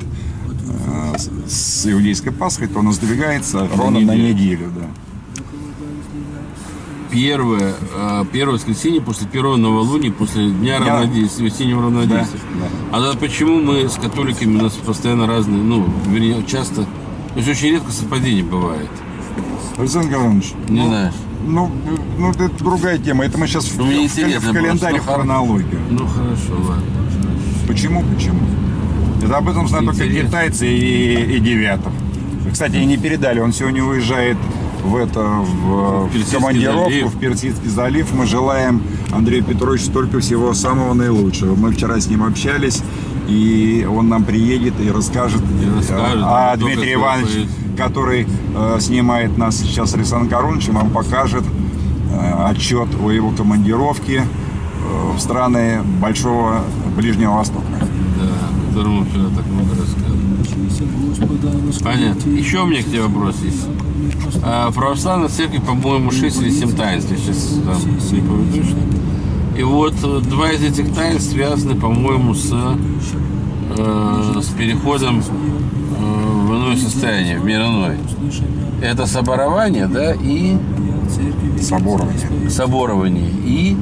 э, 1.16 1.18
с- 1.48 1.86
иудейской 1.86 2.32
Пасхой, 2.32 2.68
то 2.68 2.80
он 2.80 2.92
сдвигается 2.94 3.70
ровно 3.78 4.00
на 4.00 4.16
неделю. 4.16 4.72
да. 4.76 4.88
Первое, 7.12 7.74
э, 7.96 8.26
первое 8.34 8.56
воскресенье 8.56 9.00
после 9.02 9.28
первого 9.28 9.56
новолуния, 9.56 10.12
после 10.12 10.50
дня 10.50 10.80
Дня- 10.80 11.00
равнодействия, 11.00 11.46
весеннего 11.46 11.84
равнодействия. 11.84 12.40
Да, 12.60 12.98
А 12.98 13.02
тогда 13.02 13.18
почему 13.20 13.62
мы 13.62 13.88
с 13.88 13.94
католиками, 13.94 14.58
у 14.58 14.64
нас 14.64 14.74
постоянно 14.74 15.26
разные, 15.26 15.62
ну, 15.64 15.88
вернее, 16.10 16.44
часто, 16.46 16.84
то 16.84 16.90
есть 17.38 17.48
очень 17.48 17.70
редко 17.70 17.92
совпадение 17.92 18.44
бывает. 18.44 18.90
Александр 19.78 20.10
Гаврилович, 20.10 20.54
Не 20.68 20.86
знаешь? 20.86 21.14
Ну, 21.46 21.72
ну, 22.18 22.32
это 22.32 22.50
другая 22.60 22.98
тема. 22.98 23.26
Это 23.26 23.38
мы 23.38 23.48
сейчас 23.48 23.66
в, 23.66 23.78
Ну, 23.78 23.86
в- 23.86 24.08
в 24.10 24.54
календарь, 24.54 24.94
просто, 24.96 25.02
в 25.02 25.08
ну, 25.08 25.14
хронологию. 25.14 25.80
Ну 25.90 26.08
хорошо, 26.08 26.54
ладно. 26.68 26.84
Почему? 27.68 28.04
Почему? 28.16 28.40
Это 29.24 29.38
об 29.38 29.50
этом 29.50 29.68
знают 29.68 29.88
только 29.88 30.08
китайцы 30.08 30.68
и, 30.68 31.38
и 31.38 31.40
Девятов. 31.40 31.92
Кстати, 32.52 32.78
и 32.78 32.86
не 32.86 32.98
передали. 32.98 33.40
Он 33.40 33.52
сегодня 33.52 33.84
уезжает 33.84 34.38
в 34.84 34.96
это 34.96 35.20
в, 35.20 36.08
в 36.08 36.32
командировку 36.32 36.90
залив. 36.92 37.14
в 37.14 37.20
Персидский 37.20 37.70
залив. 37.70 38.14
Мы 38.14 38.26
желаем 38.26 38.82
Андрею 39.12 39.44
Петровичу 39.44 39.92
только 39.92 40.20
всего 40.20 40.54
самого 40.54 40.94
наилучшего. 40.94 41.56
Мы 41.56 41.72
вчера 41.72 42.00
с 42.00 42.08
ним 42.08 42.24
общались, 42.24 42.82
и 43.28 43.86
он 43.90 44.08
нам 44.08 44.24
приедет 44.24 44.76
и 44.80 44.90
расскажет. 44.90 45.42
И 45.42 45.78
расскажет, 45.78 46.20
а 46.24 46.56
кто 46.56 46.66
Дмитрий 46.66 46.94
Иванович, 46.94 47.28
поедет. 47.28 47.52
Который 47.78 48.28
э, 48.56 48.78
снимает 48.80 49.38
нас 49.38 49.58
сейчас 49.58 49.92
с 49.92 49.94
Александром 49.94 50.30
Коруновичем, 50.30 50.74
вам 50.74 50.90
покажет 50.90 51.44
э, 52.12 52.34
отчет 52.46 52.90
о 53.02 53.12
его 53.12 53.32
командировке 53.32 54.24
э, 54.24 55.16
в 55.16 55.20
страны 55.20 55.82
Большого 56.02 56.64
Ближнего 56.96 57.36
Востока. 57.36 57.66
Да, 57.80 58.70
которому 58.70 59.06
вчера 59.06 59.26
так 59.36 59.46
много 59.46 59.70
рассказывали. 59.70 60.18
Понятно. 61.84 62.30
Еще 62.32 62.60
у 62.60 62.66
меня 62.66 62.82
к 62.82 62.86
тебе 62.86 63.02
вопрос 63.02 63.36
есть. 63.44 63.66
А, 64.44 64.70
в 64.70 64.76
православной 64.76 65.30
церкви, 65.30 65.60
по-моему, 65.60 66.12
6 66.12 66.42
или 66.42 66.52
7 66.52 66.76
таинств. 66.76 67.12
Я 67.12 67.18
сейчас 67.18 67.60
там 67.66 67.82
не 68.12 68.22
помню 68.22 68.52
точно. 68.52 68.78
И 69.58 69.64
вот 69.64 69.96
э, 70.04 70.20
два 70.22 70.52
из 70.52 70.64
этих 70.64 70.94
таинств 70.94 71.32
связаны, 71.32 71.76
по-моему, 71.76 72.36
с, 72.36 72.52
э, 72.52 74.40
с 74.42 74.48
переходом 74.50 75.20
э, 75.20 76.27
в 76.78 76.82
состояние, 76.82 77.40
в 77.40 77.46
мир 77.46 77.62
иной. 77.62 77.98
Это 78.82 79.06
соборование, 79.06 79.88
да, 79.88 80.14
и 80.14 80.56
Соборование. 81.62 82.50
соборование. 82.50 83.30
И, 83.46 83.76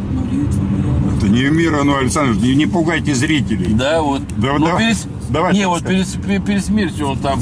Это 1.18 1.28
не 1.28 1.44
мира, 1.50 1.84
но, 1.84 1.98
Александр, 1.98 2.40
не, 2.42 2.56
не 2.56 2.66
пугайте 2.66 3.14
зрителей. 3.14 3.74
да, 3.74 4.02
вот. 4.02 4.22
Да, 4.38 4.54
ну, 4.58 4.66
да, 4.68 4.78
перед, 4.78 4.98
давайте 5.30 5.60
не, 5.60 5.68
вот 5.68 5.84
перед, 5.84 6.46
перед- 6.46 6.64
смертью 6.64 7.08
он 7.08 7.18
там 7.20 7.40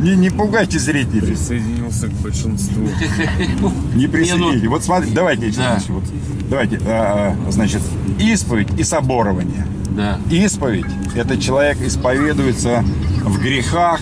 Не, 0.00 0.16
не 0.16 0.30
пугайте 0.30 0.78
зрителей. 0.78 1.28
Присоединился 1.28 2.08
к 2.08 2.12
большинству. 2.22 2.82
Не 3.94 4.02
Не, 4.02 4.06
присоедините. 4.08 4.68
Вот 4.68 4.82
смотрите, 4.84 5.14
давайте, 5.14 5.52
ну, 5.88 6.02
давайте, 6.48 6.80
а, 6.86 7.36
а, 7.46 7.50
значит, 7.50 7.82
исповедь 8.18 8.68
и 8.78 8.82
соборование. 8.84 9.66
Да. 9.90 10.18
Исповедь– 10.30 10.86
это 11.14 11.36
человек 11.36 11.78
исповедуется 11.82 12.84
в 13.24 13.38
грехах, 13.40 14.00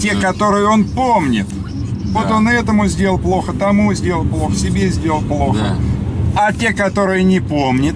те, 0.00 0.14
которые 0.16 0.66
он 0.68 0.84
помнит. 0.84 1.46
Вот 2.12 2.28
Да. 2.28 2.36
он 2.36 2.48
этому 2.48 2.86
сделал 2.86 3.18
плохо, 3.18 3.52
тому 3.52 3.92
сделал 3.94 4.24
плохо, 4.24 4.54
себе 4.54 4.88
сделал 4.90 5.20
плохо. 5.20 5.76
А 6.34 6.52
те, 6.52 6.72
которые 6.72 7.24
не 7.24 7.40
помнит, 7.40 7.94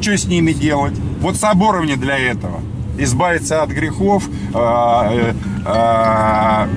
что 0.00 0.16
с 0.16 0.24
ними 0.26 0.52
делать? 0.52 0.94
Вот 1.20 1.36
соборование 1.36 1.96
для 1.96 2.18
этого. 2.18 2.60
Избавиться 2.98 3.62
от 3.62 3.70
грехов, 3.70 4.28
а, 4.54 5.10
э, 5.12 5.34
а, 5.66 6.68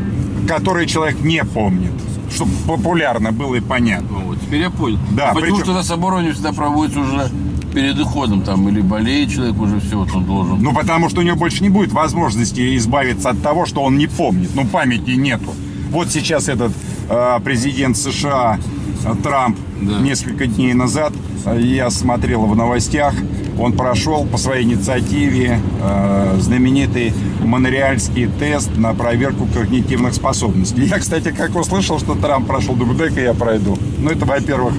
которые 0.48 0.88
человек 0.88 1.20
не 1.22 1.44
помнит. 1.44 1.92
Чтобы 2.34 2.52
популярно 2.68 3.32
было 3.32 3.56
и 3.56 3.60
понятно. 3.62 4.08
Ну, 4.12 4.26
вот, 4.28 4.42
теперь 4.42 4.62
я 4.62 4.70
понял. 4.72 4.98
Да, 5.12 5.30
А 5.30 5.34
почему 5.34 5.52
причем- 5.58 5.66
тогда 5.68 5.84
соборование 5.84 6.34
всегда 6.34 6.52
проводится 6.52 7.00
уже 7.00 7.30
перед 7.74 8.00
уходом 8.00 8.42
там, 8.42 8.68
или 8.70 8.82
болеет 8.82 9.32
человек 9.32 9.60
уже 9.60 9.80
все, 9.80 9.98
вот 9.98 10.12
он 10.14 10.26
должен. 10.26 10.62
Ну, 10.62 10.74
потому 10.74 11.10
что 11.10 11.22
у 11.22 11.24
него 11.24 11.36
больше 11.36 11.64
не 11.64 11.70
будет 11.70 11.92
возможности 11.92 12.78
избавиться 12.78 13.30
от 13.32 13.42
того, 13.42 13.66
что 13.66 13.82
он 13.82 13.98
не 13.98 14.08
помнит. 14.08 14.52
Ну, 14.54 14.66
памяти 14.66 15.12
нету. 15.12 15.54
Вот 15.90 16.10
сейчас 16.10 16.50
этот 16.50 16.72
э, 17.10 17.40
президент 17.44 17.98
США 17.98 18.60
э, 19.06 19.16
Трамп 19.24 19.58
Да. 19.82 20.00
несколько 20.00 20.48
дней 20.48 20.74
назад, 20.74 21.14
э, 21.46 21.60
я 21.62 21.90
смотрел 21.90 22.46
в 22.46 22.56
новостях, 22.56 23.14
он 23.60 23.74
прошел 23.74 24.26
по 24.26 24.38
своей 24.38 24.64
инициативе 24.64 25.60
э, 25.82 26.38
знаменитый 26.40 27.14
монреальский 27.44 28.28
тест 28.40 28.72
на 28.78 28.94
проверку 28.94 29.46
когнитивных 29.54 30.14
способностей. 30.16 30.86
Я, 30.86 30.98
кстати, 31.00 31.32
как 31.32 31.56
услышал, 31.56 32.00
что 32.00 32.16
Трамп 32.16 32.48
прошел, 32.48 32.76
думаю, 32.76 32.98
дай-ка 32.98 33.22
я 33.22 33.34
пройду. 33.34 33.78
Ну, 34.00 34.10
это, 34.10 34.26
во-первых, 34.26 34.74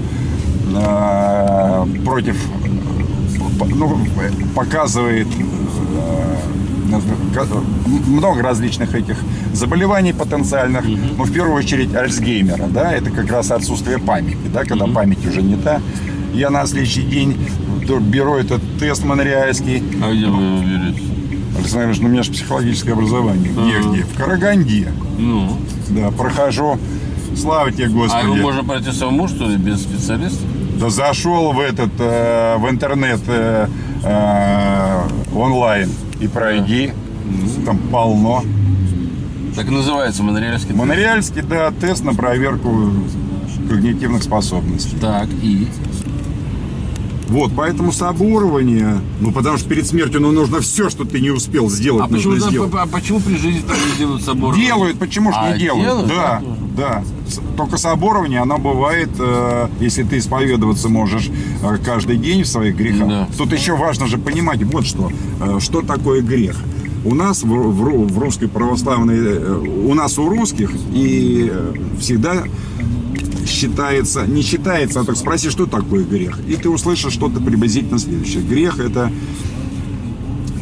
э, 0.74 1.86
против 2.05 2.36
ну, 3.74 3.98
показывает 4.55 5.26
э, 5.28 7.00
много 8.07 8.42
различных 8.42 8.94
этих 8.94 9.16
заболеваний 9.52 10.12
потенциальных, 10.12 10.84
но 11.16 11.24
в 11.24 11.32
первую 11.32 11.57
очередь 11.57 11.94
Альцгеймера, 11.94 12.66
да, 12.68 12.92
это 12.92 13.11
как 13.11 13.30
раз 13.30 13.50
отсутствие 13.50 13.98
памяти, 13.98 14.38
да, 14.52 14.64
когда 14.64 14.86
память 14.86 15.26
уже 15.26 15.42
не 15.42 15.57
та. 15.57 15.80
Я 16.32 16.50
на 16.50 16.66
следующий 16.66 17.02
день 17.02 17.36
беру 18.11 18.34
этот 18.34 18.61
тест 18.78 19.05
монреальский, 19.05 19.82
А 20.02 20.12
где 20.12 20.26
вы 20.26 20.42
его 20.42 20.62
берете? 20.62 21.02
Александр 21.57 21.86
Ильич, 21.86 22.00
ну 22.00 22.09
у 22.09 22.11
меня 22.11 22.22
же 22.24 22.32
психологическое 22.32 22.92
образование. 22.92 23.52
Где, 23.52 23.78
Ага. 23.78 23.88
где? 23.90 24.02
В 24.02 24.16
Караганде. 24.16 24.88
Ну. 25.18 25.57
Да, 25.90 26.11
прохожу. 26.11 26.78
Слава 27.36 27.70
тебе, 27.70 27.84
А 27.84 27.88
его 27.88 28.02
Господи. 28.02 28.40
можно 28.40 28.64
пройти 28.64 28.90
самому, 28.92 29.28
что 29.28 29.46
ли, 29.48 29.57
без 29.57 29.82
специалиста? 29.82 30.44
Да 30.75 30.91
зашел 30.91 31.53
в 31.53 31.61
этот, 31.61 31.91
э, 31.99 32.57
в 32.59 32.68
интернет 32.68 33.20
э, 33.29 33.68
э, 34.03 35.03
онлайн 35.35 35.91
и 36.20 36.27
пройди. 36.29 36.93
Там 37.64 37.79
полно. 37.91 38.43
Так 39.55 39.68
и 39.68 39.70
называется 39.70 40.22
монреальский 40.22 40.68
тест. 40.70 40.79
Монреальский, 40.79 41.43
да, 41.43 41.70
тест 41.70 42.03
на 42.05 42.12
проверку 42.12 42.91
когнитивных 43.68 44.22
способностей. 44.22 44.97
Так, 45.01 45.29
и? 45.43 45.68
Вот, 47.29 47.53
поэтому 47.57 47.91
соборование, 47.93 48.99
ну, 49.20 49.33
потому 49.33 49.57
что 49.57 49.68
перед 49.68 49.87
смертью, 49.87 50.20
ну, 50.20 50.31
нужно 50.33 50.61
все, 50.61 50.91
что 50.91 51.05
ты 51.05 51.20
не 51.20 51.31
успел 51.31 51.70
сделать, 51.70 52.05
А 52.05 52.09
почему, 52.09 52.33
нужно 52.33 52.47
да, 52.47 52.51
сделать. 52.51 52.72
а 52.75 52.87
почему 52.87 53.20
при 53.20 53.37
жизни 53.37 53.62
так 53.66 53.77
не 53.77 53.99
делают 53.99 54.22
собор? 54.22 54.55
Делают, 54.55 54.99
почему 54.99 55.33
же 55.33 55.39
А, 55.41 55.53
не 55.53 55.59
делают? 55.59 55.85
делают, 55.85 56.09
да, 56.09 56.43
да, 56.77 57.03
Только 57.57 57.77
соборование, 57.77 58.41
оно 58.41 58.59
бывает, 58.59 59.11
э, 59.18 59.68
если 59.81 60.03
ты 60.03 60.18
исповедоваться 60.18 60.89
можешь 60.89 61.31
э, 61.62 61.79
каждый 61.85 62.16
день 62.16 62.43
в 62.43 62.47
своих 62.47 62.77
грехах. 62.77 63.09
Да. 63.09 63.29
Тут 63.39 63.53
еще 63.53 63.77
важно 63.77 64.07
же 64.07 64.18
понимать 64.18 64.62
вот 64.64 64.85
что. 64.85 65.11
Э, 65.41 65.59
что 65.61 65.83
такое 65.83 66.20
грех? 66.20 66.57
У 67.05 67.14
нас 67.14 67.43
в, 67.43 67.49
в 67.49 68.09
в 68.09 68.18
русской 68.18 68.49
православной, 68.49 69.18
э, 69.18 69.59
у 69.59 69.95
нас 69.95 70.18
у 70.18 70.29
русских 70.29 70.72
и 70.93 71.53
всегда 71.99 72.45
считается, 73.47 74.27
не 74.27 74.43
считается, 74.43 75.01
а 75.01 75.05
так 75.05 75.16
спроси, 75.16 75.51
что 75.51 75.66
такое 75.66 76.05
грех. 76.05 76.41
И 76.49 76.57
ты 76.57 76.68
услышишь 76.68 77.12
что-то 77.12 77.41
приблизительно 77.41 77.99
следующее. 77.99 78.43
Грех 78.43 78.79
это 78.81 79.12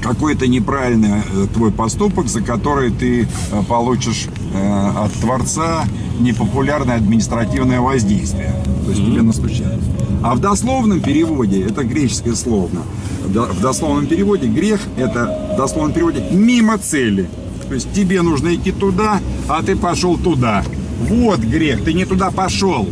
какой-то 0.03 0.47
неправильный 0.47 1.21
э, 1.21 1.47
твой 1.55 1.71
поступок, 1.71 2.29
за 2.29 2.41
который 2.41 2.91
ты 2.91 3.23
э, 3.23 3.27
получишь 3.69 4.27
э, 4.55 4.91
от 4.97 5.13
Творца 5.13 5.85
непопулярное 6.21 6.97
административное 6.97 7.81
воздействие. 7.81 8.55
То 8.85 8.91
есть 8.91 9.05
тебе 9.05 9.23
настучат. 9.23 9.79
А 10.23 10.35
в 10.35 10.41
дословном 10.41 11.01
переводе, 11.01 11.63
это 11.63 11.85
греческое 11.85 12.35
словно, 12.35 12.83
в 13.25 13.61
дословном 13.61 14.07
переводе 14.07 14.47
грех 14.47 14.81
это 14.97 15.51
в 15.55 15.57
дословном 15.57 15.93
переводе 15.93 16.25
мимо 16.31 16.79
цели. 16.79 17.29
То 17.69 17.75
есть 17.75 17.93
тебе 17.93 18.23
нужно 18.23 18.55
идти 18.55 18.71
туда, 18.71 19.21
а 19.49 19.63
ты 19.63 19.77
пошел 19.77 20.19
туда. 20.19 20.63
Вот 21.09 21.41
грех, 21.41 21.83
ты 21.85 21.95
не 21.95 22.05
туда 22.05 22.31
пошел. 22.31 22.89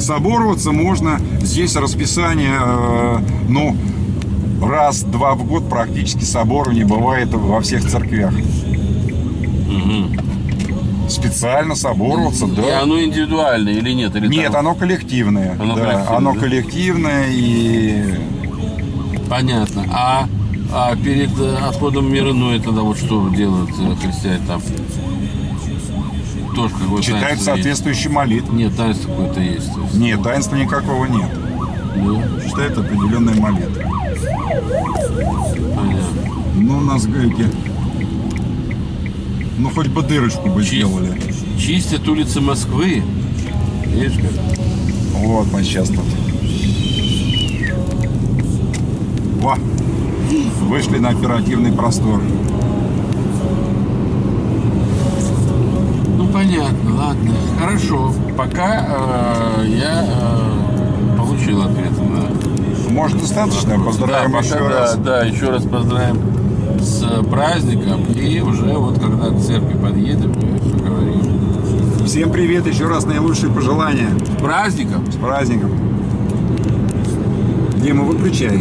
Собороваться 0.00 0.72
можно. 0.72 1.20
Здесь 1.40 1.76
расписание, 1.76 2.58
э, 2.60 3.18
ну, 3.48 3.76
раз-два 4.60 5.34
в 5.34 5.44
год 5.44 5.68
практически 5.68 6.24
соборование 6.24 6.84
бывает 6.84 7.28
во 7.32 7.60
всех 7.60 7.88
церквях. 7.88 8.32
Специально 11.08 11.74
собороваться, 11.74 12.44
И 12.44 12.50
да. 12.50 12.82
оно 12.82 13.00
индивидуальное 13.02 13.72
или 13.72 13.92
нет? 13.92 14.14
Или 14.14 14.28
Нет, 14.28 14.52
там- 14.52 14.60
оно 14.60 14.74
коллективное. 14.74 15.56
Оно 15.58 15.74
да, 15.74 15.80
коллективное, 15.82 16.16
оно 16.16 16.32
да? 16.34 16.40
коллективное 16.40 17.26
и 17.30 18.14
Понятно. 19.28 19.84
А, 19.90 20.26
а 20.72 20.96
перед 20.96 21.30
э, 21.38 21.56
отходом 21.66 22.06
в 22.06 22.10
мир 22.10 22.30
иной 22.30 22.60
тогда 22.60 22.82
вот 22.82 22.98
что 22.98 23.28
делают 23.28 23.70
э, 23.78 23.94
христиане 23.96 24.40
там? 24.46 24.60
Тоже 26.54 26.74
какое-то 26.74 27.02
читают 27.02 27.40
соответствующие 27.40 28.10
молитвы. 28.10 28.56
Нет, 28.56 28.76
таинство 28.76 29.10
какое-то 29.10 29.40
есть. 29.40 29.70
Нет, 29.94 30.22
таинства 30.22 30.56
никакого 30.56 31.06
нет. 31.06 31.28
Да, 31.96 32.48
Читают 32.48 32.78
определенные 32.78 33.36
молитвы. 33.40 33.84
Понятно. 35.74 36.22
Ну, 36.56 36.80
нас 36.80 37.06
гайки. 37.06 37.46
Ну, 39.58 39.70
хоть 39.70 39.88
бы 39.88 40.02
дырочку 40.02 40.48
бы 40.48 40.62
Чи- 40.64 40.76
сделали. 40.76 41.20
Чистят 41.58 42.06
улицы 42.08 42.40
Москвы. 42.40 43.02
Видишь 43.86 44.16
как? 44.16 44.30
Вот 45.20 45.52
мы 45.52 45.62
сейчас 45.62 45.88
тут. 45.88 46.04
Во! 49.40 49.56
Вышли 50.68 50.98
на 50.98 51.08
оперативный 51.10 51.72
простор. 51.72 52.20
Ну 56.16 56.26
понятно, 56.28 56.94
ладно. 56.94 57.32
Хорошо. 57.58 58.12
Пока 58.36 58.86
э, 59.60 59.66
я 59.68 60.06
э, 60.06 61.16
получил 61.16 61.62
ответ 61.62 61.90
на 61.98 62.07
Может, 62.90 63.20
достаточно? 63.20 63.78
Поздравим 63.78 64.32
да, 64.32 64.38
еще 64.38 64.52
пока, 64.54 64.68
раз. 64.68 64.96
Да, 64.96 65.02
да, 65.02 65.24
еще 65.24 65.50
раз 65.50 65.64
поздравим 65.64 66.20
с 66.80 67.04
праздником. 67.30 68.04
И 68.14 68.40
уже 68.40 68.64
вот 68.64 68.98
когда 68.98 69.28
к 69.30 69.40
церкви 69.40 69.76
подъедем, 69.76 70.32
мы 70.32 70.58
все 70.58 70.76
говорим. 70.84 72.06
Всем 72.06 72.30
привет, 72.30 72.66
еще 72.66 72.86
раз 72.86 73.04
наилучшие 73.04 73.52
пожелания. 73.52 74.08
С 74.24 74.40
праздником! 74.40 75.10
С 75.12 75.16
праздником. 75.16 75.70
Дима, 77.82 78.04
выключай. 78.04 78.56